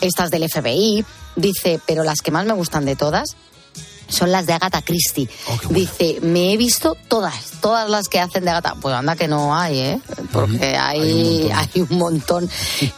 estas 0.00 0.30
del 0.30 0.48
FBI. 0.48 1.04
Dice, 1.36 1.80
pero 1.86 2.04
las 2.04 2.20
que 2.20 2.30
más 2.30 2.46
me 2.46 2.54
gustan 2.54 2.84
de 2.84 2.96
todas 2.96 3.36
son 4.08 4.32
las 4.32 4.46
de 4.46 4.54
Agatha 4.54 4.82
Christie. 4.82 5.28
Dice, 5.70 6.18
me 6.22 6.52
he 6.52 6.56
visto 6.56 6.96
todas, 7.08 7.52
todas 7.60 7.88
las 7.88 8.08
que 8.08 8.20
hacen 8.20 8.44
de 8.44 8.50
Agatha. 8.50 8.74
Pues 8.80 8.94
anda 8.94 9.16
que 9.16 9.28
no 9.28 9.56
hay, 9.56 9.78
¿eh? 9.78 10.00
Porque 10.32 10.76
hay, 10.76 11.50
hay 11.54 11.82
un 11.82 11.98
montón 11.98 12.50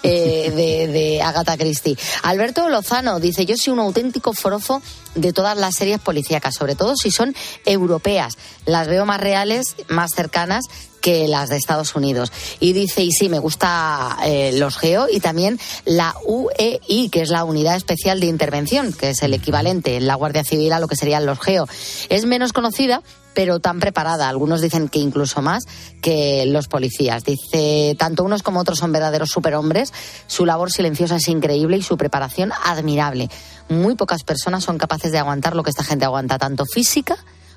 eh, 0.03 0.53
de, 0.55 0.93
de 0.93 1.23
Agatha 1.23 1.57
Christie. 1.57 1.99
Alberto 2.23 2.69
Lozano 2.69 3.21
dice, 3.21 3.45
yo 3.45 3.57
soy 3.57 3.73
un 3.73 3.81
auténtico 3.81 4.33
forofo 4.33 4.81
de 5.15 5.33
todas 5.33 5.57
las 5.57 5.75
series 5.75 6.01
policíacas, 6.01 6.55
sobre 6.55 6.77
todo 6.77 6.97
si 6.97 7.11
son 7.11 7.35
europeas. 7.65 8.39
Las 8.65 8.89
veo 8.89 9.05
más 9.05 9.21
reales, 9.21 9.75
más 9.89 10.11
cercanas 10.15 10.65
que 11.01 11.29
las 11.29 11.49
de 11.49 11.57
Estados 11.57 11.95
Unidos. 11.95 12.33
Y 12.61 12.73
dice, 12.73 13.03
y 13.03 13.13
sí, 13.13 13.29
me 13.29 13.39
gusta 13.39 14.17
eh, 14.25 14.53
los 14.55 14.77
GEO 14.77 15.07
y 15.11 15.21
también 15.21 15.59
la 15.85 16.15
UEI, 16.25 17.09
que 17.11 17.23
es 17.23 17.31
la 17.31 17.45
Unidad 17.45 17.77
Especial 17.77 18.21
de 18.21 18.27
Intervención, 18.27 18.93
que 18.93 19.11
es 19.11 19.23
el 19.23 19.35
equivalente 19.35 19.97
en 19.97 20.07
la 20.07 20.15
Guardia 20.15 20.45
Civil 20.45 20.73
a 20.73 20.81
lo 20.81 20.89
que 20.89 20.97
serían 20.97 21.27
los 21.27 21.41
GEO. 21.41 21.67
Es 22.09 22.25
menos 22.25 22.53
conocida, 22.53 23.03
pero 23.35 23.61
tan 23.61 23.81
preparada. 23.81 24.29
Algunos 24.29 24.61
dicen 24.61 24.89
que 24.89 24.99
incluso 24.99 25.43
más 25.43 25.65
que 26.03 26.45
los 26.47 26.69
policías. 26.69 27.25
Dice, 27.25 27.97
tanto 27.99 28.25
unos 28.25 28.43
como 28.43 28.61
otros 28.61 28.79
son 28.79 28.93
verdaderos 28.93 29.31
superhombres. 29.31 29.93
Su 30.27 30.47
labor 30.47 30.71
silenciosa 30.71 31.17
es 31.17 31.29
increíble 31.29 31.77
y 31.77 31.83
su 31.83 31.97
preparación 31.97 32.53
admirable. 32.65 33.29
Muy 33.69 33.95
pocas 33.95 34.25
personas 34.25 34.65
son 34.65 34.79
capaces 34.79 35.13
de 35.13 35.19
aguantar 35.19 35.55
lo 35.55 35.63
que 35.63 35.71
esta 35.71 35.85
gente 35.85 36.05
aguanta, 36.05 36.39
tanto 36.39 36.67
física 36.67 37.17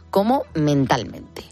como 0.09 0.43
mentalmente. 0.53 1.43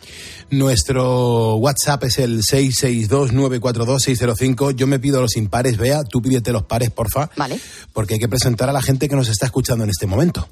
Nuestro 0.51 1.55
WhatsApp 1.55 2.03
es 2.03 2.19
el 2.19 2.41
662-942-605. 2.41 4.75
Yo 4.75 4.85
me 4.85 4.99
pido 4.99 5.21
los 5.21 5.37
impares, 5.37 5.77
vea, 5.77 6.03
tú 6.03 6.21
pídete 6.21 6.51
los 6.51 6.63
pares, 6.63 6.91
porfa. 6.91 7.29
Vale. 7.37 7.57
Porque 7.93 8.15
hay 8.15 8.19
que 8.19 8.27
presentar 8.27 8.69
a 8.69 8.73
la 8.73 8.81
gente 8.81 9.07
que 9.07 9.15
nos 9.15 9.29
está 9.29 9.45
escuchando 9.45 9.85
en 9.85 9.91
este 9.91 10.07
momento. 10.07 10.45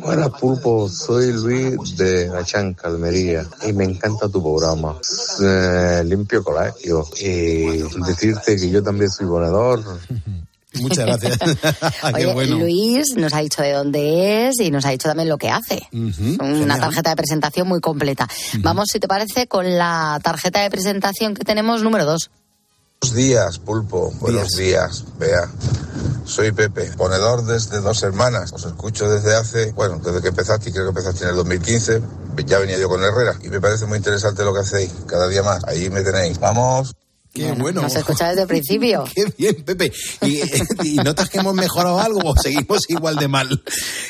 Buenas 0.00 0.30
Pulpo, 0.40 0.88
soy 0.88 1.32
Luis 1.32 1.96
de 1.96 2.28
Gachanca, 2.28 2.88
Almería 2.88 3.46
y 3.66 3.72
me 3.72 3.84
encanta 3.84 4.28
tu 4.28 4.42
programa. 4.42 4.98
Eh, 5.42 6.02
limpio 6.04 6.42
colegio 6.42 7.06
y 7.20 7.82
decirte 8.06 8.56
que 8.56 8.70
yo 8.70 8.82
también 8.82 9.10
soy 9.10 9.26
ponedor. 9.26 9.82
Muchas 10.74 11.06
gracias. 11.06 11.38
Qué 11.38 12.14
Oye, 12.14 12.32
bueno. 12.32 12.58
Luis 12.58 13.14
nos 13.16 13.32
ha 13.32 13.40
dicho 13.40 13.62
de 13.62 13.72
dónde 13.72 14.48
es 14.48 14.60
y 14.60 14.70
nos 14.70 14.84
ha 14.84 14.90
dicho 14.90 15.08
también 15.08 15.28
lo 15.28 15.38
que 15.38 15.50
hace. 15.50 15.88
Una 15.92 16.12
genial. 16.12 16.80
tarjeta 16.80 17.10
de 17.10 17.16
presentación 17.16 17.68
muy 17.68 17.80
completa. 17.80 18.28
Vamos, 18.60 18.88
si 18.92 19.00
te 19.00 19.08
parece, 19.08 19.46
con 19.46 19.78
la 19.78 20.20
tarjeta 20.22 20.60
de 20.60 20.70
presentación 20.70 21.34
que 21.34 21.44
tenemos 21.44 21.82
número 21.82 22.04
dos. 22.04 22.30
Buenos 23.00 23.16
días, 23.16 23.58
Pulpo. 23.60 24.12
Buenos 24.20 24.48
días, 24.56 25.04
Bea. 25.18 25.48
Soy 26.24 26.52
Pepe, 26.52 26.90
ponedor 26.96 27.44
desde 27.46 27.80
dos 27.80 28.02
hermanas. 28.02 28.52
Os 28.52 28.64
escucho 28.64 29.08
desde 29.08 29.34
hace, 29.36 29.72
bueno, 29.72 29.98
desde 30.04 30.20
que 30.20 30.28
empezaste, 30.28 30.70
creo 30.72 30.84
que 30.84 30.88
empezaste 30.90 31.24
en 31.24 31.30
el 31.30 31.36
2015. 31.36 32.02
Ya 32.44 32.58
venía 32.58 32.78
yo 32.78 32.88
con 32.88 33.02
Herrera 33.02 33.36
y 33.42 33.48
me 33.48 33.60
parece 33.60 33.86
muy 33.86 33.98
interesante 33.98 34.44
lo 34.44 34.52
que 34.52 34.60
hacéis. 34.60 34.92
Cada 35.06 35.28
día 35.28 35.42
más. 35.42 35.64
Ahí 35.64 35.88
me 35.90 36.02
tenéis. 36.02 36.38
Vamos. 36.38 36.94
Qué 37.38 37.52
bueno. 37.52 37.82
Nos 37.82 37.94
escucha 37.94 38.28
desde 38.28 38.42
el 38.42 38.48
principio. 38.48 39.04
Qué 39.14 39.32
bien, 39.36 39.54
Pepe. 39.64 39.92
¿Y, 40.22 40.40
y 40.84 40.96
notas 40.96 41.28
que 41.28 41.38
hemos 41.38 41.54
mejorado 41.54 42.00
algo 42.00 42.20
o 42.24 42.36
seguimos 42.36 42.88
igual 42.88 43.16
de 43.16 43.28
mal? 43.28 43.62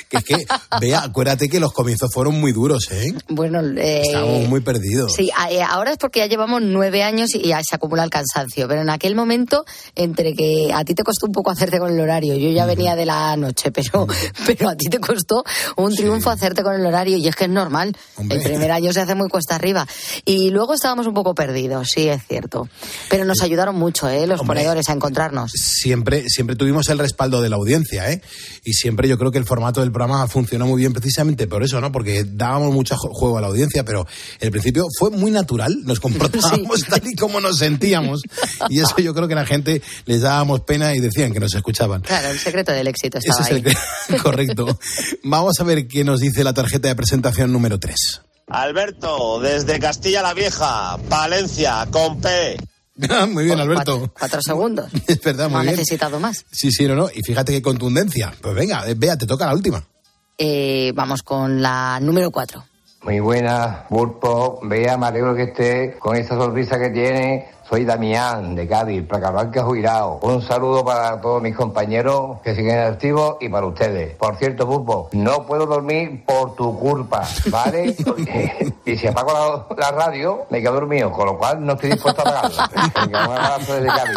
Que 0.09 0.19
es 0.19 0.25
que, 0.25 0.47
vea, 0.81 1.03
acuérdate 1.03 1.49
que 1.49 1.61
los 1.61 1.73
comienzos 1.73 2.11
fueron 2.13 2.41
muy 2.41 2.53
duros, 2.53 2.89
¿eh? 2.91 3.13
Bueno, 3.29 3.61
eh, 3.61 4.03
Estábamos 4.07 4.49
muy 4.49 4.61
perdidos. 4.61 5.13
Sí, 5.15 5.31
eh, 5.51 5.63
ahora 5.63 5.93
es 5.93 5.99
porque 5.99 6.21
ya 6.21 6.27
llevamos 6.27 6.63
nueve 6.63 7.03
años 7.03 7.35
y 7.35 7.49
ya 7.49 7.61
se 7.63 7.77
acumula 7.77 8.05
el 8.05 8.11
cansancio. 8.11 8.69
Pero 8.69 8.83
en 8.83 8.91
aquel 8.91 9.15
momento, 9.15 9.65
entre 9.95 10.35
que 10.35 10.71
a 10.73 10.85
ti 10.85 10.95
te 10.95 11.03
costó 11.03 11.27
un 11.27 11.33
poco 11.33 11.51
hacerte 11.51 11.79
con 11.79 11.93
el 11.93 12.01
horario, 12.01 12.35
yo 12.37 12.51
ya 12.51 12.67
venía 12.67 12.97
de 12.97 13.07
la 13.07 13.37
noche, 13.37 13.71
pero, 13.71 14.07
pero 14.47 14.69
a 14.69 14.77
ti 14.77 14.87
te 14.89 14.99
costó 14.99 15.45
un 15.77 15.95
triunfo 15.95 16.31
hacerte 16.31 16.63
con 16.63 16.75
el 16.75 16.85
horario 16.87 17.17
y 17.17 17.29
es 17.29 17.37
que 17.37 17.45
es 17.45 17.51
normal. 17.51 17.97
El 18.19 18.43
primer 18.43 18.71
año 18.73 18.93
se 18.93 19.01
hace 19.01 19.15
muy 19.15 19.29
cuesta 19.29 19.55
arriba. 19.55 19.87
Y 20.25 20.51
luego 20.51 20.75
estábamos 20.75 21.07
un 21.07 21.15
poco 21.15 21.35
perdidos, 21.35 21.89
sí, 21.93 22.09
es 22.09 22.23
cierto. 22.27 22.69
Pero 23.09 23.18
nos 23.25 23.41
ayudaron 23.43 23.77
mucho, 23.77 24.09
¿eh? 24.09 24.27
Los 24.27 24.41
Hombre. 24.41 24.57
ponedores 24.61 24.89
a 24.89 24.93
encontrarnos. 24.93 25.53
Siempre, 25.55 26.25
siempre 26.29 26.57
tuvimos 26.57 26.89
el 26.89 26.99
respaldo 26.99 27.41
de 27.43 27.49
la 27.49 27.57
audiencia, 27.57 28.11
¿eh? 28.11 28.21
Y 28.65 28.73
siempre 28.75 29.09
yo 29.09 29.19
creo 29.19 29.31
que 29.31 29.39
el 29.39 29.45
formato 29.45 29.81
del 29.81 29.91
programa 29.93 30.27
funcionó 30.29 30.67
muy 30.67 30.81
bien 30.81 30.93
precisamente 30.93 31.47
por 31.47 31.63
eso, 31.63 31.81
¿no? 31.81 31.91
Porque 31.93 32.25
dábamos 32.25 32.73
mucho 32.73 32.95
ju- 32.97 33.11
juego 33.13 33.39
a 33.39 33.41
la 33.41 33.47
audiencia, 33.49 33.85
pero 33.85 34.07
el 34.41 34.51
principio 34.51 34.87
fue 34.99 35.11
muy 35.11 35.31
natural, 35.31 35.75
nos 35.85 36.01
comportábamos 36.01 36.85
tal 36.89 37.03
y 37.07 37.15
como 37.15 37.41
nos 37.41 37.59
sentíamos. 37.59 38.23
Y 38.69 38.81
eso 38.81 38.97
yo 38.99 39.15
creo 39.15 39.29
que 39.29 39.35
a 39.35 39.39
la 39.39 39.47
gente 39.47 39.83
les 40.07 40.21
dábamos 40.21 40.61
pena 40.61 40.95
y 40.95 41.01
decían 41.01 41.33
que 41.33 41.41
nos 41.41 41.55
escuchaban. 41.55 42.03
Claro, 42.03 42.29
el 42.31 42.39
secreto 42.39 42.73
del 42.73 42.87
éxito 42.89 43.19
estaba 43.19 43.41
es 43.41 43.51
ahí. 43.53 43.65
el 44.09 44.23
correcto. 44.23 44.79
Vamos 45.25 45.55
a 45.61 45.65
ver 45.65 45.87
qué 45.89 46.05
nos 46.05 46.21
dice 46.21 46.45
la 46.45 46.53
tarjeta 46.55 46.89
de 46.89 46.95
presentación 46.97 47.53
número 47.53 47.79
3. 47.79 47.95
Alberto, 48.51 49.41
desde 49.41 49.79
Castilla 49.79 50.23
la 50.23 50.33
Vieja, 50.35 50.97
Valencia, 51.09 51.87
con 51.91 52.21
P. 52.21 52.57
muy 53.29 53.45
bien, 53.45 53.59
Alberto. 53.61 54.13
Cuatro 54.19 54.41
segundos. 54.43 54.91
Es 55.07 55.21
verdad, 55.23 55.45
No 55.45 55.51
muy 55.51 55.59
ha 55.61 55.63
bien. 55.63 55.77
necesitado 55.77 56.19
más. 56.21 56.45
Sí, 56.51 56.71
sí, 56.73 56.87
no, 56.87 56.95
no. 56.95 57.09
Y 57.15 57.23
fíjate 57.23 57.53
qué 57.53 57.63
contundencia. 57.63 58.33
Pues 58.41 58.55
venga, 58.55 58.89
eh, 58.89 58.95
vea, 58.97 59.17
te 59.17 59.27
toca 59.27 59.47
la 59.47 59.55
última. 59.55 59.85
Eh, 60.37 60.93
vamos 60.95 61.23
con 61.23 61.61
la 61.63 61.99
número 62.01 62.31
cuatro. 62.31 62.65
Muy 63.03 63.21
buena, 63.21 63.87
Pulpo. 63.89 64.61
Vea, 64.65 64.97
me 64.97 65.07
alegro 65.07 65.35
que 65.35 65.45
esté 65.45 65.97
con 65.99 66.17
esa 66.17 66.37
sonrisa 66.37 66.79
que 66.79 66.91
tiene. 66.91 67.49
Soy 67.69 67.85
Damián, 67.85 68.55
de 68.55 68.67
Cádiz, 68.67 69.03
Placa 69.07 69.31
Blanca 69.31 69.63
Juirao. 69.63 70.21
Un 70.23 70.41
saludo 70.41 70.83
para 70.85 71.21
todos 71.21 71.43
mis 71.43 71.55
compañeros 71.55 72.39
que 72.43 72.55
siguen 72.55 72.79
activos 72.79 73.37
y 73.43 73.51
para 73.51 73.67
ustedes. 73.67 74.17
Por 74.17 74.39
cierto, 74.39 74.67
Pulpo, 74.67 75.11
no 75.13 75.47
puedo 75.47 75.67
dormir 75.67 76.25
por 76.25 76.55
tu 76.57 76.79
culpa, 76.79 77.29
¿vale? 77.51 77.95
Y 78.89 78.97
si 78.97 79.07
apago 79.07 79.67
la, 79.77 79.77
la 79.77 79.91
radio, 79.91 80.47
me 80.49 80.63
quedo 80.63 80.73
dormido, 80.73 81.13
con 81.13 81.27
lo 81.27 81.37
cual 81.37 81.63
no 81.65 81.75
estoy 81.75 81.91
dispuesto 81.91 82.23
a 82.27 82.31
apagarla. 82.31 82.71
Venga, 83.05 83.29
un 83.29 83.35
abrazo 83.37 83.75
desde 83.75 83.87
Cádiz. 83.89 84.17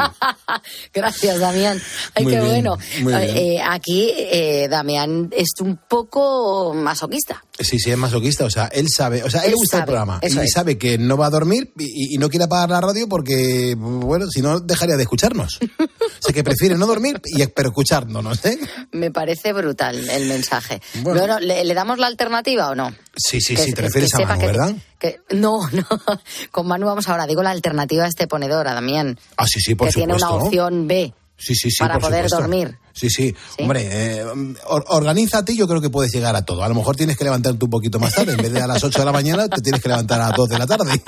Gracias, 0.93 1.39
Damián. 1.39 1.82
Ay, 2.16 2.24
Muy 2.24 2.34
qué 2.34 2.39
bien, 2.39 2.52
bueno. 2.64 2.78
muy 3.02 3.14
bien. 3.14 3.38
Eh, 3.38 3.62
aquí, 3.62 4.14
eh, 4.16 4.68
Damián 4.70 5.30
es 5.36 5.49
un 5.60 5.78
poco 5.89 6.74
masoquista. 6.74 7.43
Sí, 7.60 7.80
sí, 7.80 7.91
es 7.91 7.97
masoquista. 7.97 8.45
O 8.45 8.49
sea, 8.49 8.68
él 8.68 8.88
sabe, 8.89 9.24
o 9.24 9.30
sea, 9.30 9.41
él, 9.41 9.47
Él 9.47 9.52
le 9.52 9.58
gusta 9.58 9.78
el 9.78 9.82
sabe, 9.82 9.91
programa. 9.91 10.20
eso 10.22 10.41
y 10.41 10.45
es. 10.45 10.52
sabe 10.54 10.78
que 10.78 10.97
no 10.97 11.18
va 11.18 11.26
a 11.26 11.30
dormir 11.30 11.74
y, 11.78 12.16
y 12.16 12.18
no 12.18 12.30
quiere 12.30 12.45
apagar 12.45 12.70
la 12.70 12.80
radio 12.80 13.10
porque, 13.10 13.41
bueno, 13.78 14.26
si 14.30 14.42
no, 14.42 14.60
dejaría 14.60 14.96
de 14.98 15.04
escucharnos. 15.04 15.60
o 15.80 15.88
sea, 16.22 16.34
que 16.34 16.44
prefiere 16.44 16.78
no 16.78 16.86
dormir, 16.88 17.22
y, 17.26 17.46
pero 17.48 17.70
escuchándonos, 17.70 18.44
¿eh? 18.46 18.60
Me 18.92 19.12
parece 19.12 19.54
brutal 19.54 20.10
el 20.10 20.28
mensaje. 20.28 20.82
Bueno. 21.02 21.39
¿le, 21.39 21.64
le 21.64 21.74
damos 21.74 22.00
la 22.00 22.08
alternativa 22.08 22.70
o 22.70 22.76
no? 22.76 22.94
Sí, 23.16 23.42
sí, 23.42 23.56
Que- 23.56 23.64
sí, 23.64 23.70
te 23.72 23.76
que- 23.76 23.82
refieres 23.84 24.12
que 24.14 24.24
a 24.24 24.28
Manu, 24.28 24.39
que- 24.42 24.48
¿verdad? 24.48 24.76
que- 25.00 25.20
no, 25.32 25.60
no. 25.72 25.86
Con 26.52 26.68
Manu 26.68 26.86
vamos 26.88 27.08
ahora. 27.08 27.26
Digo 27.28 27.44
la 27.44 27.52
alternativa 27.52 28.06
a 28.06 28.08
este 28.08 28.28
ponedor, 28.28 28.68
a 28.68 28.74
Damián. 28.74 29.18
Ah, 29.38 29.46
sí, 29.48 29.60
sí, 29.60 29.76
por 29.76 29.88
que 29.88 29.94
tiene 29.94 30.14
supuesto. 30.14 30.36
una 30.36 30.44
opción 30.46 30.88
B 30.88 31.14
Sí, 31.38 31.56
sí, 31.56 31.72
sí, 31.72 31.80
para 31.80 31.98
poder 31.98 32.26
supuesto. 32.30 32.38
dormir. 32.38 32.78
Sí, 32.94 33.10
sí. 33.10 33.36
Hombre, 33.60 33.88
eh, 33.92 34.26
or- 34.68 34.86
organízate 34.88 35.56
yo 35.56 35.68
creo 35.68 35.82
que 35.82 35.89
puedes 35.89 36.12
llegar 36.14 36.36
a 36.36 36.44
todo. 36.44 36.64
A 36.64 36.68
lo 36.70 36.76
mejor 36.76 36.96
tienes 36.96 37.18
que 37.18 37.24
levantarte 37.24 37.64
un 37.64 37.72
poquito 37.72 38.00
más 38.00 38.14
tarde. 38.14 38.34
En 38.34 38.38
vez 38.38 38.52
de 38.52 38.62
a 38.62 38.68
las 38.68 38.84
8 38.84 39.00
de 39.00 39.06
la 39.06 39.12
mañana, 39.12 39.48
te 39.48 39.62
tienes 39.62 39.82
que 39.82 39.89
levantar 39.89 40.20
a 40.22 40.28
las 40.30 40.38
2 40.38 40.50
de 40.50 40.60
la 40.60 40.68
tarde. 40.68 40.92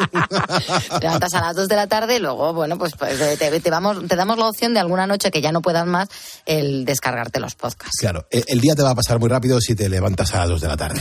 Te 1.00 1.00
levantas 1.02 1.34
a 1.34 1.42
las 1.42 1.56
2 1.56 1.68
de 1.68 1.76
la 1.76 1.88
tarde 1.88 2.16
y 2.16 2.20
luego, 2.20 2.54
bueno, 2.54 2.78
pues, 2.78 2.94
pues, 2.98 3.18
te, 3.18 3.38
te- 3.38 3.60
te 3.60 3.70
vamos, 3.70 4.08
te 4.08 4.16
damos 4.16 4.38
la 4.38 4.48
opción 4.48 4.74
de 4.74 4.80
alguna 4.80 5.08
noche 5.08 5.32
que 5.32 5.42
ya 5.42 5.52
no 5.52 5.62
puedas 5.62 5.86
más 5.86 6.10
el 6.46 6.86
descargarte 6.86 7.40
los 7.40 7.56
podcasts. 7.56 7.98
Claro, 8.00 8.26
el, 8.30 8.44
el 8.48 8.60
día 8.62 8.76
te 8.76 8.82
va 8.84 8.92
a 8.92 8.96
pasar 8.96 9.20
muy 9.20 9.30
rápido 9.30 9.60
si 9.62 9.76
te 9.76 9.90
levantas 9.90 10.34
a 10.34 10.40
las 10.40 10.50
2 10.50 10.62
de 10.62 10.68
la 10.68 10.78
tarde. 10.78 11.00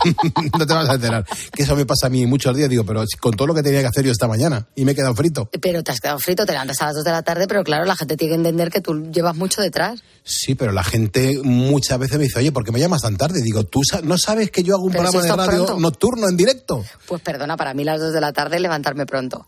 no 0.58 0.66
te 0.66 0.74
vas 0.74 0.88
a 0.88 0.94
enterar. 0.94 1.24
Que 1.52 1.62
eso 1.62 1.76
me 1.76 1.86
pasa 1.86 2.06
a 2.06 2.10
mí 2.10 2.26
muchos 2.26 2.56
días. 2.56 2.68
Digo, 2.68 2.84
pero 2.84 3.04
con 3.20 3.32
todo 3.34 3.46
lo 3.48 3.54
que 3.54 3.62
tenía 3.62 3.80
que 3.80 3.86
hacer 3.86 4.04
yo 4.04 4.12
esta 4.12 4.28
mañana 4.28 4.66
y 4.74 4.84
me 4.84 4.92
he 4.92 4.94
quedado 4.94 5.14
frito. 5.14 5.48
Pero 5.60 5.82
te 5.82 5.92
has 5.92 6.00
quedado 6.00 6.18
frito, 6.18 6.46
te 6.46 6.52
levantas 6.52 6.80
a 6.82 6.86
las 6.86 6.94
2 6.96 7.04
de 7.04 7.10
la 7.12 7.22
tarde, 7.22 7.46
pero 7.46 7.64
claro, 7.64 7.84
la 7.84 7.96
gente 7.96 8.16
tiene 8.16 8.32
que 8.32 8.36
entender 8.36 8.70
que 8.70 8.80
tú 8.80 9.10
llevas 9.12 9.36
mucho 9.36 9.60
detrás. 9.62 10.02
Sí, 10.26 10.54
pero 10.54 10.72
la 10.72 10.82
gente 10.82 11.38
muchas 11.44 11.98
veces 11.98 12.16
me 12.16 12.24
dice, 12.24 12.38
oye, 12.38 12.50
¿por 12.50 12.64
qué 12.64 12.72
me 12.72 12.80
llamas 12.80 13.02
tan 13.02 13.16
tarde? 13.18 13.42
Digo, 13.42 13.64
¿tú 13.64 13.80
sa- 13.84 14.00
no 14.00 14.16
sabes 14.16 14.50
que 14.50 14.62
yo 14.62 14.74
hago 14.74 14.84
un 14.84 14.92
Pero 14.92 15.04
si 15.08 15.12
programa 15.18 15.42
de 15.42 15.46
radio 15.50 15.64
pronto. 15.66 15.80
nocturno 15.82 16.28
en 16.30 16.36
directo? 16.38 16.82
Pues 17.06 17.20
perdona, 17.20 17.58
para 17.58 17.74
mí 17.74 17.84
las 17.84 18.00
2 18.00 18.14
de 18.14 18.20
la 18.22 18.32
tarde 18.32 18.58
levantarme 18.58 19.04
pronto. 19.04 19.46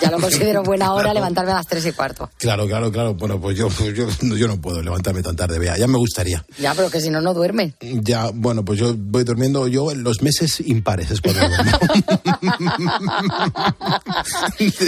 Ya 0.00 0.10
lo 0.10 0.18
considero 0.18 0.62
buena 0.62 0.92
hora 0.92 1.14
levantarme 1.14 1.52
a 1.52 1.56
las 1.56 1.66
3 1.66 1.86
y 1.86 1.92
cuarto. 1.92 2.30
Claro, 2.38 2.66
claro, 2.66 2.90
claro. 2.92 3.14
Bueno, 3.14 3.40
pues 3.40 3.56
yo, 3.56 3.68
pues 3.68 3.94
yo, 3.94 4.06
yo 4.36 4.48
no 4.48 4.60
puedo 4.60 4.82
levantarme 4.82 5.22
tan 5.22 5.36
tarde, 5.36 5.58
vea, 5.58 5.76
ya 5.76 5.86
me 5.86 5.98
gustaría. 5.98 6.44
Ya, 6.58 6.74
pero 6.74 6.90
que 6.90 7.00
si 7.00 7.10
no, 7.10 7.20
no 7.20 7.34
duerme. 7.34 7.74
Ya, 7.80 8.30
bueno, 8.32 8.64
pues 8.64 8.78
yo 8.78 8.94
voy 8.96 9.24
durmiendo 9.24 9.66
yo 9.68 9.90
en 9.90 10.02
los 10.02 10.22
meses 10.22 10.60
impares, 10.60 11.10
es 11.10 11.20
cuando 11.20 11.46
duermo. 11.48 11.72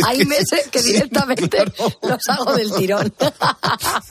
Hay 0.07 0.25
meses 0.25 0.69
que 0.71 0.83
directamente 0.83 1.65
los 2.03 2.29
hago 2.29 2.55
del 2.55 2.73
tirón. 2.75 3.13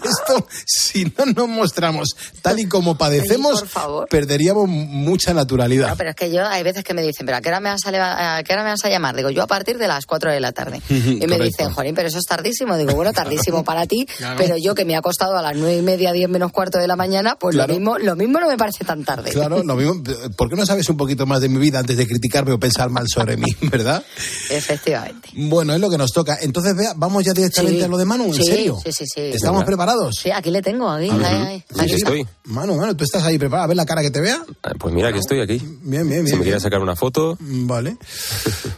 Esto, 0.04 0.48
si 0.66 1.06
no 1.18 1.26
nos 1.26 1.48
mostramos 1.48 2.16
tal 2.42 2.60
y 2.60 2.68
como 2.68 2.98
padecemos, 2.98 3.62
por 3.62 3.70
favor. 3.70 4.08
perderíamos 4.10 4.68
mucha 4.68 5.34
naturalidad. 5.34 5.90
No, 5.90 5.98
pero 5.98 6.12
es 6.12 6.16
que 6.16 6.32
yo 6.32 6.46
hay 6.46 6.64
veces 6.64 6.84
que 6.84 6.94
me 6.94 7.02
dicen, 7.02 7.26
¿pero 7.26 7.38
a 7.38 7.42
qué 7.42 7.50
hora 7.50 7.60
me 7.60 7.70
vas 7.70 7.86
a, 7.86 8.38
a 8.38 8.44
qué 8.44 8.54
hora 8.54 8.64
me 8.64 8.70
vas 8.70 8.84
a 8.86 8.90
llamar? 8.90 9.16
Digo, 9.16 9.30
yo 9.30 9.44
a 9.44 9.48
partir 9.48 9.78
de 9.78 9.88
las 9.88 10.06
4 10.06 10.32
de 10.32 10.40
la 10.40 10.52
tarde. 10.56 10.82
Y 10.90 11.28
me 11.28 11.38
dicen, 11.40 11.70
Jolín, 11.72 11.94
pero 11.94 12.08
eso 12.08 12.18
es 12.18 12.26
tardísimo. 12.26 12.76
Digo, 12.78 12.94
bueno, 12.96 13.14
tardísimo 13.14 13.64
para 13.64 13.86
ti, 13.86 14.08
Claro. 14.18 14.38
pero 14.40 14.56
yo 14.58 14.74
que 14.74 14.86
me 14.86 14.96
ha 14.96 15.02
costado 15.04 15.38
a 15.38 15.42
las 15.44 15.56
nueve 15.56 15.78
y 15.78 15.82
media, 15.84 16.12
10 16.12 16.28
menos 16.30 16.52
cuarto 16.52 16.80
de 16.80 16.88
la 16.88 16.96
mañana, 16.96 17.36
pues 17.40 17.54
Claro. 17.56 17.74
lo 17.74 17.80
mismo 17.80 17.98
lo 18.00 18.16
mismo 18.16 18.40
no 18.40 18.48
me 18.48 18.58
parece 18.58 18.84
tan 18.84 19.04
tarde. 19.04 19.30
Claro, 19.32 19.62
lo 19.64 19.76
mismo. 19.76 20.02
¿Por 20.36 20.50
qué 20.50 20.56
no 20.56 20.66
sabes 20.66 20.90
un 20.90 20.98
poquito 20.98 21.26
más 21.28 21.42
de 21.42 21.50
mi 21.50 21.60
vida 21.60 21.78
antes 21.80 21.96
de 21.98 22.08
criticarme 22.08 22.54
o 22.54 22.60
pensar 22.60 22.90
mal 22.90 23.06
sobre 23.08 23.38
mí, 23.38 23.46
verdad? 23.70 24.04
Efectivamente. 24.50 25.30
Bueno, 25.36 25.74
es 25.74 25.80
lo 25.80 25.90
que 25.90 25.98
nos 25.98 26.12
toca. 26.12 26.38
Entonces, 26.42 26.76
vea, 26.76 26.94
vamos 26.96 27.24
ya 27.24 27.34
directamente 27.34 27.80
Sí. 27.80 27.84
a 27.84 27.88
lo 27.88 27.98
de 27.98 28.06
Manu, 28.06 28.26
¿en 28.26 28.34
Sí, 28.34 28.44
serio? 28.46 28.78
Sí, 28.84 28.92
sí, 28.92 29.06
sí. 29.06 29.22
¿Estamos 29.22 29.64
preparados? 29.66 30.16
Sí, 30.22 30.32
aquí 30.32 30.50
le 30.52 30.62
tengo, 30.62 30.90
aquí. 30.90 31.10
Ahí, 31.10 31.64
estoy. 31.92 32.26
Manu, 32.46 32.76
Manu, 32.76 32.96
tú 32.96 33.04
estás 33.04 33.24
ahí 33.24 33.38
preparado. 33.38 33.66
A 33.66 33.68
ver 33.68 33.78
la 33.78 33.86
cara 33.86 34.02
que 34.02 34.12
te 34.12 34.22
vea. 34.22 34.42
Ah, 34.64 34.72
Pues 34.80 34.94
mira 34.94 35.12
que 35.12 35.20
estoy 35.20 35.42
aquí. 35.42 35.58
Bien, 35.58 36.08
bien, 36.08 36.24
bien. 36.24 36.28
Si 36.28 36.36
me 36.36 36.44
quieres 36.44 36.62
sacar 36.64 36.80
una 36.82 36.96
foto, 36.96 37.38
Vale. 37.40 37.98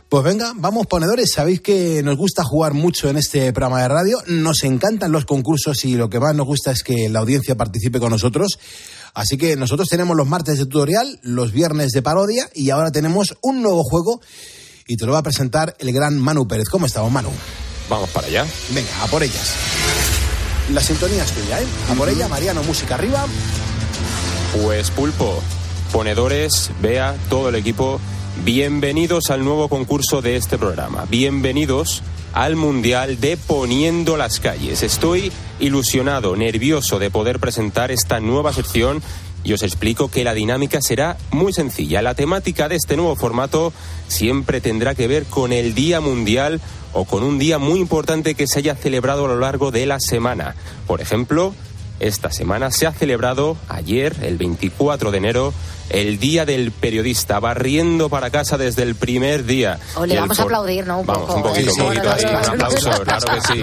Pues 0.10 0.24
venga, 0.24 0.54
vamos 0.56 0.88
ponedores. 0.88 1.32
Sabéis 1.32 1.62
que 1.62 1.67
nos 2.04 2.18
gusta 2.18 2.44
jugar 2.44 2.74
mucho 2.74 3.10
en 3.10 3.18
este 3.18 3.52
programa 3.54 3.82
de 3.82 3.88
radio. 3.88 4.18
Nos 4.28 4.64
encantan 4.64 5.12
los 5.12 5.26
concursos 5.26 5.84
y 5.86 5.96
lo 5.96 6.10
que 6.10 6.20
más 6.20 6.34
nos 6.36 6.46
gusta 6.46 6.72
es 6.72 6.84
que 6.84 7.10
la 7.10 7.20
audiencia 7.20 7.56
participe 7.56 8.00
con 8.00 8.12
nosotros. 8.12 8.60
Así 9.14 9.38
que 9.38 9.56
nosotros 9.56 9.90
tenemos 9.90 10.16
los 10.16 10.28
martes 10.28 10.58
de 10.58 10.66
tutorial, 10.66 11.20
los 11.24 11.52
viernes 11.52 11.92
de 11.92 12.02
parodia 12.02 12.50
y 12.54 12.70
ahora 12.70 12.92
tenemos 12.92 13.36
un 13.42 13.62
nuevo 13.62 13.84
juego 13.84 14.22
y 14.88 14.96
te 14.96 15.06
lo 15.06 15.12
va 15.12 15.20
a 15.20 15.24
presentar 15.24 15.76
el 15.80 15.92
gran 15.92 16.18
Manu 16.18 16.48
Pérez. 16.48 16.70
¿Cómo 16.70 16.86
estamos, 16.86 17.12
Manu? 17.12 17.32
vamos 17.90 18.10
para 18.10 18.28
allá. 18.28 18.46
Venga, 18.72 19.04
a 19.04 19.08
por 19.08 19.24
ellas. 19.24 19.54
La 20.74 20.82
sintonía 20.82 21.24
es 21.24 21.32
tuya, 21.32 21.62
¿eh? 21.62 21.66
A 21.92 21.94
por 21.96 22.10
ella, 22.10 22.28
Mariano, 22.28 22.64
música 22.64 22.96
arriba. 22.96 23.26
Pues 24.62 24.92
Pulpo, 24.92 25.42
ponedores, 25.92 26.72
Bea, 26.82 27.16
todo 27.30 27.50
el 27.50 27.56
equipo, 27.56 28.00
bienvenidos 28.44 29.30
al 29.32 29.44
nuevo 29.44 29.70
concurso 29.70 30.22
de 30.22 30.36
este 30.36 30.58
programa. 30.58 31.06
Bienvenidos 31.10 32.04
al 32.34 32.56
Mundial 32.56 33.20
de 33.20 33.38
Poniendo 33.38 34.18
las 34.18 34.40
Calles. 34.40 34.84
Estoy 34.84 35.32
ilusionado, 35.60 36.36
nervioso 36.36 37.00
de 37.00 37.10
poder 37.10 37.40
presentar 37.40 37.92
esta 37.92 38.20
nueva 38.20 38.54
sección 38.54 39.02
y 39.44 39.54
os 39.54 39.64
explico 39.64 40.10
que 40.10 40.24
la 40.24 40.34
dinámica 40.34 40.82
será 40.82 41.18
muy 41.32 41.54
sencilla. 41.54 42.02
La 42.02 42.16
temática 42.16 42.68
de 42.68 42.76
este 42.76 42.98
nuevo 42.98 43.16
formato 43.16 43.74
siempre 44.08 44.62
tendrá 44.62 44.96
que 44.96 45.08
ver 45.08 45.26
con 45.26 45.54
el 45.54 45.74
Día 45.74 46.02
Mundial 46.02 46.60
o 46.94 47.06
con 47.06 47.24
un 47.24 47.40
día 47.40 47.60
muy 47.60 47.80
importante 47.80 48.36
que 48.36 48.48
se 48.48 48.60
haya 48.60 48.76
celebrado 48.76 49.26
a 49.26 49.30
lo 49.30 49.40
largo 49.40 49.72
de 49.72 49.86
la 49.86 50.00
semana. 50.00 50.56
Por 50.86 51.02
ejemplo, 51.02 51.54
esta 52.00 52.32
semana 52.32 52.72
se 52.72 52.86
ha 52.86 52.92
celebrado 52.92 53.58
ayer, 53.70 54.16
el 54.22 54.38
24 54.38 55.12
de 55.12 55.18
enero, 55.18 55.54
el 55.90 56.20
Día 56.20 56.46
del 56.46 56.72
Periodista, 56.72 57.40
barriendo 57.40 58.10
para 58.10 58.30
casa 58.30 58.58
desde 58.58 58.84
el 58.84 58.96
primer 58.96 59.46
día. 59.46 59.80
O 59.96 60.06
le 60.06 60.20
vamos 60.20 60.40
a 60.40 60.44
aplaudir, 60.44 60.86
¿no? 60.86 61.00
Un 61.00 61.06
Vamos, 61.06 61.24
poco. 61.28 61.36
un 61.38 61.44
poquito, 61.44 61.72
Sí, 61.72 61.82
un 61.82 61.88
poquito 61.88 62.12
ahí, 62.12 62.26
un 62.26 62.36
aplauso, 62.62 62.90
claro 63.04 63.28
que 63.28 63.42
sí. 63.54 63.62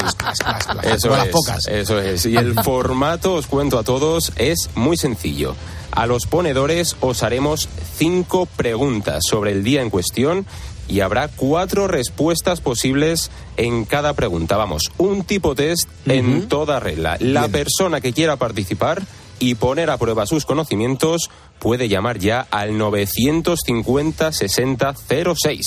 Eso 0.95 1.09
las 1.11 1.27
es, 1.27 1.33
pocas. 1.33 1.67
eso 1.69 2.01
es. 2.01 2.27
Y 2.27 2.37
el 2.37 2.55
formato, 2.63 3.35
os 3.35 3.47
cuento 3.47 3.79
a 3.79 3.85
todos, 3.85 4.33
es 4.37 4.71
muy 4.75 4.97
sencillo. 4.97 5.55
A 5.91 6.07
los 6.07 6.27
ponedores 6.27 6.97
os 7.01 7.23
haremos 7.23 7.69
cinco 7.97 8.47
preguntas 8.47 9.23
sobre 9.29 9.53
el 9.53 9.63
día 9.63 9.81
en 9.81 9.91
cuestión 9.91 10.45
y 10.89 11.01
habrá 11.01 11.29
cuatro 11.29 11.87
respuestas 11.89 12.61
posibles 12.61 13.31
en 13.57 13.85
cada 13.85 14.13
pregunta. 14.15 14.57
Vamos, 14.57 14.91
un 14.99 15.25
tipo 15.25 15.55
test 15.55 15.89
en 16.07 16.49
toda 16.49 16.81
regla. 16.81 17.17
La 17.21 17.49
persona 17.49 18.01
que 18.01 18.13
quiera 18.13 18.37
participar 18.37 19.03
y 19.45 19.55
poner 19.57 19.91
a 19.91 19.99
prueba 19.99 20.25
sus 20.25 20.47
conocimientos 20.47 21.31
puede 21.59 21.87
llamar 21.89 22.19
ya 22.19 22.47
al 22.51 22.79
950 22.79 24.33
60 24.33 24.95
06. 25.37 25.67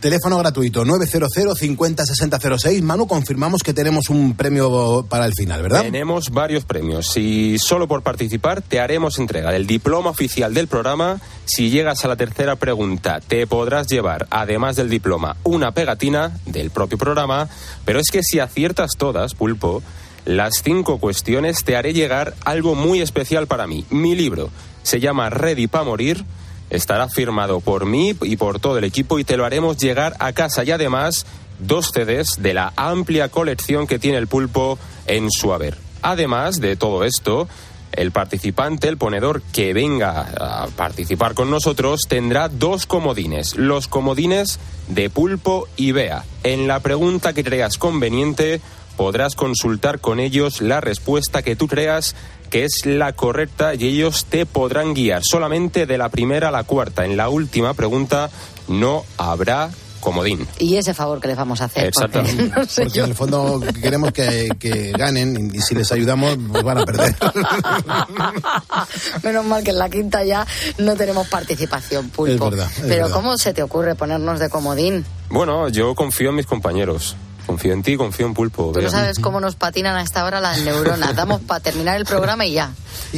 Teléfono 0.00 0.38
gratuito 0.38 0.84
900 0.84 1.56
50 1.56 2.06
60 2.06 2.58
06. 2.58 2.82
Manu, 2.82 3.06
confirmamos 3.06 3.62
que 3.62 3.72
tenemos 3.72 4.10
un 4.10 4.34
premio 4.34 5.06
para 5.08 5.26
el 5.26 5.32
final, 5.32 5.62
¿verdad? 5.62 5.82
Tenemos 5.82 6.30
varios 6.30 6.64
premios. 6.64 7.16
Y 7.16 7.58
solo 7.60 7.86
por 7.86 8.02
participar 8.02 8.62
te 8.62 8.80
haremos 8.80 9.18
entrega 9.20 9.52
del 9.52 9.66
diploma 9.68 10.10
oficial 10.10 10.52
del 10.52 10.66
programa. 10.66 11.20
Si 11.44 11.70
llegas 11.70 12.04
a 12.04 12.08
la 12.08 12.16
tercera 12.16 12.56
pregunta, 12.56 13.20
te 13.20 13.46
podrás 13.46 13.86
llevar, 13.86 14.26
además 14.30 14.74
del 14.74 14.90
diploma, 14.90 15.36
una 15.44 15.72
pegatina 15.72 16.36
del 16.46 16.70
propio 16.70 16.98
programa. 16.98 17.48
Pero 17.84 18.00
es 18.00 18.06
que 18.10 18.24
si 18.24 18.40
aciertas 18.40 18.92
todas, 18.98 19.34
pulpo, 19.34 19.82
las 20.24 20.62
cinco 20.62 20.98
cuestiones 20.98 21.64
te 21.64 21.76
haré 21.76 21.92
llegar 21.92 22.34
algo 22.44 22.74
muy 22.74 23.00
especial 23.00 23.46
para 23.46 23.66
mí. 23.66 23.84
Mi 23.90 24.14
libro 24.14 24.50
se 24.82 25.00
llama 25.00 25.30
Ready 25.30 25.66
para 25.66 25.84
morir. 25.84 26.24
Estará 26.70 27.08
firmado 27.08 27.60
por 27.60 27.84
mí 27.84 28.16
y 28.22 28.36
por 28.36 28.58
todo 28.58 28.78
el 28.78 28.84
equipo 28.84 29.18
y 29.18 29.24
te 29.24 29.36
lo 29.36 29.44
haremos 29.44 29.76
llegar 29.76 30.14
a 30.18 30.32
casa 30.32 30.64
y 30.64 30.70
además 30.70 31.26
dos 31.58 31.90
CDs 31.92 32.42
de 32.42 32.54
la 32.54 32.72
amplia 32.76 33.28
colección 33.28 33.86
que 33.86 33.98
tiene 33.98 34.18
el 34.18 34.26
pulpo 34.26 34.78
en 35.06 35.30
su 35.30 35.52
haber. 35.52 35.76
Además 36.02 36.60
de 36.60 36.76
todo 36.76 37.04
esto, 37.04 37.48
el 37.92 38.10
participante, 38.10 38.88
el 38.88 38.96
ponedor 38.96 39.42
que 39.52 39.72
venga 39.72 40.32
a 40.40 40.66
participar 40.68 41.34
con 41.34 41.50
nosotros, 41.50 42.02
tendrá 42.08 42.48
dos 42.48 42.86
comodines. 42.86 43.56
Los 43.56 43.88
comodines 43.88 44.58
de 44.88 45.10
pulpo 45.10 45.68
y 45.76 45.92
Bea. 45.92 46.24
En 46.42 46.66
la 46.66 46.80
pregunta 46.80 47.32
que 47.32 47.44
creas 47.44 47.78
conveniente, 47.78 48.60
podrás 48.96 49.34
consultar 49.34 50.00
con 50.00 50.20
ellos 50.20 50.60
la 50.60 50.80
respuesta 50.80 51.42
que 51.42 51.56
tú 51.56 51.68
creas 51.68 52.14
que 52.50 52.64
es 52.64 52.86
la 52.86 53.12
correcta 53.12 53.74
y 53.74 53.84
ellos 53.86 54.26
te 54.26 54.46
podrán 54.46 54.94
guiar 54.94 55.22
solamente 55.24 55.86
de 55.86 55.98
la 55.98 56.08
primera 56.08 56.48
a 56.48 56.52
la 56.52 56.62
cuarta. 56.62 57.04
En 57.04 57.16
la 57.16 57.28
última 57.28 57.74
pregunta 57.74 58.30
no 58.68 59.04
habrá 59.16 59.70
comodín. 59.98 60.46
Y 60.60 60.76
ese 60.76 60.94
favor 60.94 61.20
que 61.20 61.28
les 61.28 61.36
vamos 61.36 61.62
a 61.62 61.64
hacer. 61.64 61.90
porque 61.92 62.18
Exactamente. 62.18 62.54
no 62.56 62.64
sé 62.66 62.82
Porque 62.84 63.00
en 63.00 63.06
el 63.06 63.14
fondo 63.14 63.60
queremos 63.82 64.12
que, 64.12 64.50
que 64.58 64.92
ganen 64.92 65.50
y 65.52 65.60
si 65.62 65.74
les 65.74 65.90
ayudamos, 65.90 66.36
pues 66.52 66.62
van 66.62 66.78
a 66.78 66.84
perder. 66.84 67.16
Menos 69.24 69.44
mal 69.46 69.64
que 69.64 69.70
en 69.70 69.78
la 69.78 69.88
quinta 69.88 70.22
ya 70.22 70.46
no 70.78 70.94
tenemos 70.94 71.26
participación, 71.26 72.10
pulpo. 72.10 72.34
Es 72.34 72.40
verdad, 72.50 72.70
es 72.70 72.80
Pero 72.82 73.06
verdad. 73.06 73.10
¿cómo 73.10 73.38
se 73.38 73.54
te 73.54 73.62
ocurre 73.62 73.94
ponernos 73.94 74.38
de 74.38 74.50
comodín? 74.50 75.04
Bueno, 75.30 75.70
yo 75.70 75.94
confío 75.94 76.28
en 76.30 76.36
mis 76.36 76.46
compañeros. 76.46 77.16
Confío 77.46 77.72
en 77.74 77.82
ti, 77.82 77.96
confío 77.96 78.26
en 78.26 78.34
Pulpo. 78.34 78.72
Tú 78.72 78.80
no 78.80 78.90
sabes 78.90 79.18
cómo 79.18 79.38
nos 79.40 79.54
patinan 79.56 79.96
a 79.96 80.02
esta 80.02 80.24
hora 80.24 80.40
las 80.40 80.60
neuronas. 80.62 81.14
Damos 81.14 81.42
para 81.42 81.60
terminar 81.60 81.96
el 81.98 82.04
programa 82.06 82.46
y 82.46 82.52
ya. 82.54 82.72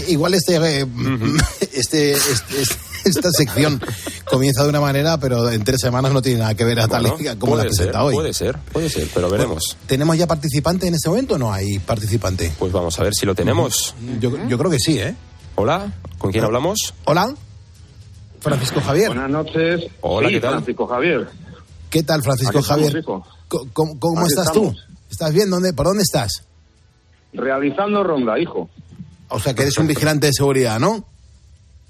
Igual 0.08 0.34
este, 0.34 0.56
eh, 0.56 0.86
este, 1.72 2.12
este- 2.12 2.60
este- 2.62 2.86
esta 3.06 3.30
sección 3.30 3.80
comienza 4.28 4.64
de 4.64 4.68
una 4.70 4.80
manera, 4.80 5.16
pero 5.18 5.48
en 5.48 5.62
tres 5.62 5.80
semanas 5.80 6.12
no 6.12 6.20
tiene 6.20 6.40
nada 6.40 6.54
que 6.56 6.64
ver 6.64 6.80
a 6.80 6.88
tal 6.88 7.02
Bueno, 7.06 7.38
como 7.38 7.54
la 7.54 7.62
ser, 7.62 7.70
presenta 7.70 8.02
hoy. 8.02 8.14
Puede 8.14 8.34
ser, 8.34 8.58
puede 8.72 8.90
ser, 8.90 9.06
pero 9.14 9.30
veremos. 9.30 9.76
¿Tenemos 9.86 10.18
ya 10.18 10.26
participante 10.26 10.88
en 10.88 10.94
este 10.94 11.08
momento 11.08 11.36
o 11.36 11.38
no 11.38 11.52
hay 11.52 11.78
participante? 11.78 12.50
Pues 12.58 12.72
vamos 12.72 12.98
a 12.98 13.04
ver 13.04 13.14
si 13.14 13.24
lo 13.24 13.36
tenemos. 13.36 13.94
Yo, 14.18 14.32
yo 14.48 14.58
creo 14.58 14.70
que 14.72 14.80
sí, 14.80 14.98
¿eh? 14.98 15.14
Hola, 15.54 15.92
¿con 16.18 16.32
quién 16.32 16.42
hablamos? 16.44 16.94
Hola. 17.04 17.32
Francisco 18.40 18.80
Javier. 18.80 19.08
Buenas 19.08 19.30
noches. 19.30 19.84
Hola, 20.00 20.28
Sí, 20.28 20.34
¿qué 20.34 20.40
tal? 20.40 20.50
Francisco 20.54 20.86
Javier. 20.88 21.28
¿Qué 21.90 22.02
tal, 22.02 22.22
Francisco 22.24 22.60
Javier? 22.62 22.96
hijo. 22.98 23.24
¿Cómo, 23.48 24.26
estás 24.26 24.48
estamos. 24.48 24.74
tú? 24.74 24.94
¿Estás 25.10 25.32
bien? 25.32 25.50
¿Dónde, 25.50 25.72
¿Por 25.72 25.86
dónde 25.86 26.02
estás? 26.02 26.44
Realizando 27.32 28.02
ronda, 28.02 28.38
hijo. 28.38 28.68
O 29.28 29.38
sea, 29.38 29.54
que 29.54 29.62
eres 29.62 29.78
un 29.78 29.86
vigilante 29.86 30.26
de 30.28 30.32
seguridad, 30.32 30.78
¿no? 30.78 31.04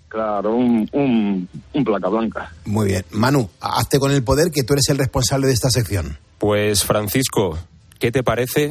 Claro, 0.08 0.54
un, 0.54 0.88
un, 0.92 1.48
un 1.74 1.84
placa 1.84 2.08
blanca. 2.08 2.52
Muy 2.64 2.86
bien. 2.88 3.04
Manu, 3.10 3.50
hazte 3.60 3.98
con 3.98 4.12
el 4.12 4.22
poder 4.22 4.50
que 4.50 4.62
tú 4.62 4.72
eres 4.74 4.88
el 4.88 4.98
responsable 4.98 5.46
de 5.46 5.52
esta 5.52 5.68
sección. 5.70 6.18
Pues 6.38 6.84
Francisco, 6.84 7.58
¿qué 7.98 8.12
te 8.12 8.22
parece 8.22 8.70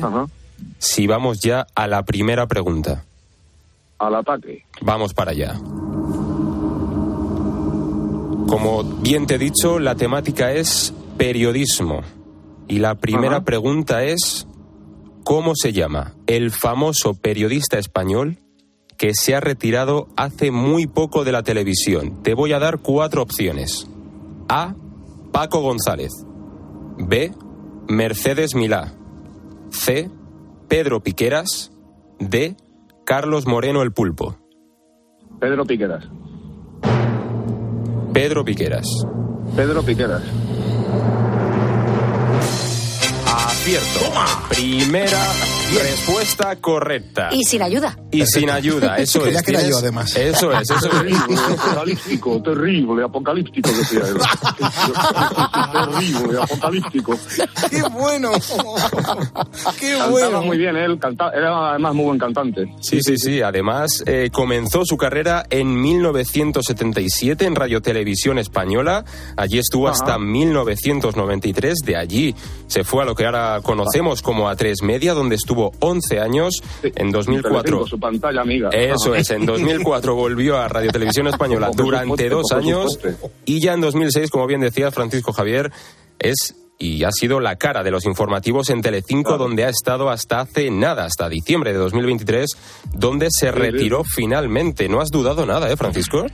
si 0.79 1.07
vamos 1.07 1.39
ya 1.41 1.67
a 1.75 1.87
la 1.87 2.03
primera 2.03 2.47
pregunta? 2.47 3.03
Al 3.99 4.15
ataque. 4.15 4.65
Vamos 4.81 5.13
para 5.13 5.31
allá. 5.31 5.55
Como 8.47 8.83
bien 9.01 9.25
te 9.25 9.35
he 9.35 9.39
dicho, 9.39 9.79
la 9.79 9.95
temática 9.95 10.51
es 10.51 10.93
periodismo. 11.17 12.01
Y 12.67 12.79
la 12.79 12.95
primera 12.95 13.43
pregunta 13.43 14.03
es, 14.03 14.47
¿cómo 15.23 15.53
se 15.55 15.71
llama 15.71 16.15
el 16.27 16.51
famoso 16.51 17.13
periodista 17.13 17.77
español 17.77 18.39
que 18.97 19.11
se 19.13 19.35
ha 19.35 19.39
retirado 19.39 20.07
hace 20.15 20.51
muy 20.51 20.87
poco 20.87 21.23
de 21.23 21.31
la 21.31 21.43
televisión? 21.43 22.23
Te 22.23 22.33
voy 22.33 22.53
a 22.53 22.59
dar 22.59 22.79
cuatro 22.79 23.21
opciones. 23.21 23.87
A. 24.49 24.75
Paco 25.31 25.61
González. 25.61 26.11
B. 26.97 27.33
Mercedes 27.87 28.55
Milá. 28.55 28.93
C. 29.69 30.09
Pedro 30.67 31.01
Piqueras. 31.01 31.71
D. 32.19 32.55
Carlos 33.05 33.45
Moreno 33.45 33.83
el 33.83 33.91
Pulpo. 33.91 34.37
Pedro 35.39 35.65
Piqueras. 35.65 36.05
Pedro 38.13 38.45
Piqueras. 38.45 38.87
Pedro 39.55 39.83
Piqueras. 39.83 40.23
Acierto. 43.65 44.11
Primera 44.47 45.54
respuesta 45.73 46.55
correcta. 46.57 47.29
Y 47.31 47.43
sin 47.43 47.61
ayuda. 47.61 47.97
Y 48.11 48.25
sin 48.25 48.49
ayuda, 48.49 48.97
eso 48.97 49.21
Creía 49.21 49.39
es. 49.39 49.45
que 49.45 49.51
era 49.51 49.67
yo, 49.67 49.77
además. 49.79 50.15
Eso 50.15 50.51
es, 50.53 50.69
eso 50.69 50.75
es. 50.75 50.81
Terrible, 50.91 51.37
apocalíptico, 51.49 52.41
terrible, 52.41 53.03
apocalíptico, 53.03 53.69
decía 53.71 54.01
él. 54.07 54.17
terrible, 55.73 56.41
apocalíptico. 56.41 57.19
¡Qué 57.69 57.81
bueno! 57.91 58.31
¡Qué 59.79 59.89
Cantaba 59.91 60.09
bueno! 60.11 60.41
muy 60.43 60.57
bien 60.57 60.75
él, 60.77 60.97
canta- 60.99 61.31
era 61.35 61.71
además 61.71 61.93
muy 61.95 62.05
buen 62.05 62.19
cantante. 62.19 62.73
Sí, 62.81 63.01
sí, 63.01 63.17
sí. 63.17 63.41
Además, 63.41 64.03
eh, 64.05 64.29
comenzó 64.31 64.85
su 64.85 64.97
carrera 64.97 65.45
en 65.49 65.81
1977 65.81 67.45
en 67.45 67.55
Radio 67.55 67.81
Televisión 67.81 68.37
Española. 68.37 69.03
Allí 69.35 69.59
estuvo 69.59 69.87
Ajá. 69.87 69.97
hasta 69.97 70.19
1993. 70.19 71.75
De 71.85 71.97
allí 71.97 72.35
se 72.67 72.83
fue 72.83 73.03
a 73.03 73.05
lo 73.05 73.15
que 73.15 73.25
ahora 73.25 73.59
conocemos 73.63 74.21
como 74.21 74.49
A3 74.49 74.83
Media, 74.83 75.13
donde 75.13 75.35
estuvo 75.35 75.54
11 75.55 76.19
años. 76.19 76.61
En 76.83 77.11
2004. 77.11 77.61
Telecinco, 77.61 77.87
su 77.87 77.99
pantalla 77.99 78.41
amiga. 78.41 78.69
Eso 78.69 79.11
Ajá. 79.11 79.21
es, 79.21 79.29
en 79.31 79.45
2004 79.45 80.15
volvió 80.15 80.57
a 80.57 80.67
Radio 80.67 80.91
Televisión 80.91 81.27
Española 81.27 81.71
durante 81.75 82.29
dos 82.29 82.51
años 82.51 82.99
y 83.45 83.59
ya 83.59 83.73
en 83.73 83.81
2006, 83.81 84.29
como 84.29 84.47
bien 84.47 84.61
decía 84.61 84.91
Francisco 84.91 85.33
Javier, 85.33 85.71
es 86.19 86.55
y 86.77 87.03
ha 87.03 87.11
sido 87.11 87.39
la 87.39 87.55
cara 87.55 87.83
de 87.83 87.91
los 87.91 88.05
informativos 88.05 88.69
en 88.69 88.81
Telecinco, 88.81 89.37
donde 89.37 89.63
ha 89.63 89.69
estado 89.69 90.09
hasta 90.09 90.41
hace 90.41 90.69
nada, 90.71 91.05
hasta 91.05 91.29
diciembre 91.29 91.71
de 91.71 91.79
2023, 91.79 92.49
donde 92.93 93.27
se 93.31 93.51
retiró 93.51 94.03
finalmente. 94.03 94.89
No 94.89 94.99
has 94.99 95.09
dudado 95.09 95.45
nada, 95.45 95.71
¿eh, 95.71 95.77
Francisco? 95.77 96.25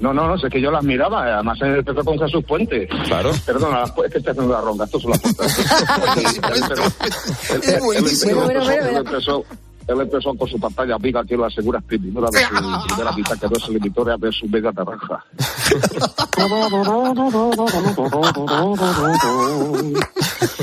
No, 0.00 0.12
no, 0.12 0.26
no, 0.26 0.34
es 0.34 0.42
que 0.52 0.60
yo 0.60 0.70
las 0.72 0.82
miraba, 0.82 1.22
además 1.34 1.56
él 1.62 1.76
empezó 1.76 2.04
con 2.04 2.18
Jesús 2.18 2.44
Puente. 2.44 2.88
Claro. 3.06 3.30
Perdona, 3.46 3.84
es 3.84 3.92
que 3.92 4.18
estoy 4.18 4.32
haciendo 4.32 4.52
la 4.52 4.60
ronca, 4.60 4.84
esto 4.84 4.98
son 5.00 5.10
las 5.12 5.20
puertas. 5.20 5.58
Es 7.62 7.80
buenísimo. 7.80 8.42
Bueno, 8.42 8.60
bueno, 8.64 8.82
bueno, 8.84 8.98
empezó, 8.98 9.44
él 9.86 10.00
empezó 10.00 10.34
con 10.34 10.48
su 10.48 10.58
pantalla 10.58 10.96
amiga, 10.96 11.22
que 11.24 11.36
lo 11.36 11.44
asegura 11.44 11.80
primera 11.80 12.26
de 12.32 12.40
su 12.40 12.48
primera 12.88 13.12
mitad, 13.12 13.38
que 13.38 13.46
no 13.48 13.56
es 13.56 13.64
eliminatoria 13.68 14.16
de 14.16 14.32
su 14.32 14.48
media 14.48 14.72
naranja. 14.72 15.24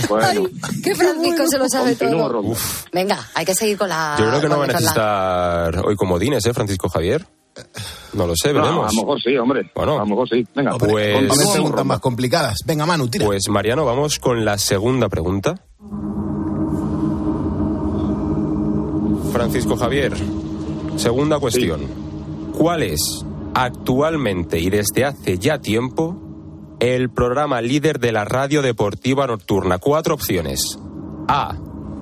bueno, 0.09 0.43
Que 0.83 0.95
Francisco 0.95 1.43
se 1.47 1.57
lo 1.57 1.69
sabe 1.69 1.95
continúo, 1.95 2.27
todo. 2.27 2.41
ronda. 2.41 2.57
Venga, 2.93 3.19
hay 3.35 3.45
que 3.45 3.55
seguir 3.55 3.77
con 3.77 3.89
la. 3.89 4.15
Yo 4.19 4.27
creo 4.27 4.41
que 4.41 4.49
no 4.49 4.57
va 4.57 4.63
a 4.65 4.67
la- 4.67 4.73
necesitar 4.73 5.85
hoy 5.85 5.95
comodines, 5.95 6.45
¿eh, 6.45 6.53
Francisco 6.53 6.89
Javier? 6.89 7.25
No 8.13 8.25
lo 8.27 8.33
sé, 8.35 8.53
No, 8.53 8.61
veremos. 8.61 8.91
a 8.91 8.95
lo 8.95 9.01
mejor 9.01 9.21
sí, 9.21 9.37
hombre. 9.37 9.71
Bueno. 9.75 9.95
a 9.95 9.99
lo 9.99 10.05
mejor 10.05 10.29
sí. 10.29 10.45
Venga, 10.55 10.71
Pues- 10.77 11.13
Ponme 11.13 11.27
continuamos, 11.27 11.53
preguntas 11.53 11.85
más 11.85 11.99
complicadas. 11.99 12.57
Venga, 12.65 12.85
Manu, 12.85 13.07
tira. 13.09 13.25
Pues 13.25 13.49
Mariano, 13.49 13.85
vamos 13.85 14.19
con 14.19 14.45
la 14.45 14.57
segunda 14.57 15.09
pregunta. 15.09 15.55
Francisco 19.31 19.77
Javier, 19.77 20.13
segunda 20.97 21.39
cuestión. 21.39 21.81
¿Cuál 22.57 22.83
es 22.83 22.99
actualmente 23.53 24.59
y 24.59 24.69
desde 24.69 25.05
hace 25.05 25.37
ya 25.37 25.59
tiempo 25.59 26.75
el 26.79 27.09
programa 27.09 27.61
líder 27.61 27.99
de 27.99 28.11
la 28.11 28.25
radio 28.25 28.61
deportiva 28.61 29.27
nocturna? 29.27 29.77
Cuatro 29.77 30.15
opciones. 30.15 30.79
A. 31.27 31.55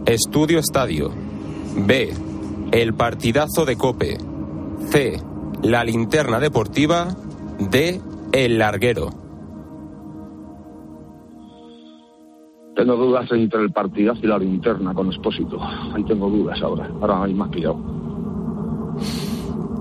Estudio 0.06 0.60
Estadio. 0.60 1.12
B. 1.76 2.14
El 2.72 2.93
partidazo 2.93 3.66
de 3.66 3.78
Cope. 3.78 4.18
C. 4.89 5.22
La 5.64 5.84
linterna 5.84 6.39
deportiva. 6.39 7.08
D. 7.60 8.01
El 8.32 8.58
larguero. 8.60 9.10
Tengo 12.76 12.95
dudas 12.95 13.28
entre 13.32 13.64
el 13.64 13.72
partidazo 13.72 14.20
y 14.24 14.28
la 14.28 14.38
linterna 14.38 14.93
con 14.93 15.08
Expósito. 15.08 15.58
Ahí 15.62 16.03
tengo 16.03 16.30
dudas 16.30 16.62
ahora. 16.62 16.88
Ahora 17.01 17.24
hay 17.24 17.34
más 17.34 17.49
pillado. 17.49 17.78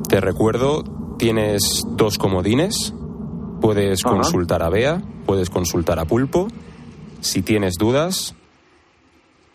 Te 0.08 0.20
recuerdo, 0.20 0.82
tienes 1.18 1.84
dos 1.90 2.16
comodines. 2.16 2.94
Puedes 3.60 4.04
Ajá. 4.04 4.14
consultar 4.14 4.62
a 4.62 4.70
Bea, 4.70 5.02
puedes 5.26 5.50
consultar 5.50 5.98
a 5.98 6.06
Pulpo. 6.06 6.48
Si 7.20 7.42
tienes 7.42 7.74
dudas, 7.78 8.34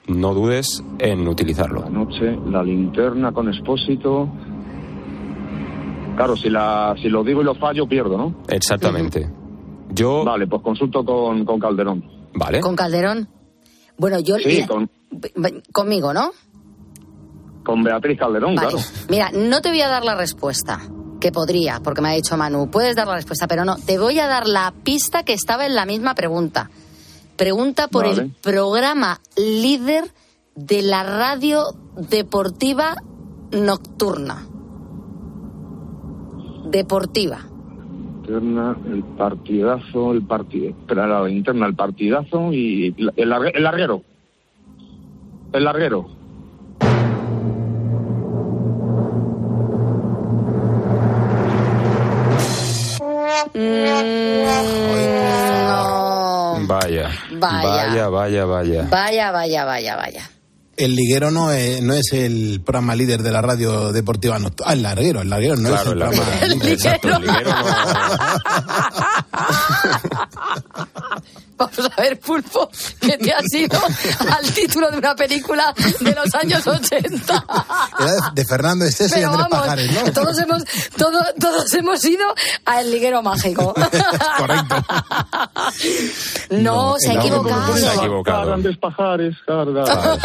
no 0.08 0.34
dudes 0.36 0.84
en 1.00 1.28
utilizarlo. 1.28 1.84
Anoche, 1.86 2.38
la 2.48 2.62
linterna 2.62 3.32
con 3.32 3.48
Expósito. 3.48 4.28
Claro, 6.16 6.36
si, 6.36 6.50
la, 6.50 6.96
si 7.02 7.10
lo 7.10 7.24
digo 7.24 7.42
y 7.42 7.46
lo 7.46 7.56
fallo, 7.56 7.88
pierdo, 7.88 8.18
¿no? 8.18 8.36
Exactamente. 8.48 9.30
Yo. 9.90 10.24
Vale, 10.24 10.48
pues 10.48 10.62
consulto 10.62 11.04
con, 11.04 11.46
con 11.46 11.60
Calderón. 11.60 12.04
Vale. 12.34 12.62
Con 12.62 12.76
Calderón. 12.76 13.28
Bueno, 13.98 14.20
yo. 14.20 14.38
Sí, 14.38 14.44
mira, 14.48 14.68
con, 14.68 14.90
Conmigo, 15.72 16.14
¿no? 16.14 16.32
con 17.64 17.84
Beatriz 17.84 18.18
Calderón, 18.18 18.56
Vale. 18.56 18.70
claro. 18.70 18.86
Mira, 19.10 19.30
no 19.34 19.62
te 19.62 19.70
voy 19.70 19.82
a 19.82 19.88
dar 19.88 20.04
la 20.04 20.16
respuesta. 20.16 20.80
Que 21.20 21.32
podría, 21.32 21.80
porque 21.84 22.02
me 22.02 22.10
ha 22.10 22.14
dicho 22.14 22.36
Manu. 22.36 22.72
Puedes 22.72 22.96
dar 22.96 23.08
la 23.08 23.14
respuesta, 23.14 23.48
pero 23.48 23.64
no. 23.64 23.76
Te 23.76 24.00
voy 24.00 24.18
a 24.18 24.26
dar 24.26 24.48
la 24.48 24.74
pista 24.84 25.24
que 25.24 25.34
estaba 25.34 25.68
en 25.68 25.76
la 25.76 25.86
misma 25.86 26.16
pregunta. 26.16 26.72
Pregunta 27.38 27.88
por 27.88 28.08
Vale. 28.08 28.24
el 28.24 28.32
programa 28.42 29.22
líder 29.38 30.12
de 30.56 30.82
la 30.82 31.04
radio 31.04 31.64
deportiva 31.96 32.96
nocturna. 33.52 34.48
Deportiva. 36.72 37.40
Linterna, 38.24 38.76
el 38.92 39.04
partidazo, 39.04 40.12
el 40.14 40.22
partido. 40.24 40.70
Espera, 40.70 41.06
la 41.08 41.24
linterna, 41.28 41.66
el 41.68 41.76
partidazo 41.76 42.52
y 42.54 42.88
el, 42.98 43.12
el 43.16 43.30
largue- 43.30 43.52
el 43.56 43.64
larguero. 43.64 44.04
El 45.54 45.64
larguero. 45.66 46.08
Mm, 53.54 54.46
no. 55.68 56.68
Vaya. 56.68 57.10
Vaya. 57.40 57.70
Vaya, 57.70 58.10
vaya, 58.10 58.46
vaya. 58.46 58.88
Vaya, 58.90 59.32
vaya, 59.32 59.66
vaya, 59.66 59.96
vaya. 59.96 60.24
El 60.84 60.96
liguero 60.96 61.30
no 61.32 61.52
es, 61.52 61.82
no 61.82 61.94
es 61.94 62.12
el 62.14 62.62
programa 62.66 62.96
líder 62.96 63.22
de 63.24 63.32
la 63.32 63.42
radio 63.42 63.92
deportiva 63.92 64.40
nocturna. 64.40 64.72
Ah, 64.72 64.74
el 64.74 64.82
larguero, 64.82 65.22
el 65.22 65.30
larguero 65.30 65.56
no 65.58 65.70
Claro, 65.70 65.82
es 65.82 65.88
el, 65.88 65.94
el 65.94 66.00
larguero. 66.00 66.24
programa 66.24 66.46
El 66.46 66.52
líder. 66.60 66.72
Exacto, 66.74 67.08
el 67.10 67.22
liguero 67.22 67.50
no- 67.52 67.66
Vamos 71.62 71.92
a 71.96 72.02
ver, 72.02 72.20
Pulpo, 72.20 72.70
que 73.00 73.18
te 73.18 73.32
has 73.34 73.54
ido 73.54 73.80
al 74.38 74.52
título 74.54 74.90
de 74.92 74.98
una 74.98 75.16
película 75.16 75.74
de 76.00 76.16
los 76.16 76.34
años 76.36 76.66
80. 76.66 77.46
Era 78.00 78.12
de, 78.12 78.20
de 78.34 78.46
Fernando 78.46 78.86
Esteso 78.86 79.20
y 79.20 79.24
Andrés 79.24 79.46
vamos, 79.50 79.60
Pajares, 79.60 79.92
¿no? 79.92 80.12
todos 80.14 80.40
hemos, 80.40 80.64
todo- 80.98 81.26
todos 81.40 81.74
hemos 81.76 82.04
ido 82.06 82.26
al 82.66 82.90
liguero 82.92 83.22
mágico. 83.22 83.74
Correcto. 84.38 84.76
No, 86.50 86.96
se 87.00 87.12
ha 87.12 87.14
equivocado. 87.16 87.78
Se 87.78 87.88
ha 87.88 87.96
equivocado. 87.96 88.46
Grandes 88.48 88.78
pajares, 88.78 89.36
carga. 89.46 89.84
Claro, 89.84 90.18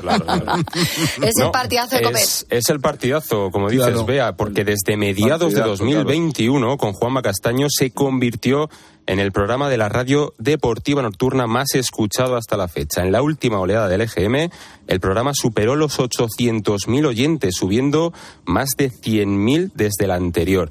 claro, 0.00 0.24
claro. 0.24 0.62
Es 1.22 1.36
el 1.36 1.44
No, 1.44 1.52
partidazo 1.52 1.96
de 1.96 2.02
Copet. 2.02 2.20
es, 2.22 2.46
es 2.48 2.68
el 2.68 2.80
partidazo, 2.80 3.50
como 3.50 3.68
dices, 3.68 3.86
Claro. 3.88 4.04
Bea, 4.04 4.36
porque 4.36 4.64
desde 4.64 4.96
mediados 4.96 5.52
de 5.52 5.60
Partidazo, 5.60 5.84
2021, 5.84 6.76
con 6.76 6.92
Juanma 6.92 7.22
Castaño, 7.22 7.66
se 7.70 7.90
convirtió 7.90 8.68
en 9.10 9.18
el 9.18 9.32
programa 9.32 9.68
de 9.68 9.76
la 9.76 9.88
radio 9.88 10.34
deportiva 10.38 11.02
nocturna 11.02 11.48
más 11.48 11.74
escuchado 11.74 12.36
hasta 12.36 12.56
la 12.56 12.68
fecha. 12.68 13.02
En 13.02 13.10
la 13.10 13.22
última 13.22 13.58
oleada 13.58 13.88
del 13.88 14.02
EGM, 14.02 14.52
el 14.86 15.00
programa 15.00 15.32
superó 15.34 15.74
los 15.74 15.98
800.000 15.98 17.06
oyentes, 17.06 17.56
subiendo 17.56 18.12
más 18.44 18.76
de 18.78 18.92
100.000 18.92 19.72
desde 19.74 20.06
la 20.06 20.14
anterior. 20.14 20.70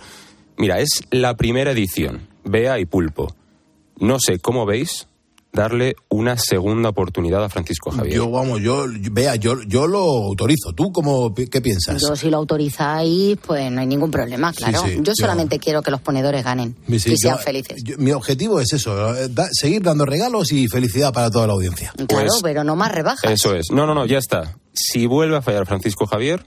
Mira, 0.55 0.79
es 0.79 1.03
la 1.11 1.35
primera 1.35 1.71
edición. 1.71 2.29
Bea 2.45 2.79
y 2.79 2.85
Pulpo. 2.85 3.35
No 3.97 4.21
sé 4.21 4.39
cómo 4.39 4.65
veis 4.65 5.08
darle 5.51 5.95
una 6.09 6.37
segunda 6.37 6.89
oportunidad 6.89 7.43
a 7.43 7.49
Francisco 7.49 7.89
Javier. 7.91 8.15
Yo, 8.17 8.29
vamos, 8.29 8.61
yo, 8.61 8.85
vea, 9.11 9.35
yo, 9.35 9.61
yo 9.63 9.87
lo 9.87 9.99
autorizo. 9.99 10.73
¿Tú 10.73 10.91
cómo, 10.91 11.33
qué 11.33 11.59
piensas? 11.61 12.01
Yo 12.01 12.15
si 12.15 12.29
lo 12.29 12.37
autorizáis, 12.37 13.37
pues 13.45 13.71
no 13.71 13.81
hay 13.81 13.87
ningún 13.87 14.11
problema, 14.11 14.53
claro. 14.53 14.83
sí, 14.85 14.95
yo 14.97 15.03
yo- 15.03 15.13
solamente 15.15 15.57
quiero 15.59 15.81
que 15.81 15.89
los 15.91 16.01
ponedores 16.01 16.43
ganen 16.43 16.75
Sí, 16.87 16.99
sí, 16.99 17.13
y 17.13 17.17
sean 17.17 17.37
yo- 17.37 17.43
felices. 17.43 17.83
yo- 17.83 17.97
mi 17.97 18.11
objetivo 18.11 18.59
es 18.59 18.71
eso, 18.73 19.15
eh, 19.15 19.27
da- 19.29 19.49
seguir 19.51 19.81
dando 19.81 20.05
regalos 20.05 20.51
y 20.51 20.67
felicidad 20.67 21.11
para 21.11 21.29
toda 21.31 21.47
la 21.47 21.53
audiencia. 21.53 21.93
Claro, 22.07 22.27
Pues- 22.29 22.41
pero 22.43 22.63
no 22.63 22.75
más 22.75 22.91
rebajas. 22.91 23.29
Eso 23.31 23.55
es. 23.55 23.71
No, 23.71 23.85
no, 23.87 23.93
no, 23.95 24.05
ya 24.05 24.19
está. 24.19 24.55
Si 24.73 25.07
vuelve 25.07 25.35
a 25.37 25.41
fallar 25.41 25.65
Francisco 25.65 26.05
Javier, 26.05 26.45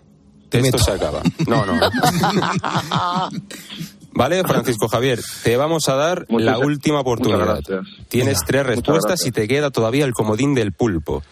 esto 0.53 0.79
se 0.79 0.91
acaba. 0.93 1.23
No, 1.47 1.67
no. 1.67 1.73
Vale, 4.15 4.43
Francisco 4.45 4.89
Javier, 4.89 5.21
te 5.43 5.57
vamos 5.57 5.89
a 5.89 5.95
dar 5.95 6.27
Muchas 6.29 6.45
la 6.47 6.59
última 6.59 7.01
oportunidad. 7.01 7.57
muchas 7.57 7.69
gracias. 7.69 8.09
Tienes 8.09 8.35
Venga, 8.41 8.47
tres 8.47 8.67
respuestas 8.67 9.27
y 9.27 9.33
te 9.33 9.49
queda 9.49 9.71
todavía 9.71 10.05
el 10.05 10.13
comodín 10.13 10.55
del 10.55 10.73
pulpo. 10.73 11.23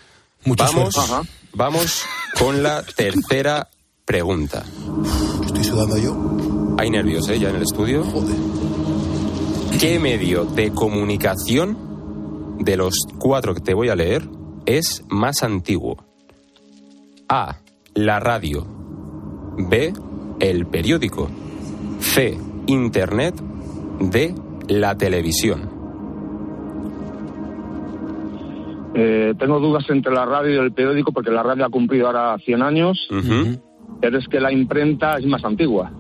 Mucha 0.45 0.65
vamos. 0.67 0.97
Ajá. 0.97 1.23
vamos 1.53 2.05
con 2.39 2.63
la 2.63 2.83
tercera 2.83 3.69
pregunta. 4.07 4.65
Estoy 5.45 5.65
sudando 5.65 5.99
yo. 5.99 6.77
Hay 6.79 6.91
nervios, 6.91 7.29
¿eh? 7.29 7.39
Ya 7.39 7.51
en 7.51 7.57
el 7.57 7.63
estudio. 7.63 8.05
¿Qué 9.79 9.99
medio 9.99 10.45
de 10.45 10.73
comunicación 10.73 12.57
de 12.61 12.77
los 12.77 12.95
cuatro 13.19 13.55
que 13.55 13.61
te 13.61 13.75
voy 13.75 13.89
a 13.91 13.95
leer 13.97 14.27
es 14.67 15.03
más 15.09 15.43
antiguo? 15.43 16.05
A. 17.29 17.59
La 17.95 18.21
radio. 18.21 18.67
B. 19.69 19.93
El 20.41 20.67
periódico. 20.67 21.31
C. 22.01 22.39
Internet. 22.71 23.35
D. 24.01 24.33
La 24.69 24.97
televisión. 24.97 25.69
Eh, 28.95 29.35
tengo 29.37 29.59
dudas 29.59 29.85
entre 29.91 30.13
la 30.13 30.25
radio 30.25 30.55
y 30.55 30.59
el 30.67 30.73
periódico 30.73 31.11
porque 31.11 31.33
la 31.33 31.43
radio 31.43 31.67
ha 31.67 31.69
cumplido 31.69 32.07
ahora 32.07 32.39
100 32.39 32.63
años, 32.63 33.09
pero 34.01 34.19
es 34.19 34.29
que 34.29 34.39
la 34.39 34.53
imprenta 34.53 35.19
es 35.19 35.27
más 35.27 35.45
antigua. 35.45 35.91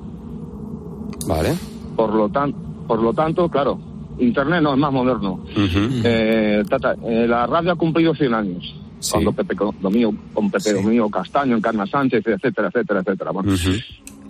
Vale. 1.26 1.54
Por 1.96 2.14
lo, 2.14 2.28
tan, 2.28 2.52
por 2.86 3.02
lo 3.02 3.12
tanto, 3.14 3.48
claro, 3.48 3.80
Internet 4.20 4.62
no 4.62 4.72
es 4.72 4.78
más 4.78 4.92
moderno. 4.92 5.44
Eh, 5.56 6.62
tata, 6.68 6.94
eh, 7.04 7.26
la 7.26 7.48
radio 7.48 7.72
ha 7.72 7.76
cumplido 7.76 8.14
100 8.14 8.34
años. 8.34 8.76
Cuando 9.10 9.32
Pepe 9.32 9.56
Domío, 9.80 10.14
con 10.32 10.50
Pepe 10.50 10.74
Domío 10.74 11.08
Castaño, 11.08 11.56
Encarna 11.56 11.86
Sánchez, 11.86 12.24
etcétera, 12.24 12.68
etcétera, 12.68 13.00
etcétera. 13.00 13.32
Bueno, 13.32 13.52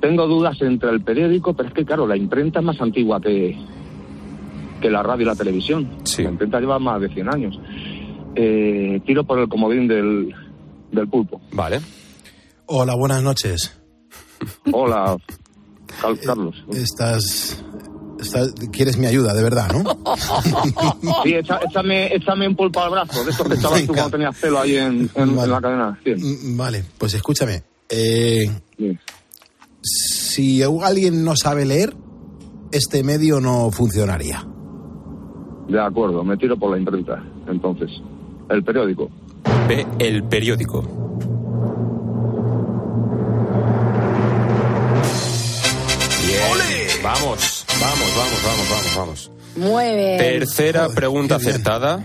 Tengo 0.01 0.27
dudas 0.27 0.61
entre 0.63 0.91
el 0.91 1.03
periódico, 1.03 1.55
pero 1.55 1.69
es 1.69 1.75
que, 1.75 1.85
claro, 1.85 2.07
la 2.07 2.17
imprenta 2.17 2.61
es 2.61 2.65
más 2.65 2.81
antigua 2.81 3.21
que, 3.21 3.57
que 4.81 4.91
la 4.91 5.03
radio 5.03 5.23
y 5.23 5.27
la 5.27 5.35
televisión. 5.37 5.89
La 6.25 6.31
imprenta 6.31 6.59
lleva 6.61 6.79
más 6.79 7.01
de 7.01 7.09
100 7.11 7.29
años. 7.35 7.59
Eh, 8.35 9.01
tiro 9.07 9.25
por 9.25 9.39
el 9.39 9.49
comodín 9.49 9.87
del, 9.89 10.35
del 10.93 11.09
pulpo. 11.09 11.41
Vale. 11.53 11.81
Hola, 12.67 12.95
buenas 12.95 13.23
noches. 13.23 13.77
Hola, 14.73 15.17
Cal- 16.01 16.19
Carlos. 16.25 16.65
Estás, 16.73 17.63
estás- 18.21 18.55
quieres 18.73 18.97
mi 18.97 19.07
ayuda, 19.07 19.35
de 19.35 19.43
verdad, 19.43 19.71
¿no? 19.73 19.83
Sí, 21.25 21.35
echa- 21.35 21.61
échame, 21.69 22.15
échame 22.15 22.49
un 22.49 22.57
pulpo 22.57 22.81
al 22.81 22.91
brazo, 22.91 23.23
de 23.25 23.33
estos 23.33 23.47
que 23.49 23.55
echabas 23.55 23.81
tú 23.87 23.93
cuando 23.93 24.11
tenías 24.13 24.39
pelo 24.39 24.61
ahí 24.61 24.77
en, 24.77 25.11
en- 25.15 25.39
en 25.39 25.51
la 25.51 25.61
cadena. 25.61 25.99
Sí. 26.05 26.13
Mm, 26.17 26.57
Vale, 26.57 26.85
pues 26.97 27.13
escúchame. 27.15 27.63
Eh, 27.89 28.49
si 29.83 30.63
alguien 30.63 31.25
no 31.25 31.37
sabe 31.37 31.65
leer, 31.65 31.95
este 32.73 33.03
medio 33.03 33.41
no 33.41 33.71
funcionaría. 33.71 34.47
De 35.69 35.81
acuerdo, 35.81 36.25
me 36.25 36.37
tiro 36.37 36.57
por 36.59 36.73
la 36.73 36.79
imprenta. 36.79 37.23
Entonces, 37.49 37.91
el 38.49 38.65
periódico. 38.65 39.09
B. 39.69 39.87
El 39.99 40.25
periódico. 40.25 40.83
Bien. 46.27 46.89
Vamos, 47.03 47.65
vamos, 47.81 48.15
vamos, 48.17 48.43
vamos, 48.45 48.71
vamos, 48.71 48.97
vamos. 48.97 49.31
Muy 49.57 49.97
bien. 49.97 50.19
Tercera 50.19 50.89
pregunta 50.89 51.37
acertada. 51.37 52.05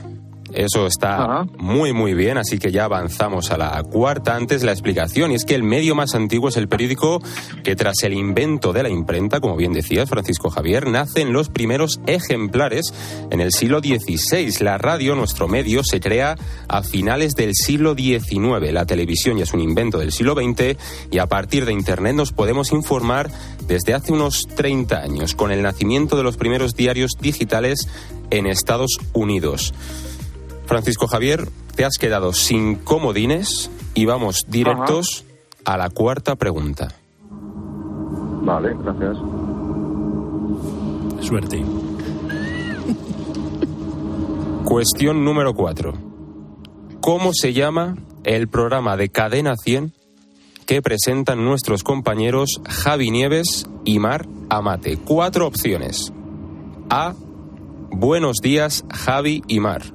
Eso 0.55 0.87
está 0.87 1.45
muy, 1.57 1.91
muy 1.91 2.13
bien, 2.13 2.37
así 2.37 2.59
que 2.59 2.71
ya 2.71 2.85
avanzamos 2.85 3.51
a 3.51 3.57
la 3.57 3.83
cuarta. 3.83 4.35
Antes 4.35 4.63
la 4.63 4.71
explicación, 4.71 5.31
y 5.31 5.35
es 5.35 5.43
que 5.43 5.53
el 5.53 5.63
medio 5.63 5.95
más 5.95 6.15
antiguo 6.15 6.47
es 6.47 6.55
el 6.55 6.69
periódico 6.69 7.21
que 7.63 7.75
tras 7.75 8.03
el 8.03 8.13
invento 8.13 8.71
de 8.71 8.83
la 8.83 8.89
imprenta, 8.89 9.41
como 9.41 9.57
bien 9.57 9.73
decías, 9.73 10.09
Francisco 10.09 10.49
Javier, 10.49 10.87
nacen 10.87 11.33
los 11.33 11.49
primeros 11.49 11.99
ejemplares 12.07 12.93
en 13.31 13.41
el 13.41 13.51
siglo 13.51 13.79
XVI. 13.79 14.49
La 14.61 14.77
radio, 14.77 15.15
nuestro 15.15 15.49
medio, 15.49 15.83
se 15.83 15.99
crea 15.99 16.37
a 16.69 16.83
finales 16.83 17.33
del 17.33 17.53
siglo 17.53 17.93
XIX. 17.93 18.71
La 18.71 18.85
televisión 18.85 19.37
ya 19.37 19.43
es 19.43 19.53
un 19.53 19.59
invento 19.59 19.97
del 19.97 20.13
siglo 20.13 20.35
XX 20.35 20.77
y 21.11 21.17
a 21.17 21.27
partir 21.27 21.65
de 21.65 21.73
Internet 21.73 22.15
nos 22.15 22.31
podemos 22.31 22.71
informar 22.71 23.29
desde 23.67 23.93
hace 23.93 24.13
unos 24.13 24.43
30 24.55 25.01
años, 25.01 25.35
con 25.35 25.51
el 25.51 25.61
nacimiento 25.61 26.15
de 26.15 26.23
los 26.23 26.37
primeros 26.37 26.75
diarios 26.75 27.11
digitales 27.19 27.89
en 28.29 28.47
Estados 28.47 28.99
Unidos. 29.13 29.73
Francisco 30.65 31.07
Javier, 31.07 31.47
te 31.75 31.85
has 31.85 31.97
quedado 31.99 32.33
sin 32.33 32.75
comodines 32.75 33.69
y 33.93 34.05
vamos 34.05 34.45
directos 34.47 35.25
a 35.63 35.77
la 35.77 35.89
cuarta 35.89 36.35
pregunta. 36.35 36.89
Vale, 38.43 38.75
gracias. 38.83 39.17
Suerte. 41.21 41.63
Cuestión 44.65 45.23
número 45.23 45.53
4. 45.53 45.93
¿Cómo 47.01 47.31
se 47.33 47.53
llama 47.53 47.95
el 48.23 48.47
programa 48.47 48.97
de 48.97 49.09
Cadena 49.09 49.55
100 49.55 49.93
que 50.65 50.81
presentan 50.81 51.45
nuestros 51.45 51.83
compañeros 51.83 52.61
Javi 52.67 53.11
Nieves 53.11 53.67
y 53.83 53.99
Mar 53.99 54.27
Amate? 54.49 54.97
Cuatro 54.97 55.47
opciones. 55.47 56.11
A. 56.89 57.13
Buenos 57.91 58.37
días, 58.41 58.83
Javi 58.91 59.43
y 59.47 59.59
Mar. 59.59 59.94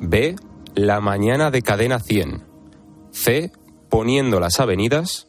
B. 0.00 0.36
La 0.74 1.00
mañana 1.00 1.50
de 1.50 1.62
Cadena 1.62 1.98
100. 2.00 2.44
C. 3.10 3.52
Poniendo 3.88 4.40
las 4.40 4.60
avenidas. 4.60 5.28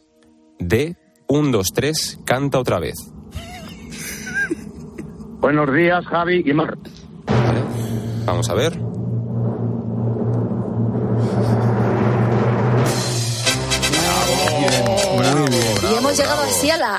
D. 0.58 0.96
1, 1.28 1.50
2, 1.50 1.72
3, 1.74 2.20
canta 2.24 2.58
otra 2.58 2.78
vez. 2.78 3.12
Buenos 5.40 5.72
días, 5.72 6.04
Javi 6.06 6.42
y 6.44 6.52
Mar. 6.52 6.76
Vamos 8.24 8.48
a 8.50 8.54
ver. 8.54 8.78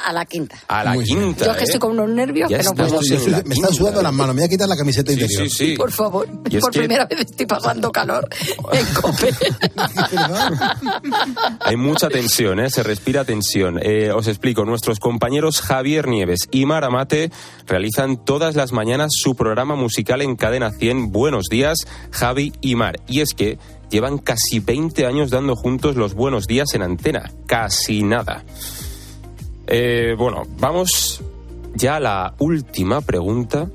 A 0.10 0.14
la, 0.14 0.20
a 0.20 0.24
la 0.24 0.26
quinta. 0.26 0.55
A 0.68 0.84
la 0.84 0.93
quinta. 1.03 1.45
Yo 1.45 1.51
es 1.51 1.57
que 1.57 1.64
¿eh? 1.64 1.66
estoy 1.66 1.80
con 1.80 1.91
unos 1.91 2.10
nervios 2.10 2.49
Ya 2.49 2.60
que 2.60 2.64
no 2.64 2.74
puedo. 2.74 2.99
la 3.01 3.43
Me 3.45 3.55
están 3.55 3.74
sudando 3.74 4.01
las 4.01 4.14
manos, 4.14 4.36
me 4.36 4.41
voy 4.41 4.47
a 4.47 4.49
quitar 4.49 4.68
la 4.68 4.78
camiseta 4.78 5.12
Sí, 5.12 5.20
interior. 5.20 5.49
sí, 5.49 5.68
sí. 5.68 5.74
Por 5.76 5.91
favor, 5.91 6.28
por 6.28 6.72
que- 6.72 6.80
primera 6.80 7.05
vez 7.05 7.20
estoy 7.22 7.45
pasando 7.45 7.91
calor 7.91 8.28
en 8.72 8.86
COPE. 9.01 9.30
Hay 11.62 11.76
mucha 11.76 12.10
tensión, 12.10 12.60
¿eh? 12.60 12.70
se 12.70 12.84
respira 12.84 13.24
tensión. 13.26 13.80
Eh, 13.82 14.12
os 14.12 14.28
explico, 14.28 14.66
nuestros 14.66 14.99
compañeros 14.99 15.62
Javier 15.62 16.07
Nieves 16.07 16.47
y 16.51 16.66
Mara 16.66 16.89
Mate 16.89 17.32
realizan 17.68 18.24
todas 18.24 18.55
las 18.55 18.72
mañanas 18.72 19.10
su 19.14 19.36
programa 19.36 19.76
musical 19.76 20.22
en 20.22 20.36
Cadena 20.36 20.72
100. 20.72 21.12
Buenos 21.12 21.45
días, 21.49 21.80
Javi 22.12 22.53
y 22.62 22.76
Mar. 22.76 22.99
Y 23.07 23.22
es 23.22 23.34
que 23.34 23.57
llevan 23.89 24.18
casi 24.18 24.60
20 24.60 25.05
años 25.05 25.32
dando 25.32 25.55
juntos 25.55 25.95
los 25.95 26.14
buenos 26.14 26.45
días 26.45 26.74
en 26.74 26.84
antena. 26.84 27.32
Casi 27.47 28.03
nada. 28.03 28.43
Eh, 29.72 30.15
bueno, 30.17 30.47
vamos 30.57 31.22
ya 31.76 31.97
a 31.97 31.99
la 31.99 32.34
última 32.39 33.01
pregunta. 33.01 33.70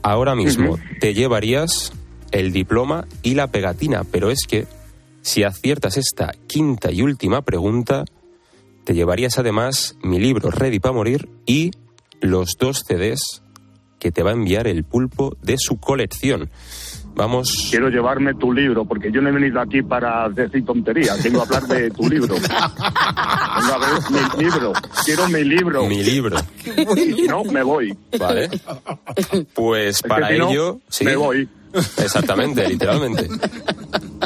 Ahora 0.00 0.36
mismo 0.36 0.78
te 1.00 1.12
llevarías 1.12 1.92
el 2.30 2.52
diploma 2.52 3.06
y 3.22 3.34
la 3.34 3.48
pegatina, 3.48 4.04
pero 4.04 4.30
es 4.30 4.46
que 4.48 4.66
si 5.20 5.42
aciertas 5.42 5.96
esta 5.96 6.32
quinta 6.46 6.92
y 6.92 7.02
última 7.02 7.42
pregunta, 7.42 8.04
te 8.84 8.94
llevarías 8.94 9.38
además 9.38 9.96
mi 10.02 10.20
libro 10.20 10.50
Ready 10.50 10.78
para 10.78 10.94
morir 10.94 11.28
y 11.46 11.72
los 12.20 12.56
dos 12.58 12.84
CDs 12.86 13.42
que 13.98 14.12
te 14.12 14.22
va 14.22 14.30
a 14.30 14.34
enviar 14.34 14.68
el 14.68 14.84
pulpo 14.84 15.36
de 15.42 15.56
su 15.58 15.78
colección. 15.78 16.48
Vamos. 17.14 17.68
Quiero 17.70 17.88
llevarme 17.88 18.34
tu 18.34 18.52
libro, 18.52 18.84
porque 18.84 19.10
yo 19.12 19.20
no 19.20 19.28
he 19.28 19.32
venido 19.32 19.60
aquí 19.60 19.82
para 19.82 20.28
decir 20.30 20.64
tonterías, 20.64 21.22
vengo 21.22 21.40
a 21.40 21.44
hablar 21.44 21.62
de 21.68 21.90
tu 21.90 22.08
libro. 22.08 22.34
Vengo 22.34 22.54
a 22.54 23.78
ver 23.78 24.10
mi 24.10 24.42
libro, 24.44 24.72
quiero 25.04 25.28
mi 25.28 25.44
libro. 25.44 25.86
Mi 25.86 26.02
libro. 26.02 26.36
Y 26.96 27.12
si 27.14 27.22
no, 27.28 27.44
me 27.44 27.62
voy. 27.62 27.96
Vale. 28.18 28.48
Pues 29.54 29.96
Es 29.96 30.02
que 30.02 30.08
para 30.08 30.28
si 30.28 30.38
no, 30.38 30.50
ello. 30.50 30.80
sí. 30.88 31.04
me 31.04 31.16
voy. 31.16 31.48
Exactamente, 31.74 32.68
literalmente. 32.68 33.28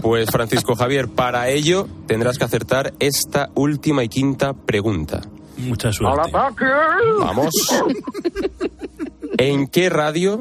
Pues 0.03 0.29
Francisco 0.31 0.75
Javier, 0.75 1.09
para 1.09 1.49
ello 1.49 1.87
tendrás 2.07 2.39
que 2.39 2.45
acertar 2.45 2.93
esta 2.99 3.51
última 3.55 4.03
y 4.05 4.09
quinta 4.09 4.53
pregunta. 4.53 5.21
Mucha 5.59 5.89
¡Al 5.89 6.21
ataque! 6.21 6.65
Vamos. 7.21 7.55
¿En 9.39 9.69
qué 9.69 9.89
radio 9.89 10.41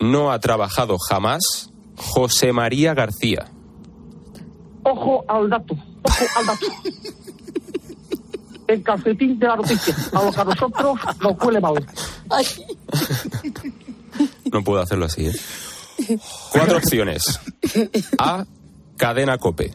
no 0.00 0.32
ha 0.32 0.38
trabajado 0.38 0.96
jamás 0.98 1.70
José 1.96 2.52
María 2.52 2.94
García? 2.94 3.50
Ojo 4.84 5.24
al 5.28 5.50
dato, 5.50 5.74
ojo 5.74 6.24
al 6.36 6.46
dato. 6.46 6.66
El 8.66 8.82
calcetín 8.82 9.38
de 9.38 9.46
la 9.46 9.56
noticia, 9.56 9.94
a 10.12 10.22
lo 10.22 10.30
que 10.30 10.40
a 10.40 10.44
nosotros 10.44 10.98
nos 11.22 11.42
huele 11.42 11.60
mal. 11.60 11.86
No 14.52 14.62
puedo 14.62 14.82
hacerlo 14.82 15.06
así, 15.06 15.26
¿eh? 15.26 15.32
Cuatro 16.52 16.76
opciones. 16.76 17.40
A. 18.18 18.44
Cadena 18.96 19.38
Cope. 19.38 19.74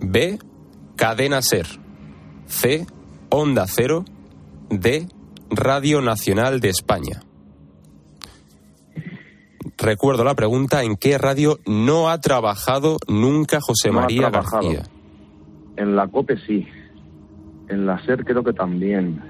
B. 0.00 0.38
Cadena 0.96 1.40
Ser. 1.42 1.66
C. 2.46 2.86
Onda 3.30 3.66
Cero. 3.68 4.04
D. 4.70 5.08
Radio 5.50 6.00
Nacional 6.00 6.60
de 6.60 6.70
España. 6.70 7.22
Recuerdo 9.80 10.24
la 10.24 10.34
pregunta, 10.34 10.82
¿en 10.82 10.96
qué 10.96 11.16
radio 11.16 11.58
no 11.66 12.10
ha 12.10 12.20
trabajado 12.20 12.98
nunca 13.08 13.60
José 13.62 13.90
No 13.90 13.98
ha 13.98 14.02
María 14.02 14.30
trabajado. 14.30 14.62
García? 14.68 14.82
En 15.76 15.96
la 15.96 16.06
COPE 16.08 16.36
sí. 16.46 16.66
En 17.68 17.86
la 17.86 17.98
SER 18.04 18.24
creo 18.24 18.44
que 18.44 18.52
también. 18.52 19.22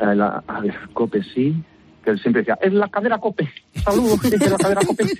En 0.00 0.18
la, 0.18 0.42
a 0.46 0.60
ver, 0.60 0.74
COPE 0.92 1.22
sí. 1.34 1.62
Que 2.02 2.10
él 2.10 2.20
siempre 2.20 2.42
decía, 2.42 2.58
es 2.60 2.72
la 2.72 2.88
cadera 2.88 3.18
COPE. 3.18 3.48
Saludos, 3.84 4.20
gente 4.20 4.38
de 4.38 4.50
la 4.50 4.56
cadera 4.56 4.80
COPE. 4.84 5.04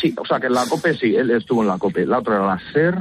Sí, 0.00 0.14
o 0.16 0.24
sea 0.24 0.40
que 0.40 0.46
en 0.46 0.54
la 0.54 0.64
COPE 0.66 0.94
sí, 0.94 1.14
él 1.14 1.30
estuvo 1.32 1.60
en 1.60 1.68
la 1.68 1.76
COPE. 1.76 2.06
La 2.06 2.20
otra 2.20 2.36
era 2.36 2.46
la 2.46 2.60
SER. 2.72 2.94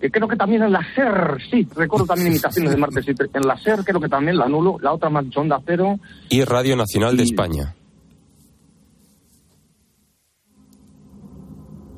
Que 0.00 0.10
creo 0.10 0.26
que 0.26 0.34
también 0.34 0.64
en 0.64 0.72
la 0.72 0.80
SER, 0.96 1.38
sí. 1.48 1.68
Recuerdo 1.76 2.06
también 2.06 2.28
imitaciones 2.28 2.72
de 2.72 2.76
martes 2.76 3.06
y 3.06 3.12
En 3.34 3.46
la 3.46 3.56
SER 3.58 3.84
creo 3.84 4.00
que 4.00 4.08
también 4.08 4.36
la 4.36 4.46
anulo. 4.46 4.76
La 4.80 4.92
otra 4.92 5.08
más 5.10 5.24
Onda 5.36 5.60
Cero. 5.64 6.00
Y 6.30 6.42
Radio 6.42 6.74
Nacional 6.74 7.16
de 7.16 7.22
España. 7.22 7.76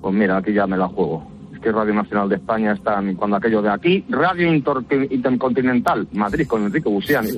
Pues 0.04 0.14
mira, 0.14 0.36
aquí 0.36 0.52
ya 0.52 0.66
me 0.66 0.76
la 0.76 0.86
juego. 0.86 1.26
Es 1.54 1.60
que 1.60 1.72
Radio 1.72 1.94
Nacional 1.94 2.28
de 2.28 2.34
España 2.34 2.72
está 2.72 2.98
en- 3.00 3.14
cuando 3.16 3.38
aquello 3.38 3.62
de 3.62 3.70
aquí, 3.70 4.04
Radio 4.10 4.52
Inter- 4.52 5.08
Intercontinental, 5.10 6.06
Madrid 6.12 6.46
con 6.46 6.62
Enrique 6.62 6.90
Busiani. 6.90 7.30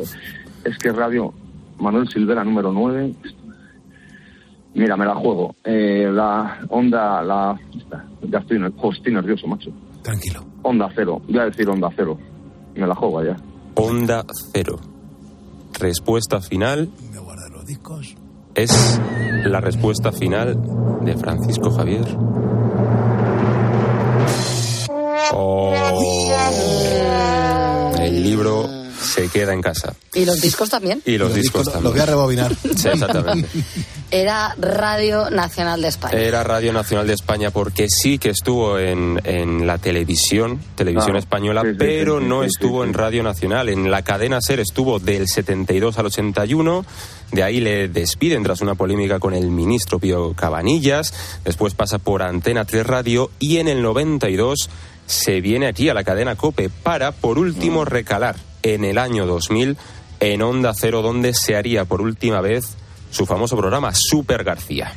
Es 0.65 0.77
que 0.79 0.91
Radio 0.91 1.33
Manuel 1.79 2.09
Silvera 2.09 2.43
número 2.43 2.73
9. 2.73 3.15
Mira, 4.75 4.97
me 4.97 5.07
la 5.07 5.15
juego. 5.15 5.55
Eh, 5.63 6.11
la 6.13 6.59
onda, 6.71 7.23
la... 7.23 7.57
Ya 8.29 8.39
estoy 8.41 8.59
nervioso, 9.13 9.47
macho. 9.47 9.71
Tranquilo. 10.03 10.45
Onda 10.63 10.91
cero, 10.93 11.23
voy 11.29 11.39
a 11.39 11.45
decir 11.45 11.69
onda 11.69 11.89
cero. 11.95 12.19
Me 12.75 12.85
la 12.85 12.97
juego 12.97 13.23
ya. 13.23 13.37
Onda 13.77 14.25
Cero. 14.53 14.77
Respuesta 15.79 16.41
final. 16.41 16.91
Me 17.13 17.21
guarda 17.21 17.49
los 17.53 17.65
discos. 17.65 18.16
Es 18.57 18.99
la 19.45 19.61
respuesta 19.61 20.11
final 20.13 20.57
de 21.03 21.17
Francisco 21.17 21.71
Javier. 21.71 22.07
Oh. 25.33 25.75
El 28.01 28.23
libro 28.23 28.69
se 29.01 29.29
queda 29.29 29.53
en 29.53 29.61
casa. 29.61 29.95
Y 30.15 30.25
los 30.25 30.41
discos 30.41 30.71
también. 30.71 31.03
Y 31.05 31.19
los, 31.19 31.29
Los 31.29 31.37
discos, 31.37 31.65
discos 31.67 31.75
también. 31.75 31.85
los 31.85 31.93
voy 31.93 32.01
a 32.03 32.07
rebobinar. 32.07 32.57
Sí, 32.77 32.89
exactamente. 32.89 33.49
Era 34.11 34.55
Radio 34.59 35.31
Nacional 35.31 35.83
de 35.83 35.89
España. 35.89 36.17
Era 36.19 36.45
Radio 36.45 36.73
Nacional 36.73 37.07
de 37.09 37.15
España 37.15 37.51
porque 37.51 37.89
sí 37.89 38.19
que 38.19 38.31
estuvo 38.31 38.79
en, 38.79 39.21
en 39.25 39.67
la 39.67 39.79
televisión, 39.79 40.61
televisión 40.77 41.07
Claro. 41.13 41.19
española, 41.19 41.63
Sí, 41.65 41.71
pero 41.77 42.19
sí, 42.19 42.23
sí, 42.23 42.29
no 42.29 42.43
sí, 42.43 42.47
estuvo 42.49 42.83
sí, 42.85 42.89
en. 42.89 42.95
Radio 42.95 43.23
Nacional. 43.25 43.69
En 43.69 43.91
la 43.91 44.03
cadena 44.03 44.41
SER 44.41 44.61
estuvo 44.61 45.01
del 45.01 45.27
72 45.29 45.99
al 45.99 46.07
81, 46.07 46.85
de 47.33 47.43
ahí 47.43 47.61
le 47.61 47.89
despiden 47.89 48.43
tras 48.45 48.61
una 48.61 48.77
polémica 48.77 49.19
con 49.19 49.35
el 49.35 49.51
ministro 49.51 49.99
Pío 49.99 50.35
Cabanillas, 50.35 51.13
después 51.45 51.75
pasa 51.75 51.99
por 51.99 52.23
Antena 52.23 52.65
3 52.65 52.87
Radio 52.87 53.31
y 53.41 53.57
en 53.59 53.67
el 53.69 53.83
92 53.83 54.71
se 55.07 55.41
viene 55.41 55.67
aquí 55.67 55.89
a 55.89 55.95
la 55.95 56.05
cadena 56.05 56.37
COPE 56.37 56.69
para, 56.71 57.11
por 57.13 57.39
último, 57.39 57.83
Mm. 57.83 57.87
recalar 57.87 58.37
en 58.63 58.85
el 58.85 58.99
año 58.99 59.27
2000 59.27 59.77
en 60.21 60.43
Onda 60.43 60.73
Cero, 60.75 61.03
donde 61.03 61.35
se 61.35 61.57
haría 61.57 61.85
por 61.85 62.01
última 62.01 62.41
vez 62.41 62.77
su 63.11 63.27
famoso 63.27 63.57
programa 63.57 63.93
Super 63.95 64.45
García. 64.45 64.93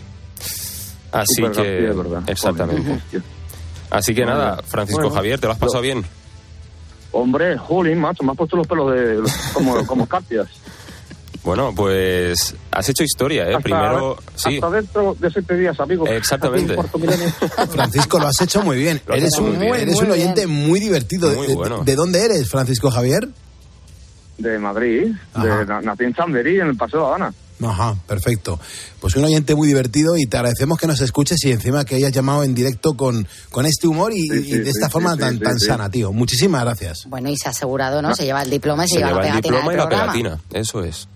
Así 1.12 1.36
Super 1.36 1.52
que, 1.52 1.82
García, 1.86 2.04
verdad. 2.04 2.24
exactamente. 2.30 3.00
Así 3.90 4.14
que 4.14 4.26
nada, 4.26 4.62
Francisco 4.68 5.02
bueno, 5.02 5.16
Javier, 5.16 5.40
¿te 5.40 5.48
lo 5.48 5.54
has 5.54 5.60
pasado 5.60 5.82
bien? 5.82 6.06
Hombre, 7.12 7.58
jolín, 7.58 8.00
macho, 8.00 8.24
me 8.24 8.32
has 8.32 8.38
puesto 8.38 8.56
los 8.56 8.68
pelos 8.68 8.94
de, 8.94 9.20
como, 9.54 9.84
como 9.88 10.04
escarpias. 10.04 10.48
Bueno, 11.42 11.74
pues 11.74 12.54
has 12.70 12.90
hecho 12.90 13.04
historia, 13.04 13.44
¿eh? 13.46 13.56
Hasta- 13.56 13.62
Primero, 13.64 14.18
sí, 14.36 14.56
Hasta 14.56 14.70
dentro 14.70 15.16
de 15.18 15.32
siete 15.32 15.56
días, 15.58 15.80
amigos. 15.80 16.08
Exactamente. 16.12 16.76
Francisco, 17.72 18.20
lo 18.20 18.28
has 18.28 18.40
hecho 18.42 18.62
muy 18.62 18.78
bien. 18.78 19.02
Lo 19.08 19.16
Eres 19.16 19.36
un, 19.40 19.58
muy 19.58 19.66
bien. 19.66 19.76
eres 19.76 19.96
Muy 19.96 20.06
un 20.06 20.12
oyente 20.12 20.46
bien. 20.46 20.68
muy 20.68 20.80
divertido. 20.80 21.32
Muy 21.34 21.48
de, 21.48 21.56
bueno. 21.56 21.84
de 21.84 21.96
dónde 21.96 22.24
eres, 22.26 22.48
Francisco 22.50 22.92
Javier? 22.92 23.28
De 24.38 24.60
Madrid, 24.60 25.08
de, 25.42 25.52
Ajá. 25.52 25.82
nací 25.82 26.04
en 26.04 26.14
Chamberí, 26.14 26.60
en 26.60 26.68
el 26.68 26.78
Paseo 26.78 27.00
de 27.00 27.04
La 27.04 27.08
Habana. 27.10 27.34
Ajá, 27.62 27.96
perfecto. 28.08 28.60
Pues 29.02 29.16
un 29.16 29.26
oyente 29.26 29.54
muy 29.56 29.68
divertido 29.68 30.16
y 30.18 30.26
te 30.26 30.38
agradecemos 30.38 30.78
que 30.78 30.88
nos 30.88 31.02
escuches 31.02 31.44
y 31.44 31.52
encima 31.52 31.84
que 31.84 31.96
hayas 31.96 32.12
llamado 32.12 32.44
en 32.44 32.56
directo 32.56 32.96
con, 32.96 33.28
con 33.50 33.66
este 33.66 33.88
humor 33.88 34.14
y, 34.14 34.22
Sí, 34.22 34.38
y 34.38 34.44
sí, 34.44 34.58
de 34.60 34.70
esta 34.70 34.88
sí, 34.88 34.92
forma 34.92 35.14
sí, 35.16 35.20
tan, 35.20 35.34
sí, 35.34 35.40
tan 35.40 35.60
sí. 35.60 35.66
sana, 35.66 35.90
tío. 35.90 36.14
Muchísimas 36.14 36.64
gracias. 36.64 37.06
Bueno, 37.08 37.30
y 37.30 37.38
se 37.38 37.48
ha 37.48 37.52
asegurado, 37.52 38.02
¿no? 38.02 38.16
Se 38.16 38.24
lleva 38.24 38.42
el 38.44 38.50
diploma 38.50 38.86
y 38.86 38.88
se, 38.88 38.96
se 38.96 39.00
lleva, 39.00 39.10
lleva 39.10 39.22
la 39.22 39.28
el 39.28 39.42
pegatina 39.42 39.58
diploma 39.58 39.74
y 39.74 39.78
la 39.78 39.90
pegatina, 39.90 40.40
eso 40.54 40.84
es. 40.84 41.08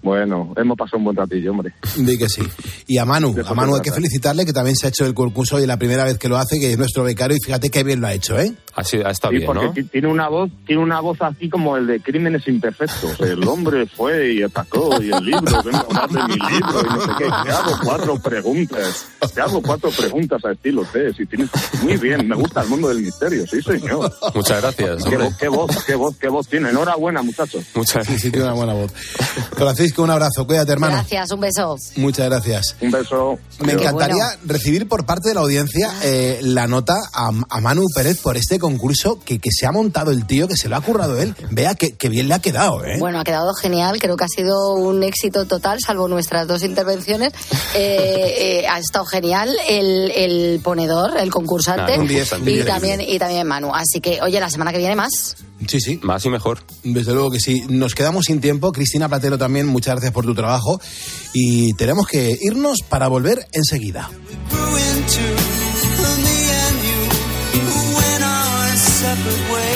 Bueno, 0.00 0.54
hemos 0.56 0.78
pasado 0.78 0.98
un 0.98 1.04
buen 1.04 1.16
ratillo, 1.16 1.50
hombre. 1.50 1.74
Di 1.96 2.16
que 2.16 2.28
sí. 2.28 2.42
Y 2.86 2.98
a 2.98 3.04
Manu, 3.04 3.34
a 3.44 3.52
Manu 3.54 3.74
hay 3.74 3.82
que 3.82 3.90
felicitarle 3.92 4.46
que 4.46 4.52
también 4.52 4.76
se 4.76 4.86
ha 4.86 4.90
hecho 4.90 5.04
el 5.04 5.12
concurso 5.12 5.58
y 5.60 5.66
la 5.66 5.76
primera 5.76 6.04
vez 6.04 6.18
que 6.18 6.28
lo 6.28 6.38
hace, 6.38 6.60
que 6.60 6.70
es 6.70 6.78
nuestro 6.78 7.02
becario 7.02 7.36
y 7.36 7.44
fíjate 7.44 7.68
qué 7.68 7.82
bien 7.82 8.00
lo 8.00 8.06
ha 8.06 8.14
hecho, 8.14 8.38
¿eh? 8.38 8.52
Así, 8.78 8.96
está 8.98 9.28
Sí, 9.28 9.36
bien, 9.36 9.46
porque 9.46 9.64
¿no? 9.66 9.72
ti- 9.72 9.82
tiene 9.84 10.08
una 10.08 10.28
voz, 10.28 10.50
tiene 10.66 10.82
una 10.82 11.00
voz 11.00 11.18
así 11.20 11.48
como 11.48 11.76
el 11.76 11.86
de 11.86 12.00
Crímenes 12.00 12.46
Imperfectos. 12.46 13.18
El 13.20 13.46
hombre 13.48 13.86
fue 13.86 14.34
y 14.34 14.42
atacó 14.42 15.02
y 15.02 15.10
el 15.10 15.24
libro, 15.24 15.62
vengo 15.64 15.78
a 15.78 15.80
hablar 16.04 16.08
de 16.10 16.22
mi 16.34 16.34
libro 16.50 16.80
y 16.80 16.88
no 16.94 17.00
sé 17.00 17.10
qué. 17.18 17.24
Te 17.24 17.50
hago 17.52 17.72
cuatro 17.84 18.18
preguntas. 18.22 19.06
Te 19.34 19.40
hago 19.40 19.60
cuatro 19.62 19.90
preguntas 19.90 20.44
a 20.44 20.52
estilo 20.52 20.84
T. 20.84 21.12
Si 21.14 21.26
tienes 21.26 21.48
muy 21.82 21.96
bien, 21.96 22.28
me 22.28 22.36
gusta 22.36 22.62
el 22.62 22.68
mundo 22.68 22.88
del 22.88 23.00
misterio, 23.00 23.46
sí 23.46 23.60
señor. 23.62 24.12
Muchas 24.34 24.62
gracias, 24.62 25.04
Qué, 25.04 25.16
hombre. 25.16 25.30
qué 25.38 25.48
voz, 25.48 25.84
qué 25.84 25.94
voz, 25.94 26.16
qué 26.16 26.28
voz 26.28 26.48
tiene. 26.48 26.70
Enhorabuena, 26.70 27.22
muchachos. 27.22 27.64
Muchas 27.74 28.06
Sí, 28.06 28.18
sí, 28.18 28.30
tiene 28.30 28.44
una 28.46 28.54
buena 28.54 28.72
voz. 28.74 28.92
Francisco, 29.56 30.02
un 30.02 30.10
abrazo. 30.10 30.46
Cuídate, 30.46 30.72
hermano. 30.72 30.94
Gracias, 30.94 31.30
un 31.32 31.40
beso. 31.40 31.76
Muchas 31.96 32.26
gracias. 32.28 32.76
Un 32.80 32.90
beso. 32.90 33.38
Me 33.64 33.72
encantaría 33.72 34.14
bueno. 34.24 34.40
recibir 34.46 34.86
por 34.88 35.04
parte 35.04 35.28
de 35.30 35.34
la 35.34 35.40
audiencia 35.40 35.90
eh, 36.02 36.38
la 36.42 36.66
nota 36.66 36.94
a, 37.12 37.30
a 37.48 37.60
Manu 37.60 37.84
Pérez 37.94 38.20
por 38.20 38.36
este 38.36 38.58
concurso 38.68 39.18
que, 39.24 39.38
que 39.38 39.50
se 39.50 39.66
ha 39.66 39.72
montado 39.72 40.10
el 40.10 40.26
tío, 40.26 40.46
que 40.48 40.56
se 40.56 40.68
lo 40.68 40.76
ha 40.76 40.80
currado 40.80 41.18
él. 41.20 41.34
Vea 41.50 41.74
que, 41.74 41.92
que 41.94 42.08
bien 42.08 42.28
le 42.28 42.34
ha 42.34 42.38
quedado, 42.40 42.84
¿eh? 42.84 42.96
Bueno, 42.98 43.18
ha 43.20 43.24
quedado 43.24 43.52
genial, 43.54 43.98
creo 43.98 44.16
que 44.16 44.24
ha 44.24 44.28
sido 44.28 44.74
un 44.74 45.02
éxito 45.02 45.46
total, 45.46 45.78
salvo 45.84 46.08
nuestras 46.08 46.46
dos 46.46 46.62
intervenciones. 46.62 47.32
Eh, 47.74 48.34
eh, 48.62 48.66
ha 48.68 48.78
estado 48.78 49.04
genial 49.06 49.50
el, 49.68 50.10
el 50.10 50.60
ponedor, 50.62 51.16
el 51.18 51.30
concursante, 51.30 51.94
Ah, 51.94 52.00
un 52.00 52.06
diez, 52.08 52.30
un 52.32 52.42
y, 52.48 52.52
diez. 52.52 52.66
también, 52.66 53.00
y 53.00 53.18
también 53.18 53.46
Manu. 53.46 53.72
Así 53.74 54.00
que, 54.00 54.20
oye, 54.22 54.38
la 54.40 54.50
semana 54.50 54.72
que 54.72 54.78
viene 54.78 54.94
más. 54.96 55.36
Sí, 55.66 55.80
sí. 55.80 55.98
Más 56.02 56.24
y 56.24 56.30
mejor. 56.30 56.60
Desde 56.84 57.12
luego 57.12 57.30
que 57.30 57.40
sí. 57.40 57.62
Nos 57.68 57.94
quedamos 57.94 58.26
sin 58.26 58.40
tiempo. 58.40 58.70
Cristina 58.72 59.08
Platero 59.08 59.38
también, 59.38 59.66
muchas 59.66 59.94
gracias 59.94 60.12
por 60.12 60.24
tu 60.24 60.34
trabajo. 60.34 60.80
Y 61.32 61.72
tenemos 61.74 62.06
que 62.06 62.36
irnos 62.40 62.78
para 62.88 63.08
volver 63.08 63.46
enseguida. 63.52 64.08
the 69.28 69.52
way 69.52 69.67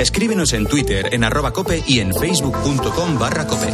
Escríbenos 0.00 0.54
en 0.54 0.66
Twitter, 0.66 1.12
en 1.12 1.24
arroba 1.24 1.52
cope 1.52 1.84
y 1.86 2.00
en 2.00 2.14
facebook.com 2.14 3.18
barra 3.18 3.46
cope. 3.46 3.70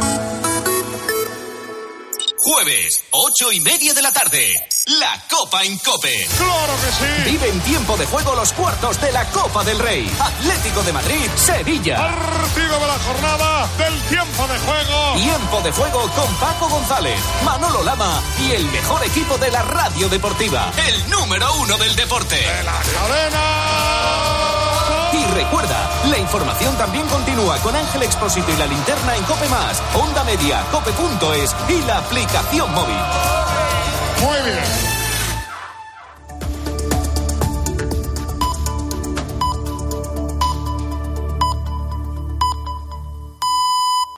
Jueves, 2.37 3.01
ocho 3.11 3.53
y 3.53 3.61
media 3.61 3.93
de 3.93 4.01
la 4.01 4.11
tarde. 4.11 4.51
La 4.99 5.23
Copa 5.29 5.63
en 5.63 5.77
Cope. 5.77 6.27
¡Claro 6.37 6.73
que 6.83 6.91
sí! 6.91 7.31
Vive 7.31 7.49
en 7.49 7.59
tiempo 7.61 7.95
de 7.95 8.05
juego 8.05 8.35
los 8.35 8.51
cuartos 8.51 8.99
de 8.99 9.11
la 9.13 9.25
Copa 9.31 9.63
del 9.63 9.79
Rey. 9.79 10.09
Atlético 10.19 10.83
de 10.83 10.93
Madrid, 10.93 11.29
Sevilla. 11.35 11.95
Partido 11.95 12.79
de 12.79 12.87
la 12.87 12.99
jornada 12.99 13.69
del 13.77 14.01
tiempo 14.03 14.47
de 14.47 14.59
juego. 14.59 15.15
Tiempo 15.15 15.61
de 15.61 15.71
juego 15.71 16.11
con 16.13 16.35
Paco 16.35 16.67
González, 16.67 17.19
Manolo 17.45 17.83
Lama 17.83 18.21
y 18.45 18.51
el 18.51 18.65
mejor 18.65 19.01
equipo 19.05 19.37
de 19.37 19.49
la 19.49 19.61
radio 19.63 20.09
deportiva. 20.09 20.73
El 20.89 21.09
número 21.09 21.53
uno 21.55 21.77
del 21.77 21.95
deporte. 21.95 22.35
De 22.35 22.63
la 22.63 22.81
cadena. 22.81 24.66
Recuerda, 25.37 25.87
la 26.09 26.17
información 26.17 26.75
también 26.77 27.05
continúa 27.09 27.59
con 27.59 27.75
Ángel 27.75 28.01
Expósito 28.01 28.51
y 28.51 28.57
la 28.57 28.65
linterna 28.65 29.15
en 29.15 29.23
Cope 29.25 29.47
Más, 29.49 29.83
Onda 29.93 30.23
Media, 30.23 30.63
Cope.es 30.71 31.55
y 31.69 31.83
la 31.83 31.99
aplicación 31.99 32.73
móvil. 32.73 32.97
Muy 34.19 34.51
bien. 34.51 34.96